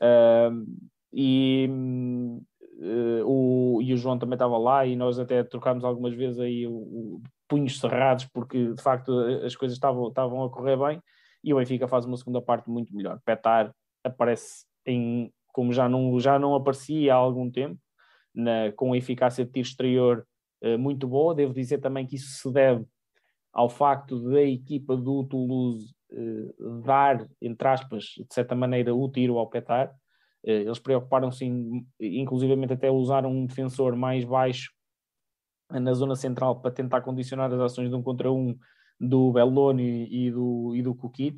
[0.00, 0.66] Uh,
[1.12, 6.40] e, uh, o, e o João também estava lá e nós até trocámos algumas vezes
[6.40, 9.12] aí o, o, punhos cerrados porque de facto
[9.44, 11.00] as coisas estavam, estavam a correr bem
[11.44, 13.20] e o Benfica faz uma segunda parte muito melhor.
[13.24, 17.78] Petar aparece em, como já não, já não aparecia há algum tempo,
[18.34, 20.26] na, com a eficácia de tiro exterior
[20.62, 21.34] uh, muito boa.
[21.34, 22.84] Devo dizer também que isso se deve
[23.52, 25.94] ao facto da equipa do Toulouse
[26.84, 29.88] dar, entre aspas, de certa maneira, o tiro ao petar.
[30.44, 31.44] Uh, eles preocuparam-se,
[32.00, 34.72] inclusivamente, até usar um defensor mais baixo
[35.70, 38.56] na zona central para tentar condicionar as ações de um contra um
[39.00, 41.36] do Belloni e do, e do Kukic.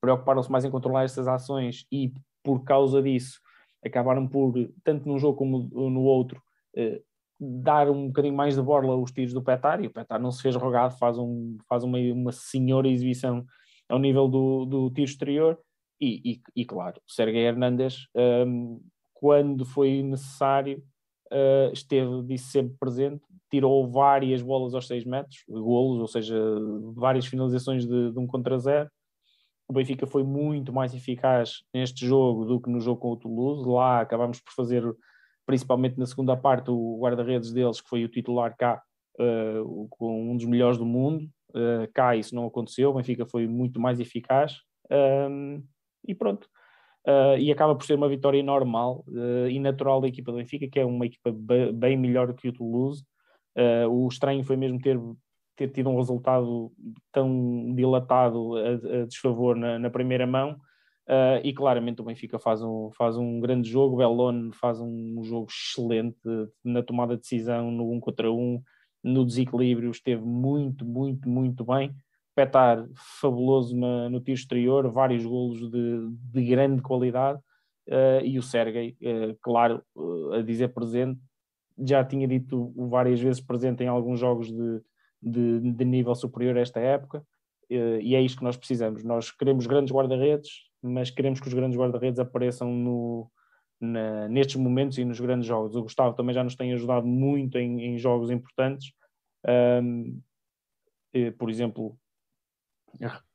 [0.00, 2.12] Preocuparam-se mais em controlar essas ações e,
[2.42, 3.40] por causa disso,
[3.84, 5.58] acabaram por, tanto num jogo como
[5.90, 6.42] no outro,
[6.76, 7.00] eh,
[7.38, 10.42] dar um bocadinho mais de borla aos tiros do Petar, e o Petar não se
[10.42, 13.44] fez rogado, faz, um, faz uma, uma senhora exibição
[13.88, 15.58] ao nível do, do tiro exterior,
[16.00, 18.80] e, e, e claro, o Sergei Hernandes, um,
[19.14, 20.82] quando foi necessário,
[21.32, 26.36] uh, esteve, disse sempre presente, tirou várias bolas aos 6 metros, golos, ou seja,
[26.94, 28.90] várias finalizações de, de um contra zero,
[29.68, 33.68] o Benfica foi muito mais eficaz neste jogo do que no jogo com o Toulouse.
[33.68, 34.84] Lá acabámos por fazer,
[35.44, 38.80] principalmente na segunda parte, o guarda-redes deles, que foi o titular cá,
[39.18, 41.28] uh, com um dos melhores do mundo.
[41.56, 44.60] Uh, cá isso não aconteceu, o Benfica foi muito mais eficaz.
[44.90, 45.64] Um,
[46.06, 46.48] e pronto.
[47.06, 50.68] Uh, e acaba por ser uma vitória normal uh, e natural da equipa do Benfica,
[50.68, 51.34] que é uma equipa
[51.72, 53.04] bem melhor que o Toulouse.
[53.88, 55.00] O estranho foi mesmo ter
[55.56, 56.70] ter tido um resultado
[57.10, 60.52] tão dilatado a, a desfavor na, na, primeira mão.
[61.08, 65.22] Uh, e claramente o Benfica faz um, faz um grande jogo, o Bellone faz um
[65.22, 66.18] jogo excelente
[66.64, 68.60] na tomada de decisão, no 1 contra 1,
[69.02, 71.94] no desequilíbrio, esteve muito, muito, muito bem.
[72.34, 72.86] Petar,
[73.20, 77.38] fabuloso na, no tiro exterior, vários golos de, de grande qualidade.
[77.88, 79.82] Uh, e o Sergei, uh, claro,
[80.32, 81.20] a dizer presente,
[81.78, 84.80] já tinha dito várias vezes presente em alguns jogos de,
[85.22, 87.24] de, de nível superior a esta época,
[87.68, 89.04] eh, e é isto que nós precisamos.
[89.04, 90.50] Nós queremos grandes guarda-redes,
[90.82, 93.30] mas queremos que os grandes guarda-redes apareçam no,
[93.80, 95.74] na, nestes momentos e nos grandes jogos.
[95.76, 98.92] O Gustavo também já nos tem ajudado muito em, em jogos importantes.
[99.82, 100.20] Um,
[101.38, 101.98] por exemplo,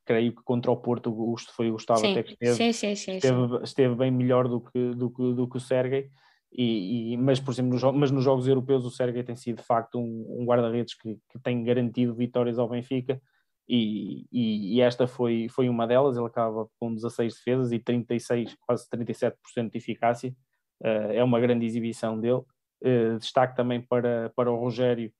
[0.04, 1.12] creio que contra o Porto
[1.54, 4.60] foi o Gustavo sim, até que esteve, sim, sim, sim, esteve, esteve, bem melhor do
[4.60, 6.10] que, do que, do que o Sergei.
[6.54, 9.62] E, e, mas, por exemplo, nos, mas nos jogos europeus o Sérgio tem sido de
[9.62, 13.20] facto um, um guarda-redes que, que, tem garantido vitórias ao Benfica
[13.68, 18.56] e, e, e, esta foi, foi uma delas, ele acaba com 16 defesas e 36,
[18.66, 20.34] quase 37% de eficácia,
[20.82, 22.42] uh, é uma grande exibição dele.
[22.84, 25.12] Uh, destaque também para, para o Rogério,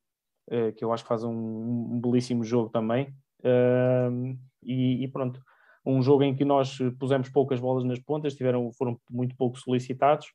[0.50, 3.14] uh, que eu acho que faz um, um belíssimo jogo também.
[4.62, 5.42] E, e, pronto,
[5.84, 10.28] um jogo em que nós pusemos poucas bolas nas pontas, tiveram, foram muito pouco solicitados,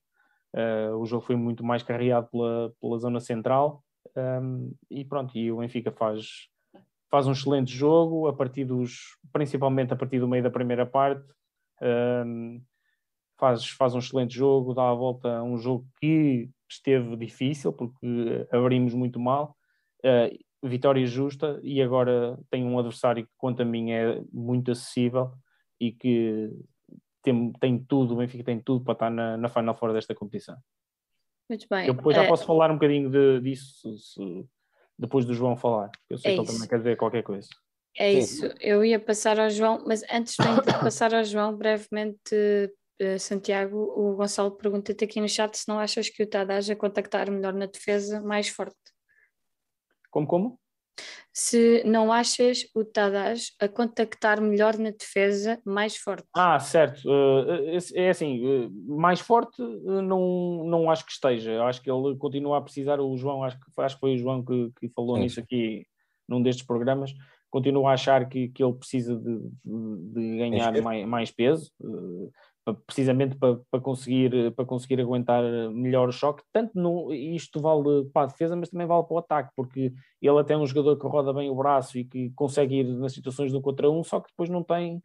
[1.00, 3.82] o jogo foi muito mais carreado pela, pela zona central
[4.16, 6.48] um, e pronto, e o Benfica faz,
[7.10, 11.26] faz um excelente jogo a partir dos, principalmente a partir do meio da primeira parte.
[11.82, 12.62] Um,
[13.40, 18.48] faz, faz um excelente jogo, dá a volta a um jogo que esteve difícil porque
[18.52, 19.56] abrimos muito mal.
[20.04, 25.32] Uh, vitória justa e agora tem um adversário que, quanto a mim, é muito acessível
[25.80, 26.52] e que
[27.22, 30.58] tem, tem tudo, o Benfica tem tudo para estar na, na Final Four desta competição.
[31.50, 31.88] Muito bem.
[31.88, 32.28] Eu depois já é...
[32.28, 34.46] posso falar um bocadinho de, disso se,
[34.98, 35.92] depois do João falar.
[36.10, 36.52] Eu sei é que isso.
[36.52, 37.48] ele também quer dizer qualquer coisa.
[37.96, 38.18] É Sim.
[38.20, 40.44] isso, eu ia passar ao João, mas antes de
[40.84, 42.36] passar ao João, brevemente,
[43.02, 46.76] uh, Santiago, o Gonçalo pergunta-te aqui no chat se não achas que o Tadaj a
[46.76, 48.78] contactar melhor na defesa mais forte.
[50.12, 50.60] Como, como?
[51.32, 56.28] Se não achas o Tadaj a contactar melhor na defesa mais forte.
[56.36, 57.08] Ah, certo.
[57.08, 61.64] Uh, é assim, uh, mais forte uh, não, não acho que esteja.
[61.64, 64.44] Acho que ele continua a precisar, o João, acho que, acho que foi o João
[64.44, 65.22] que, que falou Sim.
[65.22, 65.86] nisso aqui
[66.28, 67.14] num destes programas,
[67.50, 71.72] continua a achar que, que ele precisa de, de, de ganhar mais, mais peso
[72.74, 76.44] precisamente para, para, conseguir, para conseguir aguentar melhor o choque.
[76.52, 80.40] Tanto no, isto vale para a defesa, mas também vale para o ataque, porque ele
[80.40, 83.52] até é um jogador que roda bem o braço e que consegue ir nas situações
[83.52, 85.02] do contra um, só que depois não tem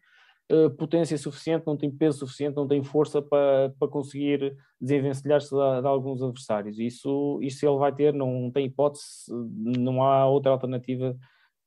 [0.51, 5.81] uh, potência suficiente, não tem peso suficiente, não tem força para, para conseguir desenvencilhar-se de,
[5.81, 6.79] de, alguns adversários.
[6.79, 11.17] Isso, isso ele vai ter, não tem hipótese, não há outra alternativa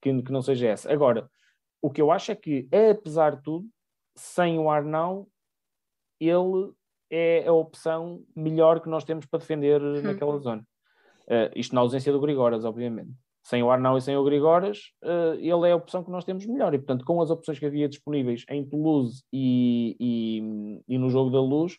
[0.01, 0.91] que, que não seja essa.
[0.91, 1.30] Agora,
[1.81, 3.67] o que eu acho é que, apesar de tudo,
[4.15, 5.27] sem o Arnau,
[6.19, 6.71] ele
[7.09, 10.01] é a opção melhor que nós temos para defender hum.
[10.01, 10.65] naquela zona.
[11.27, 13.11] Uh, isto na ausência do Grigoras, obviamente.
[13.43, 16.45] Sem o Arnau e sem o Grigoras, uh, ele é a opção que nós temos
[16.45, 16.73] melhor.
[16.73, 21.29] E, portanto, com as opções que havia disponíveis em Toulouse e, e, e no jogo
[21.29, 21.77] da Luz,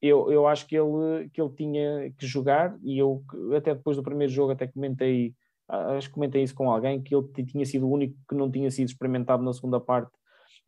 [0.00, 2.76] eu, eu acho que ele, que ele tinha que jogar.
[2.82, 3.22] E eu,
[3.56, 5.34] até depois do primeiro jogo, até comentei,
[5.68, 8.70] acho que comentei isso com alguém, que ele tinha sido o único que não tinha
[8.70, 10.17] sido experimentado na segunda parte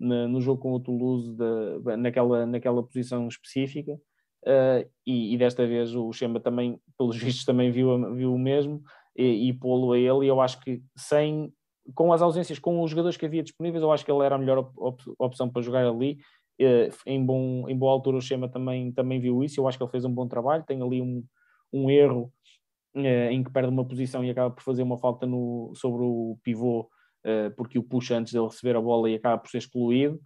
[0.00, 4.00] no, no jogo com o Toulouse de, naquela, naquela posição específica.
[4.42, 8.82] Uh, e, e, desta vez o Chema também, pelos vistos, também viu, viu o mesmo
[9.14, 10.24] e, e pô-lo a ele.
[10.24, 11.52] E eu acho que sem,
[11.94, 14.38] com as ausências, com os jogadores que havia disponíveis, eu acho que ele era a
[14.38, 16.18] melhor op, op, opção para jogar ali.
[16.58, 19.60] Uh, em, bom, em boa altura, o Chema também, também viu isso.
[19.60, 20.64] Eu acho que ele fez um bom trabalho.
[20.64, 21.22] Tem ali um,
[21.70, 22.32] um erro
[22.96, 26.38] uh, em que perde uma posição e acaba por fazer uma falta no, sobre o
[26.42, 26.88] pivô,
[27.56, 30.20] porque o puxa antes de receber a bola e acaba por ser excluído.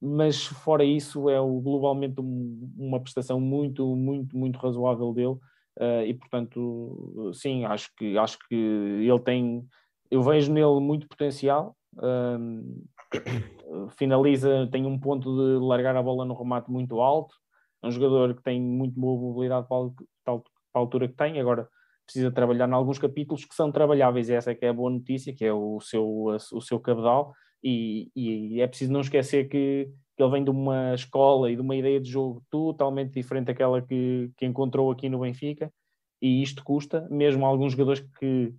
[0.00, 5.38] Mas fora isso é globalmente um, uma prestação muito, muito, muito razoável dele.
[5.78, 9.66] Uh, e portanto sim, acho que, acho que ele tem,
[10.10, 16.34] eu vejo nele muito potencial, uh, finaliza, tem um ponto de largar a bola no
[16.34, 17.34] remate muito alto,
[17.82, 21.66] é um jogador que tem muito boa mobilidade para a altura que tem, agora
[22.12, 24.90] precisa trabalhar em alguns capítulos que são trabalháveis, e essa é que é a boa
[24.90, 27.32] notícia, que é o seu, o seu cabedal,
[27.64, 31.62] e, e, é preciso não esquecer que, que, ele vem de uma escola e de
[31.62, 35.72] uma ideia de jogo totalmente diferente daquela que, que encontrou aqui no Benfica,
[36.20, 38.54] e isto custa, mesmo alguns jogadores que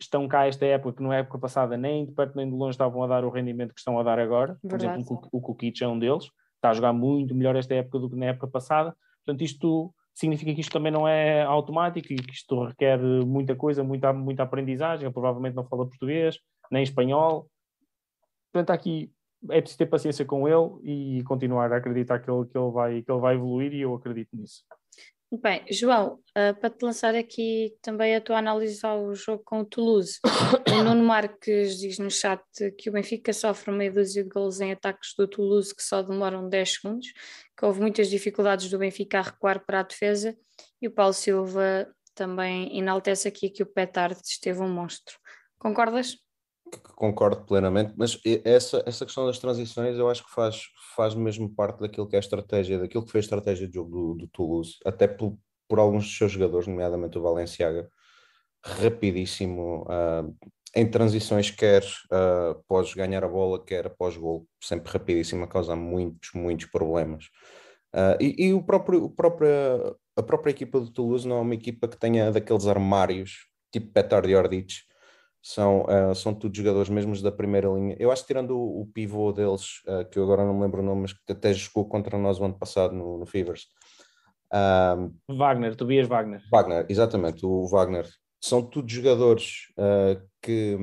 [0.00, 3.02] estão cá esta época, que na época passada nem de perto nem de longe estavam
[3.02, 5.00] a dar o rendimento que estão a dar agora, por Verdade.
[5.00, 6.24] exemplo o Kukic é um deles,
[6.56, 10.54] está a jogar muito melhor esta época do que na época passada, portanto isto significa
[10.54, 15.10] que isto também não é automático e que isto requer muita coisa, muita, muita aprendizagem,
[15.10, 16.38] provavelmente não fala português,
[16.70, 17.48] nem espanhol,
[18.54, 19.10] Portanto, aqui
[19.50, 23.02] é preciso ter paciência com ele e continuar a acreditar que ele, que ele, vai,
[23.02, 24.62] que ele vai evoluir e eu acredito nisso.
[25.42, 29.64] Bem, João, uh, para te lançar aqui também a tua análise ao jogo com o
[29.64, 30.20] Toulouse,
[30.70, 32.40] o Nuno Marques diz no chat
[32.78, 36.48] que o Benfica sofre meia dúzia de gols em ataques do Toulouse que só demoram
[36.48, 37.08] 10 segundos,
[37.56, 40.36] que houve muitas dificuldades do Benfica a recuar para a defesa
[40.80, 45.16] e o Paulo Silva também enaltece aqui que o Petard esteve um monstro.
[45.58, 46.16] Concordas?
[46.78, 50.62] Concordo plenamente, mas essa, essa questão das transições eu acho que faz,
[50.94, 53.90] faz mesmo parte daquilo que é a estratégia, daquilo que foi a estratégia de jogo
[53.90, 55.36] do, do Toulouse, até por,
[55.68, 57.88] por alguns dos seus jogadores, nomeadamente o Valenciaga,
[58.64, 60.34] rapidíssimo uh,
[60.74, 65.76] em transições, quer uh, após ganhar a bola, quer após gol, sempre rapidíssimo, a causar
[65.76, 67.26] muitos, muitos problemas.
[67.94, 69.48] Uh, e, e o próprio, o próprio,
[70.16, 74.28] a própria equipa do Toulouse não é uma equipa que tenha daqueles armários, tipo Petard
[74.28, 74.74] e Ordic,
[75.46, 77.94] são, uh, são todos jogadores mesmo da primeira linha.
[77.98, 80.80] Eu acho que tirando o, o pivô deles, uh, que eu agora não me lembro
[80.80, 83.66] o nome, mas que até jogou contra nós o ano passado no, no Fevers.
[84.50, 86.42] Um, Wagner, Tobias Wagner.
[86.50, 88.08] Wagner, exatamente, o Wagner.
[88.40, 90.78] São todos jogadores uh, que,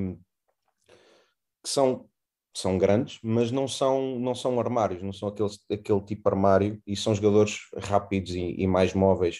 [1.63, 2.07] que, são,
[2.55, 6.95] são grandes, mas não são, não são armários, não são aqueles, aquele tipo armário, e
[6.95, 9.39] são jogadores rápidos e, e mais móveis,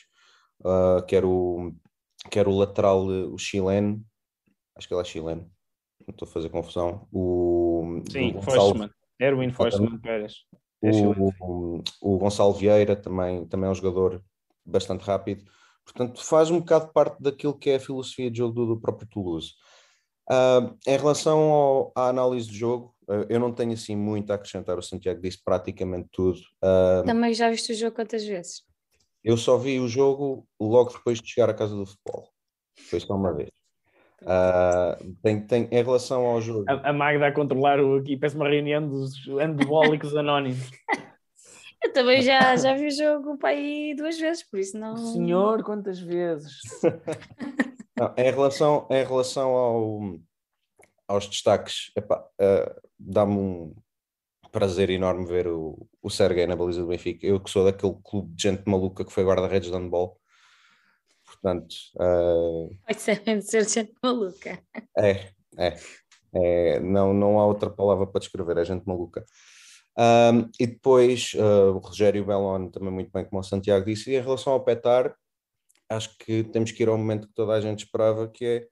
[0.61, 1.75] uh, quer, o,
[2.31, 4.03] quer o lateral, o chileno,
[4.75, 5.51] acho que ele é chileno,
[6.07, 7.07] não estou a fazer confusão.
[7.11, 8.89] O, Sim, o Gonçalo,
[9.19, 10.45] Erwin Forstman Pérez.
[10.83, 14.23] É o, o, Gonçalo Vieira também, também é um jogador
[14.65, 15.43] bastante rápido.
[15.83, 19.07] Portanto, faz um bocado parte daquilo que é a filosofia de jogo do, do próprio
[19.07, 19.51] Toulouse.
[20.29, 24.35] Uh, em relação ao, à análise de jogo, uh, eu não tenho assim muito a
[24.35, 24.77] acrescentar.
[24.77, 26.39] O Santiago disse praticamente tudo.
[26.63, 28.63] Uh, também já viste o jogo quantas vezes?
[29.23, 32.29] Eu só vi o jogo logo depois de chegar à casa do futebol.
[32.89, 33.49] Foi só uma vez.
[34.21, 36.65] Uh, tem, tem, em relação ao jogo.
[36.67, 40.69] A, a Magda a controlar o aqui, parece uma reunião dos andobólicos anónimos.
[41.83, 44.95] Eu também já, já vi o jogo para aí duas vezes, por isso não.
[44.95, 46.59] Senhor, quantas vezes?
[47.97, 50.19] não, em relação, em relação ao,
[51.07, 53.75] aos destaques, uh, dá-me um
[54.51, 57.25] prazer enorme ver o, o Serguei na baliza do Benfica.
[57.25, 60.20] Eu que sou daquele clube de gente maluca que foi guarda-redes de handball
[61.41, 61.75] Portanto.
[61.95, 62.75] Uh...
[62.85, 64.61] Vai ser ser gente maluca.
[64.97, 65.75] É, é.
[66.33, 69.25] é não, não há outra palavra para descrever, é gente maluca.
[69.97, 74.15] Um, e depois uh, o Rogério Bellon também muito bem, como o Santiago disse, e
[74.15, 75.13] em relação ao Petar,
[75.89, 78.67] acho que temos que ir ao momento que toda a gente esperava, que é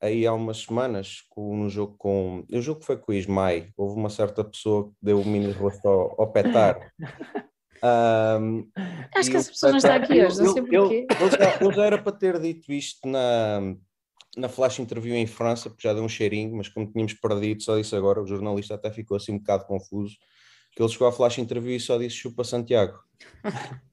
[0.00, 2.44] aí há umas semanas, no jogo com.
[2.50, 5.52] O jogo que foi com o Ismael, houve uma certa pessoa que deu o mini
[5.52, 6.92] rosto ao, ao Petar.
[7.82, 8.68] Um,
[9.14, 11.06] Acho que essa pessoa não está aqui hoje, não sei porquê.
[11.08, 13.74] Ele, já, ele já era para ter dito isto na,
[14.36, 17.76] na flash interview em França, porque já deu um cheirinho, mas como tínhamos perdido, só
[17.76, 20.16] disse agora, o jornalista até ficou assim um bocado confuso,
[20.74, 22.98] que ele chegou à flash interview e só disse chupa Santiago.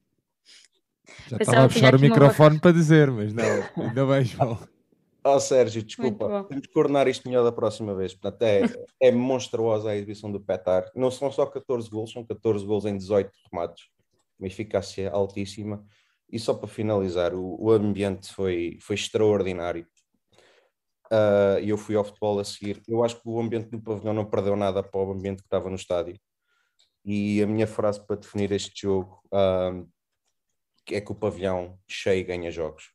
[1.28, 2.62] Já estava a puxar o microfone uma...
[2.62, 3.44] para dizer, mas não,
[3.84, 4.60] ainda bem, João.
[5.28, 8.14] Oh Sérgio, desculpa, temos que coordenar isto melhor da próxima vez.
[8.14, 8.62] Portanto, é,
[9.02, 10.92] é monstruosa a exibição do Petar.
[10.94, 13.86] Não são só 14 gols, são 14 gols em 18 remates,
[14.38, 15.84] uma eficácia altíssima.
[16.32, 19.88] E só para finalizar, o, o ambiente foi, foi extraordinário.
[21.12, 22.84] Uh, e eu fui ao futebol a seguir.
[22.88, 25.72] Eu acho que o ambiente do pavilhão não perdeu nada para o ambiente que estava
[25.72, 26.20] no estádio.
[27.04, 29.90] E a minha frase para definir este jogo uh,
[30.92, 32.95] é que o pavilhão cheio ganha jogos.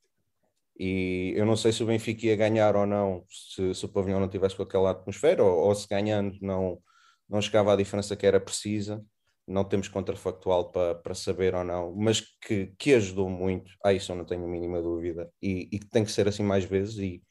[0.83, 4.19] E eu não sei se o Benfica ia ganhar ou não se, se o pavilhão
[4.19, 6.83] não tivesse com aquela atmosfera, ou, ou, se ganhando não,
[7.29, 9.05] não chegava à diferença que era precisa.
[9.47, 13.71] Não temos contrafactual para, para saber ou não, mas que, que ajudou muito.
[13.85, 15.31] Ah, isso eu não tenho a mínima dúvida.
[15.43, 16.97] E, e que tem que ser assim mais vezes.
[16.97, 17.23] E,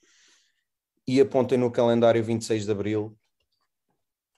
[1.08, 3.18] e apontem no calendário 26 de Abril,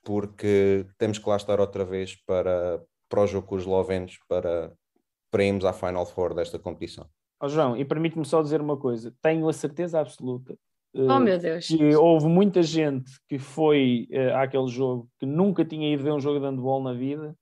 [0.03, 4.71] porque temos que lá estar outra vez para, para o jogo com os eslovenos, para,
[5.29, 7.09] para irmos à Final Four desta competição.
[7.41, 10.55] Oh, João, e permite-me só dizer uma coisa: tenho a certeza absoluta
[10.93, 11.67] oh, meu Deus.
[11.67, 16.19] que houve muita gente que foi uh, àquele jogo que nunca tinha ido ver um
[16.19, 17.35] jogo de handball na vida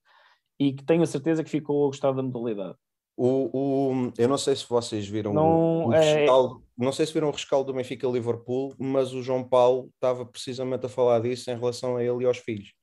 [0.59, 2.75] e que tenho a certeza que ficou a gostar da modalidade.
[3.17, 6.13] O, o, eu não sei se vocês viram não, o, o é...
[6.13, 10.25] rescaldo, não sei se viram o rescaldo do Benfica Liverpool, mas o João Paulo estava
[10.25, 12.73] precisamente a falar disso em relação a ele e aos filhos.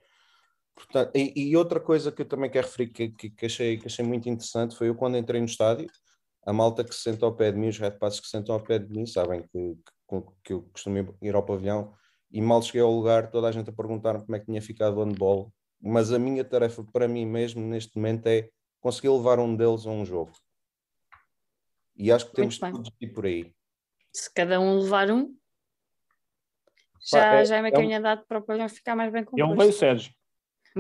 [0.75, 3.87] Portanto, e, e outra coisa que eu também quero referir que, que, que, achei, que
[3.87, 5.87] achei muito interessante foi eu quando entrei no estádio,
[6.47, 8.63] a malta que se sentou ao pé de mim, os redpasses que se sentam ao
[8.63, 9.77] pé de mim, sabem que,
[10.09, 11.93] que, que eu costumo ir ao pavilhão
[12.31, 14.97] e mal cheguei ao lugar, toda a gente a perguntar como é que tinha ficado
[14.97, 15.53] o handball.
[15.81, 18.49] Mas a minha tarefa para mim mesmo neste momento é
[18.81, 20.33] conseguir levar um deles a um jogo.
[21.97, 23.53] E acho que temos tudo ir por aí.
[24.13, 25.37] Se cada um levar um,
[27.11, 29.51] já, é, já é uma é caminho um, para o pavilhão ficar mais bem composto.
[29.51, 30.13] É um veio Sérgio.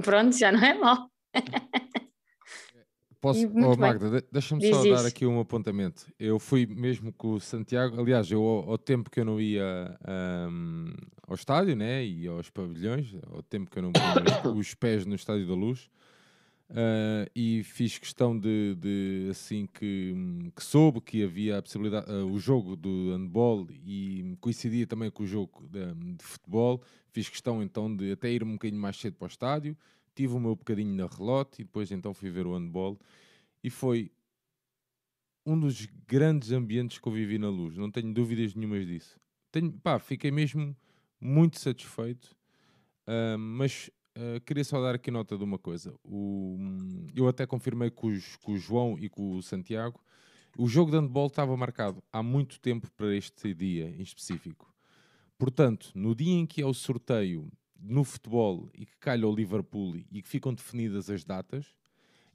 [0.02, 1.10] Pronto, já não é mal.
[3.20, 6.06] Posso, oh, Magda, deixa-me só dar aqui um apontamento.
[6.18, 9.98] Eu fui mesmo com o Santiago, aliás, eu, ao, ao tempo que eu não ia
[10.50, 10.92] um,
[11.26, 15.14] ao estádio né, e aos pavilhões, ao tempo que eu não punha os pés no
[15.14, 15.88] Estádio da Luz,
[16.70, 20.14] uh, e fiz questão de, de assim que,
[20.54, 25.22] que, soube que havia a possibilidade, uh, o jogo do handball e coincidia também com
[25.22, 29.16] o jogo de, de futebol, fiz questão então de até ir um bocadinho mais cedo
[29.16, 29.76] para o estádio,
[30.16, 32.98] tive o meu bocadinho na relote e depois então fui ver o handball
[33.62, 34.10] e foi
[35.44, 39.20] um dos grandes ambientes que eu vivi na luz, não tenho dúvidas nenhumas disso.
[39.52, 40.74] Tenho, pá, fiquei mesmo
[41.20, 42.36] muito satisfeito,
[43.06, 45.94] uh, mas uh, queria só dar aqui nota de uma coisa.
[46.02, 46.58] O,
[47.14, 50.02] eu até confirmei com, os, com o João e com o Santiago,
[50.58, 54.74] o jogo de handball estava marcado há muito tempo para este dia em específico.
[55.38, 59.96] Portanto, no dia em que é o sorteio no futebol e que calha o Liverpool
[59.96, 61.74] e que ficam definidas as datas,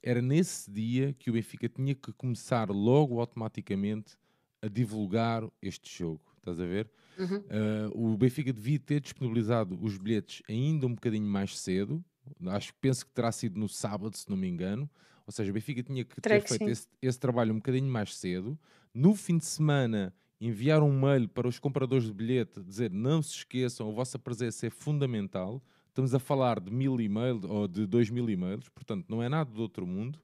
[0.02, 4.16] era nesse dia que o Benfica tinha que começar logo automaticamente
[4.60, 6.20] a divulgar este jogo.
[6.38, 6.90] Estás a ver?
[7.18, 7.38] Uhum.
[7.38, 12.04] Uh, o Benfica devia ter disponibilizado os bilhetes ainda um bocadinho mais cedo.
[12.46, 14.90] Acho que penso que terá sido no sábado, se não me engano.
[15.26, 18.58] Ou seja, o Benfica tinha que ter feito esse, esse, trabalho um bocadinho mais cedo.
[18.92, 20.12] No fim de semana,
[20.46, 24.66] enviar um mail para os compradores de bilhete, dizer não se esqueçam, a vossa presença
[24.66, 25.62] é fundamental.
[25.88, 29.50] Estamos a falar de mil e-mails ou de dois mil e-mails, portanto não é nada
[29.50, 30.18] do outro mundo.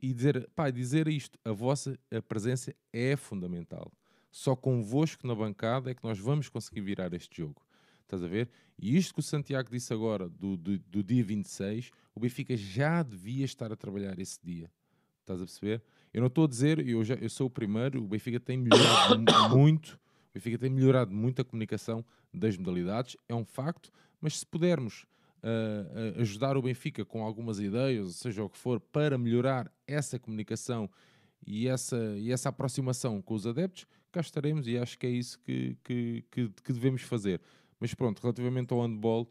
[0.00, 3.92] E dizer, pá, dizer isto, a vossa a presença é fundamental.
[4.30, 7.62] Só convosco na bancada é que nós vamos conseguir virar este jogo.
[8.02, 8.48] Estás a ver?
[8.78, 13.02] E isto que o Santiago disse agora, do, do, do dia 26, o Benfica já
[13.02, 14.70] devia estar a trabalhar esse dia.
[15.20, 15.82] Estás a perceber?
[16.18, 19.22] Eu não estou a dizer, eu, já, eu sou o primeiro, o Benfica tem melhorado
[19.56, 19.94] muito,
[20.30, 22.04] o Benfica tem melhorado muito a comunicação
[22.34, 23.88] das modalidades, é um facto,
[24.20, 25.06] mas se pudermos
[25.44, 30.90] uh, ajudar o Benfica com algumas ideias, seja o que for, para melhorar essa comunicação
[31.46, 35.38] e essa, e essa aproximação com os adeptos, cá estaremos e acho que é isso
[35.38, 37.40] que, que, que, que devemos fazer.
[37.78, 39.30] Mas pronto, relativamente ao handball,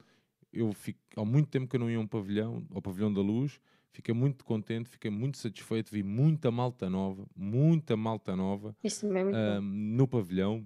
[0.54, 3.20] eu fico, há muito tempo que eu não ia a um pavilhão, ao pavilhão da
[3.20, 3.60] luz,
[3.98, 5.90] Fiquei muito contente, fiquei muito satisfeito.
[5.92, 8.76] Vi muita malta nova, muita malta nova
[9.60, 10.64] um, no pavilhão.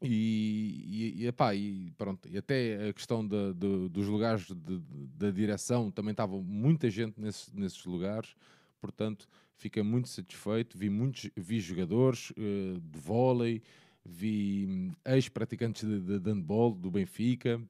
[0.00, 6.40] E, e, epá, e, pronto, e até a questão dos lugares da direção também estava
[6.40, 8.34] muita gente nesse, nesses lugares,
[8.80, 10.78] portanto fiquei muito satisfeito.
[10.78, 13.62] Vi muitos vi jogadores uh, de vôlei,
[14.02, 17.60] vi hum, ex-praticantes de, de, de handball do Benfica,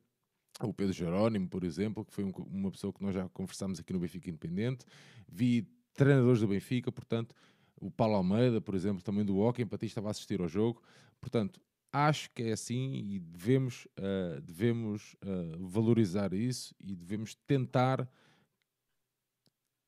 [0.67, 3.93] o Pedro Jerónimo, por exemplo, que foi um, uma pessoa que nós já conversámos aqui
[3.93, 4.85] no Benfica Independente.
[5.29, 7.35] Vi treinadores do Benfica, portanto,
[7.81, 10.83] o Paulo Almeida, por exemplo, também do Hockey, empatista, estava a assistir ao jogo.
[11.21, 11.61] Portanto,
[11.93, 18.09] acho que é assim e devemos, uh, devemos uh, valorizar isso e devemos tentar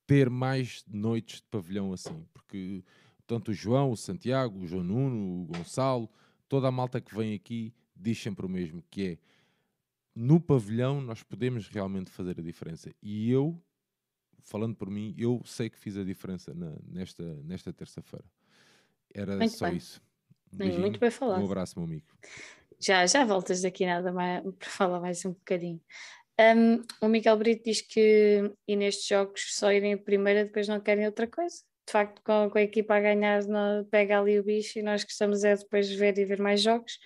[0.07, 2.85] ter mais noites de pavilhão assim, porque
[3.27, 6.11] tanto o João, o Santiago, o João Nuno, o Gonçalo,
[6.47, 9.19] toda a malta que vem aqui diz sempre o mesmo, que é
[10.15, 12.95] no pavilhão nós podemos realmente fazer a diferença.
[13.03, 13.61] E eu,
[14.43, 18.25] falando por mim, eu sei que fiz a diferença na, nesta, nesta terça-feira.
[19.13, 19.77] Era muito só bem.
[19.77, 20.01] isso.
[20.53, 21.41] Um muito bem falado.
[21.41, 22.07] Um abraço, meu amigo.
[22.81, 25.81] Já, já voltas daqui nada mais para falar mais um bocadinho.
[26.39, 30.81] Um, o Miguel Brito diz que e nestes jogos só irem a primeira, depois não
[30.81, 31.57] querem outra coisa.
[31.87, 35.05] De facto, com, com a equipa a ganhar, não, pega ali o bicho e nós
[35.05, 36.99] gostamos é depois ver e ver mais jogos.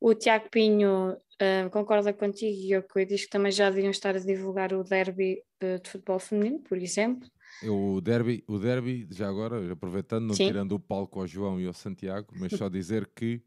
[0.00, 4.18] O Tiago Pinho uh, concorda contigo e eu diz que também já deviam estar a
[4.18, 7.28] divulgar o derby uh, de futebol feminino, por exemplo.
[7.62, 10.46] O derby, o derby, já agora, aproveitando, não Sim.
[10.46, 13.42] tirando o palco ao João e ao Santiago, mas só dizer que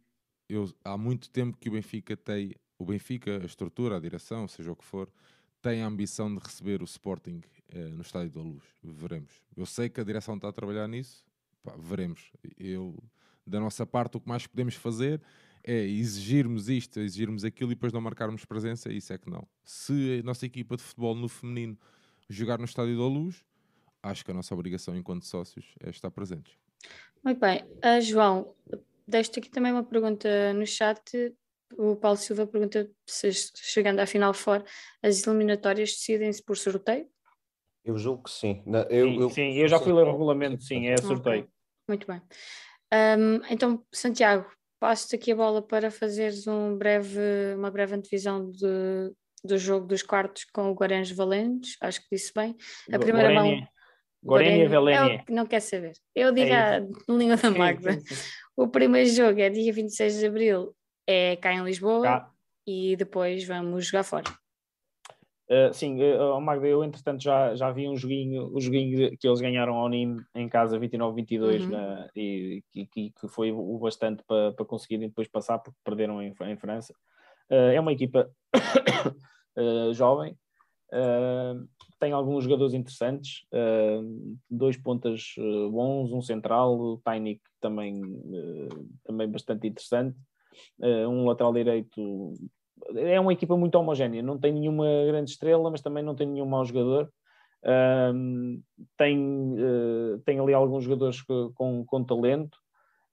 [0.48, 4.72] eu, há muito tempo que o Benfica tem, o Benfica, a estrutura, a direção, seja
[4.72, 5.12] o que for,
[5.62, 8.64] tem a ambição de receber o Sporting eh, no Estádio da Luz.
[8.82, 9.44] Veremos.
[9.56, 11.24] Eu sei que a direção está a trabalhar nisso,
[11.62, 12.32] Pá, veremos.
[12.58, 12.98] Eu,
[13.46, 15.22] da nossa parte, o que mais podemos fazer
[15.64, 19.48] é exigirmos isto, exigirmos aquilo e depois não marcarmos presença, isso é que não.
[19.64, 21.78] Se a nossa equipa de futebol no feminino
[22.30, 23.44] jogar no Estádio da Luz,
[24.02, 26.54] acho que a nossa obrigação enquanto sócios é estar presentes.
[27.24, 27.64] Muito bem.
[27.64, 28.54] Uh, João,
[29.08, 31.02] deixo aqui também uma pergunta no chat.
[31.78, 34.64] O Paulo Silva pergunta se chegando à final fora,
[35.04, 37.08] as eliminatórias decidem-se por sorteio?
[37.84, 38.64] Eu julgo que sim.
[38.90, 41.44] Eu, sim, eu, sim, eu já fui ler o regulamento, sim, é sorteio.
[41.44, 41.50] Okay.
[41.88, 42.22] Muito bem.
[42.92, 44.50] Um, então, Santiago,
[44.80, 47.20] passo-te aqui a bola para fazeres um breve,
[47.56, 49.12] uma breve antevisão de,
[49.44, 52.56] do jogo dos quartos com o Guarães Valentes, acho que disse bem.
[52.92, 53.68] A primeira mão.
[54.24, 55.24] Gorenia Velenia.
[55.28, 55.94] É não quer saber.
[56.14, 57.98] Eu digo é a língua da Magda.
[58.56, 60.76] O primeiro jogo é dia 26 de Abril,
[61.08, 62.32] é cá em Lisboa cá.
[62.68, 64.26] e depois vamos jogar fora.
[65.50, 69.42] Uh, sim, uh, Magda, eu entretanto já, já vi um joguinho, o joguinho que eles
[69.42, 72.08] ganharam ao NIM em casa 29-22 uhum.
[72.16, 76.58] e que, que, foi o bastante para, para conseguirem depois passar porque perderam em, em
[76.58, 76.94] França.
[77.50, 78.30] Uh, é uma equipa
[79.94, 80.38] jovem,
[82.00, 88.90] tem alguns jogadores interessantes, uh, dois pontas uh, bons, um central, o Tainik também, uh,
[89.04, 90.18] também bastante interessante,
[90.82, 92.34] um lateral direito.
[92.96, 96.46] É uma equipa muito homogénea, não tem nenhuma grande estrela, mas também não tem nenhum
[96.46, 97.12] mau jogador.
[98.98, 99.56] tem,
[100.26, 101.22] tem ali alguns jogadores
[101.56, 102.58] com, com talento,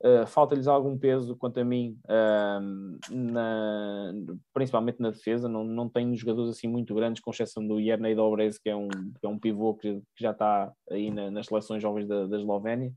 [0.04, 4.12] Uh, falta-lhes algum peso, quanto a mim, uh, na,
[4.52, 5.48] principalmente na defesa.
[5.48, 8.88] Não, não tem jogadores assim muito grandes, com exceção do Yerney Dobrez, que é um,
[8.88, 12.36] que é um pivô que, que já está aí na, nas seleções jovens da, da
[12.36, 12.92] Eslovénia.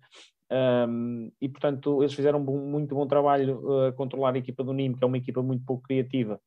[0.51, 4.97] Um, e portanto, eles fizeram um muito bom trabalho a controlar a equipa do Nîmes,
[4.97, 6.39] que é uma equipa muito pouco criativa,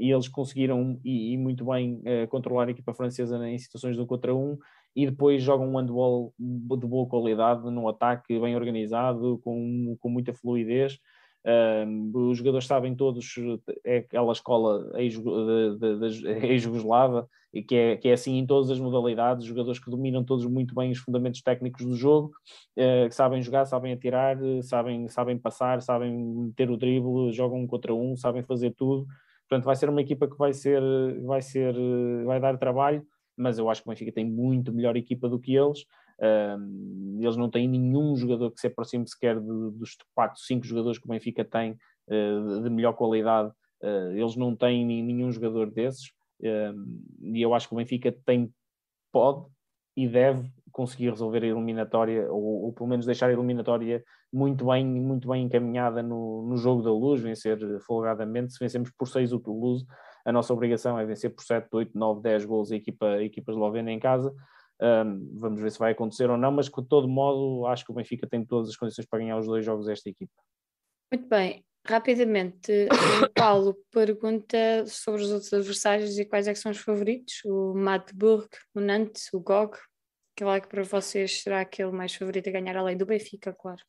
[0.00, 4.02] e eles conseguiram e, e muito bem uh, controlar a equipa francesa em situações de
[4.02, 4.58] um contra um
[4.96, 10.32] e depois jogam um handball de boa qualidade, num ataque bem organizado, com, com muita
[10.32, 10.98] fluidez.
[11.86, 13.34] Um, os jogadores sabem todos,
[13.84, 17.28] é aquela escola ex-jugoslava,
[17.66, 20.90] que é, que é assim em todas as modalidades, jogadores que dominam todos muito bem
[20.90, 22.32] os fundamentos técnicos do jogo,
[22.76, 27.66] uh, que sabem jogar, sabem atirar, sabem, sabem passar, sabem meter o drible, jogam um
[27.66, 29.06] contra um, sabem fazer tudo.
[29.50, 30.80] Portanto, vai ser uma equipa que vai ser,
[31.22, 31.74] vai ser,
[32.24, 33.04] vai dar trabalho,
[33.36, 35.84] mas eu acho que o Benfica tem muito melhor equipa do que eles.
[37.18, 41.04] Eles não têm nenhum jogador que se aproxime sequer de, dos 4, 5 jogadores que
[41.04, 43.50] o Benfica tem uh, de melhor qualidade.
[43.82, 46.12] Uh, eles não têm nenhum jogador desses.
[46.40, 48.54] E eu acho que o Benfica tem,
[49.12, 49.46] pode
[49.96, 54.02] e deve conseguir resolver a eliminatória, ou, ou, pelo menos deixar a eliminatória
[54.32, 58.52] muito bem, muito bem encaminhada no, no jogo da luz, vencer folgadamente.
[58.52, 59.84] Se vencemos por 6 o Toulouse,
[60.24, 63.50] a nossa obrigação é vencer por 7, 8, 9, 10 gols a equipa, a equipa
[63.50, 64.32] eslovena em casa.
[64.80, 67.94] Um, vamos ver se vai acontecer ou não, mas de todo modo acho que o
[67.94, 70.32] Benfica tem todas as condições para ganhar os dois jogos desta equipa.
[71.12, 72.88] Muito bem, rapidamente, o
[73.34, 78.80] Paulo pergunta sobre os outros adversários e quais é são os favoritos, o Magdeburg, o
[78.80, 79.76] Nantes, o GOG,
[80.36, 83.82] que é que para vocês será aquele mais favorito a ganhar além do Benfica, claro.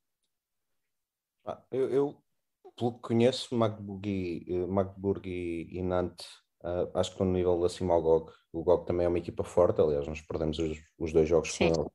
[1.46, 2.24] Ah, eu, eu,
[2.76, 6.28] pelo que conheço, Magdeburg e, eh, Magdeburg e, e Nantes,
[6.64, 8.32] uh, acho que estão no nível acima ao GOG.
[8.52, 11.72] O GOG também é uma equipa forte, aliás, nós perdemos os, os dois jogos Sim.
[11.74, 11.90] com ele,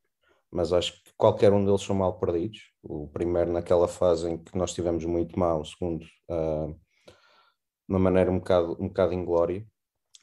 [0.51, 2.60] mas acho que qualquer um deles são mal perdidos.
[2.82, 7.98] O primeiro naquela fase em que nós tivemos muito mal, o segundo uh, de uma
[7.98, 9.66] maneira um bocado, um bocado inglória.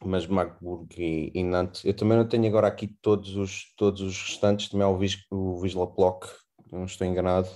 [0.05, 4.21] Mas Magdeburg e, e, Nantes, eu também não tenho agora aqui todos os, todos os
[4.21, 6.27] restantes, também há o, Vis, o Wisla Plock,
[6.69, 7.47] não estou enganado.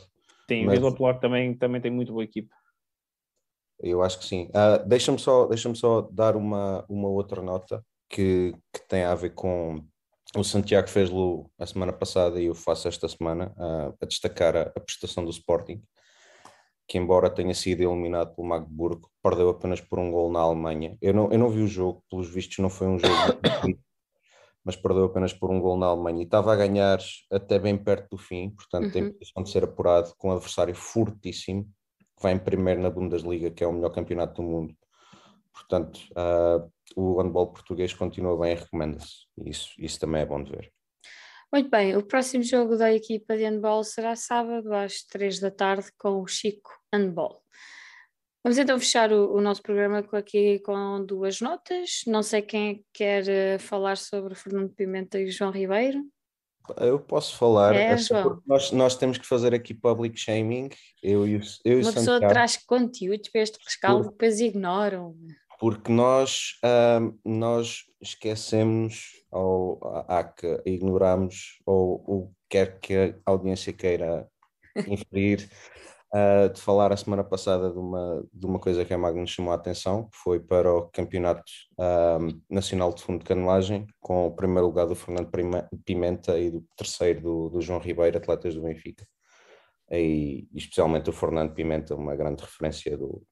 [0.50, 0.80] Sim, mas...
[0.80, 2.50] o Wisla Plock também, também tem muito boa equipe.
[3.80, 4.50] Eu acho que sim.
[4.50, 9.32] Uh, Deixa-me só, deixa só dar uma, uma outra nota que, que tem a ver
[9.32, 9.86] com
[10.40, 14.62] o Santiago fez-lo a semana passada e eu faço esta semana uh, a destacar a,
[14.76, 15.82] a, prestação do Sporting,
[16.88, 20.98] que embora tenha sido eliminado pelo Magdeburgo, perdeu apenas por um gol na Alemanha.
[21.02, 23.12] Eu não, eu não vi o jogo, pelos vistos não foi um jogo
[24.68, 27.00] mas perdeu apenas por um gol na Alemanha e estava a ganhar
[27.32, 28.92] até bem perto do fim, portanto uhum.
[28.92, 31.64] tem posição de ser apurado com um adversário fortíssimo
[32.18, 34.76] que vai em primeiro na Bundesliga, que é o melhor campeonato do mundo.
[35.54, 39.28] Portanto, uh, o handball português continua bem e recomenda-se.
[39.46, 40.74] Isso, isso também é bom de ver.
[41.54, 45.90] Muito bem, o próximo jogo da equipa de handball será sábado às três da tarde
[45.98, 47.42] com o Chico Handball.
[48.44, 52.02] Vamos então fechar o, o, nosso programa aqui com duas notas.
[52.08, 56.04] Não sei quem é quer eh, falar sobre Fernando Pimenta e João Ribeiro.
[56.78, 57.96] Eu posso falar, é, é
[58.46, 60.70] nós, nós temos que fazer aqui public shaming.
[61.02, 65.16] Eu, eu, eu Uma pessoa traz conteúdos para este rescaldo, depois ignoram.
[65.60, 66.60] Porque nós,
[67.26, 74.28] nós esquecemos ou há que ignoramos ou o quer que a audiência queira
[74.88, 75.50] inferir
[76.14, 79.52] uh, de falar a semana passada de uma, de uma coisa que a Magno chamou
[79.52, 81.52] a atenção, que foi para o Campeonato
[82.50, 85.30] Nacional de Fundo de Canelagem, com o primeiro lugar do Fernando
[85.86, 89.06] Pimenta e do terceiro do, do João Ribeiro, atletas do Benfica.
[89.90, 93.24] E, especialmente o Fernando Pimenta, uma grande referência do,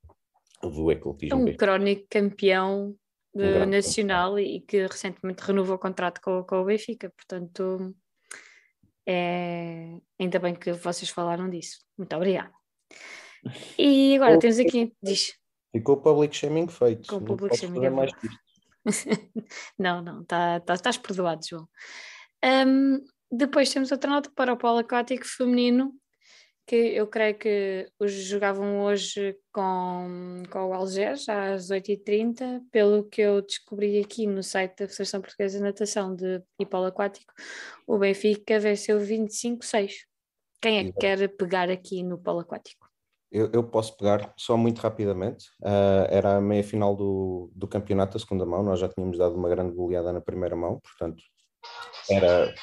[0.61, 1.49] do ecletismo.
[1.49, 2.95] Um crónico campeão
[3.33, 4.47] um nacional campeão.
[4.47, 7.93] e que recentemente renovou o contrato com, com o Benfica, portanto
[9.05, 9.97] é...
[10.19, 11.79] ainda bem que vocês falaram disso.
[11.97, 12.53] Muito obrigada.
[13.77, 15.33] E agora temos aqui, diz.
[15.71, 17.07] Ficou o public shaming feito.
[17.07, 18.11] Com o public shaming é mais
[19.77, 21.67] Não, não, tá, tá, estás perdoado, João.
[22.43, 25.93] Um, depois temos outra nota para o polo aquático feminino,
[26.65, 33.21] que eu creio que os jogavam hoje com, com o Algés às 8h30, pelo que
[33.21, 37.31] eu descobri aqui no site da Federação Portuguesa de Natação de polo aquático,
[37.85, 39.91] o Benfica venceu 25-6.
[40.59, 42.89] Quem é que quer pegar aqui no polo aquático?
[43.31, 45.49] Eu, eu posso pegar só muito rapidamente.
[45.61, 48.63] Uh, era a meia final do, do campeonato, a segunda mão.
[48.63, 51.21] Nós já tínhamos dado uma grande goleada na primeira mão, portanto,
[52.09, 52.55] era,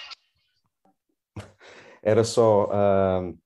[2.02, 3.41] era só uh,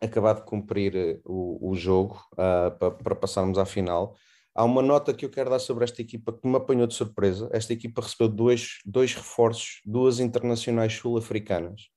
[0.00, 4.16] acabar de cumprir o, o jogo uh, para, para passarmos à final.
[4.54, 7.48] Há uma nota que eu quero dar sobre esta equipa que me apanhou de surpresa.
[7.52, 11.90] Esta equipa recebeu dois, dois reforços, duas internacionais sul-africanas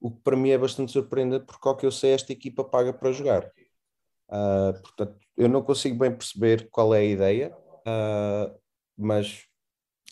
[0.00, 2.92] o que para mim é bastante surpreendente, porque ao que eu sei, esta equipa paga
[2.92, 3.44] para jogar.
[4.28, 8.58] Uh, portanto, eu não consigo bem perceber qual é a ideia, uh,
[8.96, 9.44] mas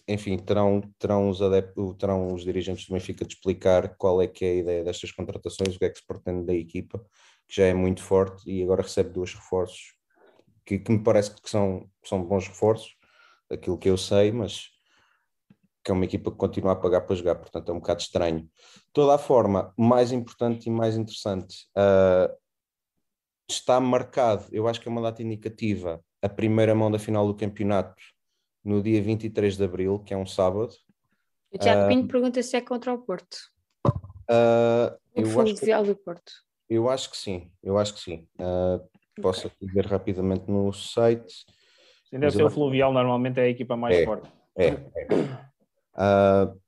[0.07, 4.45] enfim, terão, terão, os adeptos, terão os dirigentes do Benfica de explicar qual é que
[4.45, 6.99] é a ideia destas contratações, o que é que se pretende da equipa,
[7.47, 9.99] que já é muito forte e agora recebe dois reforços
[10.69, 12.95] que, que me parece que são, são bons reforços,
[13.51, 14.69] aquilo que eu sei, mas
[15.83, 18.47] que é uma equipa que continua a pagar para jogar, portanto é um bocado estranho.
[18.93, 22.37] Toda a forma, mais importante e mais interessante, uh,
[23.49, 27.35] está marcado, eu acho que é uma data indicativa, a primeira mão da final do
[27.35, 27.95] campeonato
[28.65, 30.75] no dia 23 de Abril, que é um sábado.
[31.53, 33.37] O Tiago uh, Pinto pergunta se é contra o Porto.
[34.31, 36.33] Uh, o Fluvial do Porto.
[36.69, 38.29] Eu acho que sim, eu acho que sim.
[38.39, 38.87] Uh,
[39.23, 39.69] posso okay.
[39.69, 41.47] ver rapidamente no site.
[42.09, 44.31] Sim, deve ser o Fluvial, normalmente é a equipa mais é, forte.
[44.57, 44.79] É, é.
[45.95, 46.59] Uh,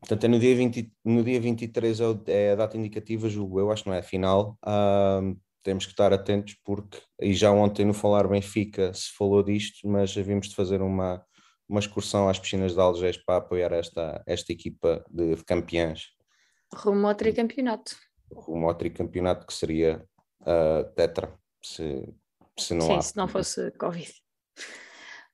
[0.00, 3.82] portanto, é no dia, 20, no dia 23 é, a data indicativa, julgo eu, acho
[3.82, 4.56] que não é a final.
[4.64, 9.86] Uh, temos que estar atentos porque, e já ontem no Falar Benfica se falou disto,
[9.88, 11.22] mas havíamos de fazer uma,
[11.68, 16.06] uma excursão às piscinas de Algés para apoiar esta, esta equipa de, de campeãs.
[16.74, 17.96] Rumo ao tricampeonato.
[18.32, 20.04] Rumo ao tricampeonato que seria
[20.42, 21.32] uh, tetra,
[21.62, 22.08] se,
[22.58, 23.02] se não Sim, há.
[23.02, 24.12] se não fosse Covid.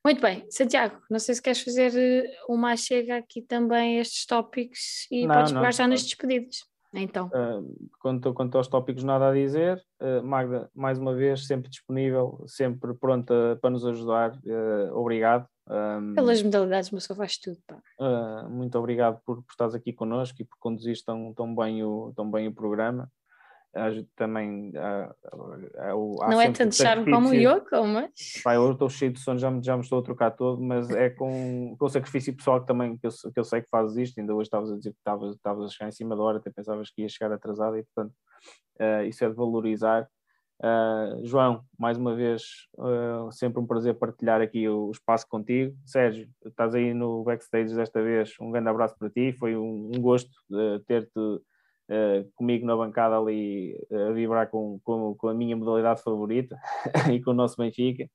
[0.03, 4.23] Muito bem, Santiago, não sei se queres fazer eh, uma chega aqui também a estes
[4.27, 6.57] tópicos e não, podes pegar já nas despedidas.
[7.01, 7.27] Então.
[7.27, 9.81] Uh, quanto, quanto aos tópicos, nada a dizer.
[10.01, 14.31] Uh, Magda, mais uma vez, sempre disponível, sempre pronta para nos ajudar.
[14.45, 15.47] Uh, obrigado.
[15.67, 17.57] Um, Pelas modalidades, mas só faz tudo.
[18.49, 22.29] Muito obrigado por, por estares aqui connosco e por conduzir tão, tão, bem o, tão
[22.29, 23.09] bem o programa
[24.15, 25.13] também há,
[26.21, 28.09] há não é tanto charme como o Yoko, mas
[28.41, 30.89] Pai, eu estou cheio de sono, já me, já me estou a trocar todo, mas
[30.91, 33.97] é com, com o sacrifício pessoal que também que eu, que eu sei que fazes
[33.97, 36.37] isto, ainda hoje estavas a dizer que estavas, estavas a chegar em cima da hora,
[36.37, 38.13] até pensavas que ia chegar atrasado e portanto
[38.79, 40.07] uh, isso é de valorizar.
[40.63, 42.43] Uh, João, mais uma vez,
[42.77, 45.75] uh, sempre um prazer partilhar aqui o, o, espaço contigo.
[45.85, 50.01] Sérgio, estás aí no backstage desta vez, um grande abraço para ti, foi um, um
[50.01, 50.31] gosto
[50.87, 51.41] ter-te
[51.89, 56.57] uh, comigo na bancada ali uh, a vibrar com, com, com, a minha modalidade favorita
[57.13, 58.09] e com o nosso Benfica.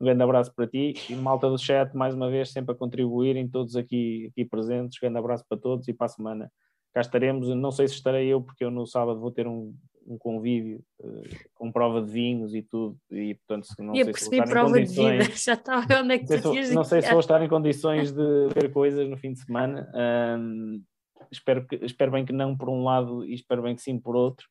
[0.00, 3.48] Um grande abraço para ti e malta do chat, mais uma vez, sempre a contribuírem,
[3.48, 4.98] todos aqui, aqui presentes.
[4.98, 6.52] Um grande abraço para todos e para a semana
[6.92, 7.48] cá estaremos.
[7.48, 9.74] Não sei se estarei eu, porque eu no sábado vou ter um,
[10.06, 11.22] um convívio uh,
[11.54, 14.68] com prova de vinhos e tudo, e portanto não e sei se vou estar prova
[14.68, 17.42] em condições, de vida, já estava onde é que tu Não sei se vou estar
[17.42, 19.90] em condições de ver coisas no fim de semana.
[20.38, 20.82] Um,
[21.30, 24.16] espero, que, espero bem que não por um lado e espero bem que sim por
[24.16, 24.46] outro,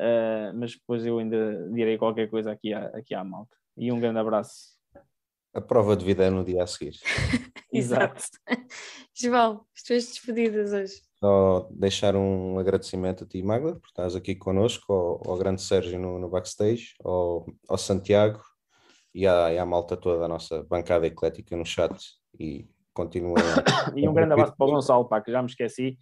[0.00, 3.56] uh, mas depois eu ainda direi qualquer coisa aqui à, aqui à malta.
[3.76, 4.74] E um grande abraço.
[5.52, 6.94] a prova de vida é no dia a seguir.
[7.72, 8.22] Exato.
[9.12, 11.02] João, as tuas despedidas hoje.
[11.18, 15.98] Só deixar um agradecimento a ti, Magda, por estás aqui connosco, ao, ao grande Sérgio
[15.98, 18.40] no, no backstage, ao, ao Santiago
[19.14, 21.94] e à, e à malta toda da nossa bancada eclética no chat.
[22.38, 23.34] E continua.
[23.94, 25.98] e um grande abraço para o Gonçalo, pá, que já me esqueci.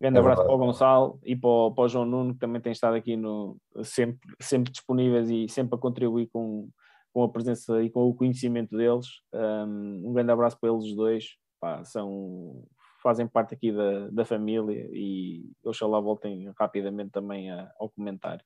[0.00, 2.60] Grande é abraço para o Gonçalo e para o, para o, João Nuno, que também
[2.60, 6.68] tem estado aqui no, sempre, sempre disponíveis e sempre a contribuir com,
[7.12, 9.06] com a presença e com o conhecimento deles.
[9.32, 11.36] Um, um grande abraço para eles os dois.
[11.60, 12.64] Pá, são,
[13.00, 18.44] fazem parte aqui da, da família e oxalá voltem rapidamente também a, ao comentário.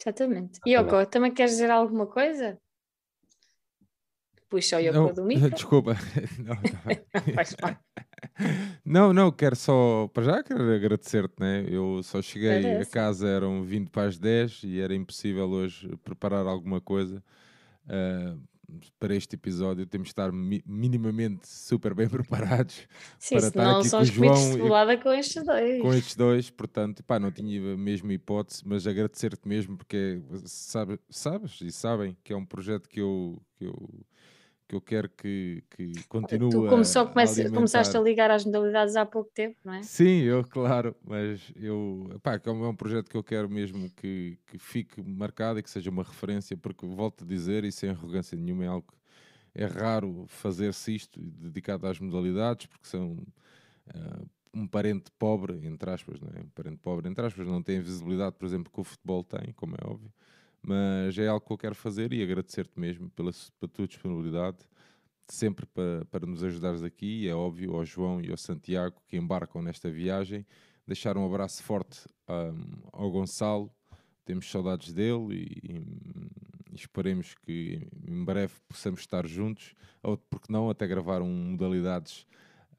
[0.00, 0.60] Exatamente.
[0.64, 2.56] E Yoko, também queres dizer alguma coisa?
[4.48, 5.50] Puxa o Yoko do micro.
[5.50, 5.96] Desculpa.
[6.38, 7.34] Não, não.
[7.34, 7.56] Faz.
[8.84, 11.64] Não, não, quero só, para já quero agradecer-te, né?
[11.68, 16.46] Eu só cheguei a casa, eram 20 para as 10 e era impossível hoje preparar
[16.46, 17.22] alguma coisa.
[17.84, 18.40] Uh,
[18.98, 22.86] para este episódio temos de estar mi minimamente super bem preparados
[23.18, 25.80] Sim, para estar aqui com o João e, com estes dois.
[25.80, 31.00] Com estes dois, portanto, pá, não tinha a mesma hipótese, mas agradecer-te mesmo porque sabe,
[31.08, 34.06] sabes e sabem que é um projeto que eu, que eu
[34.68, 39.06] que eu quero que, que continue tu começou, comece, começaste a ligar às modalidades há
[39.06, 39.82] pouco tempo, não é?
[39.82, 44.58] Sim, eu, claro, mas eu, pá, é um projeto que eu quero mesmo que, que
[44.58, 48.64] fique marcado e que seja uma referência, porque volto a dizer, e sem arrogância nenhuma,
[48.64, 55.10] é algo que é raro fazer-se isto dedicado às modalidades, porque são uh, um parente
[55.18, 56.40] pobre, entre aspas, não é?
[56.40, 59.50] Um parente pobre, entre aspas, não tem a visibilidade, por exemplo, que o futebol tem,
[59.54, 60.12] como é óbvio
[60.62, 64.58] mas é algo que eu quero fazer e agradecer-te mesmo pela, pela tua disponibilidade,
[65.28, 69.62] sempre para, para nos ajudares aqui, é óbvio, ao João e ao Santiago que embarcam
[69.62, 70.46] nesta viagem.
[70.86, 73.70] Deixar um abraço forte um, ao Gonçalo,
[74.24, 80.70] temos saudades dele e, e, esperemos que em breve possamos estar juntos, ou porque não,
[80.70, 82.26] até gravar um modalidades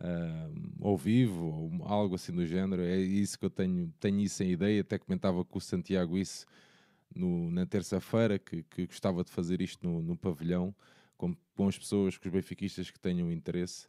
[0.01, 2.81] um, ao vivo ou algo assim do género.
[2.81, 4.81] É isso que eu tenho, tenho isso em ideia.
[4.81, 6.45] Até comentava com o Santiago isso
[7.15, 10.73] no, na terça-feira que, que, gostava de fazer isto no, no pavilhão
[11.17, 13.87] com, com as pessoas, com os benfiquistas que tenham interesse.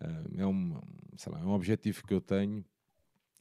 [0.00, 0.80] Uh, é, um,
[1.26, 2.64] lá, é um objetivo que eu tenho.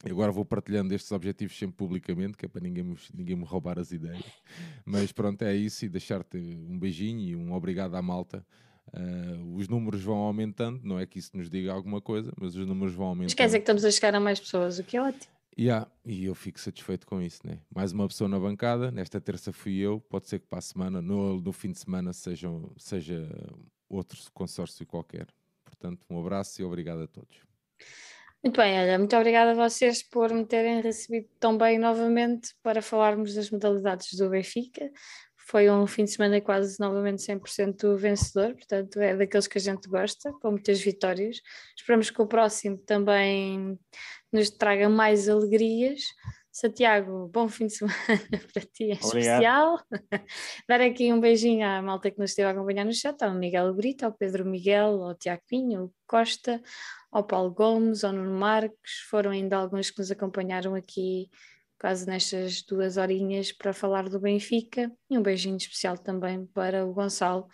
[0.03, 3.45] E agora vou partilhando estes objetivos sempre publicamente, que é para ninguém me, ninguém me
[3.45, 4.23] roubar as ideias.
[4.85, 5.85] Mas pronto, é isso.
[5.85, 8.45] E deixar-te um beijinho e um obrigado à malta.
[8.93, 12.65] Uh, os números vão aumentando, não é que isso nos diga alguma coisa, mas os
[12.65, 13.27] números vão aumentando.
[13.27, 15.31] Mas quer dizer que estamos a chegar a mais pessoas, o que é ótimo.
[15.57, 17.59] Yeah, e eu fico satisfeito com isso, né?
[17.73, 21.01] Mais uma pessoa na bancada, nesta terça fui eu, pode ser que para a semana,
[21.01, 23.29] no, no fim de semana, sejam, seja
[23.89, 25.27] outro consórcio qualquer.
[25.65, 27.41] Portanto, um abraço e obrigado a todos.
[28.43, 32.81] Muito bem, olha, muito obrigada a vocês por me terem recebido tão bem novamente para
[32.81, 34.89] falarmos das modalidades do Benfica.
[35.35, 39.87] Foi um fim de semana quase novamente 100% vencedor, portanto é daqueles que a gente
[39.87, 41.39] gosta, com muitas vitórias.
[41.77, 43.77] Esperamos que o próximo também
[44.31, 46.01] nos traga mais alegrias.
[46.51, 47.95] Santiago, bom fim de semana
[48.53, 49.79] para ti, é especial.
[50.67, 53.73] Dar aqui um beijinho à malta que nos esteve a acompanhar no chat, ao Miguel
[53.73, 56.61] Brito, ao Pedro Miguel, ao Tiago Pinho, ao Costa,
[57.09, 61.29] ao Paulo Gomes, ao Nuno Marques, foram ainda alguns que nos acompanharam aqui
[61.79, 66.93] quase nestas duas horinhas para falar do Benfica e um beijinho especial também para o
[66.93, 67.47] Gonçalo,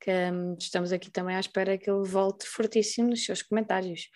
[0.00, 4.08] que hum, estamos aqui também à espera que ele volte fortíssimo nos seus comentários.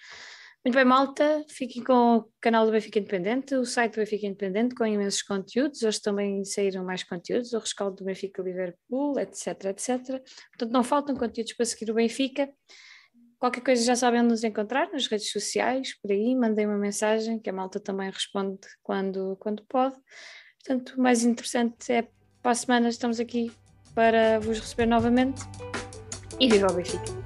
[0.64, 4.76] Muito bem, malta, fiquem com o canal do Benfica Independente, o site do Benfica Independente
[4.76, 10.22] com imensos conteúdos, hoje também saíram mais conteúdos, o rescaldo do Benfica Liverpool, etc, etc.
[10.50, 12.48] Portanto, não faltam conteúdos para seguir o Benfica.
[13.40, 17.50] Qualquer coisa já sabem nos encontrar, nas redes sociais, por aí, mandem uma mensagem que
[17.50, 19.96] a malta também responde quando, quando pode.
[20.64, 22.06] Portanto, o mais interessante é
[22.40, 23.50] para a semana estamos aqui
[23.96, 25.42] para vos receber novamente
[26.38, 27.21] e viva o Benfica!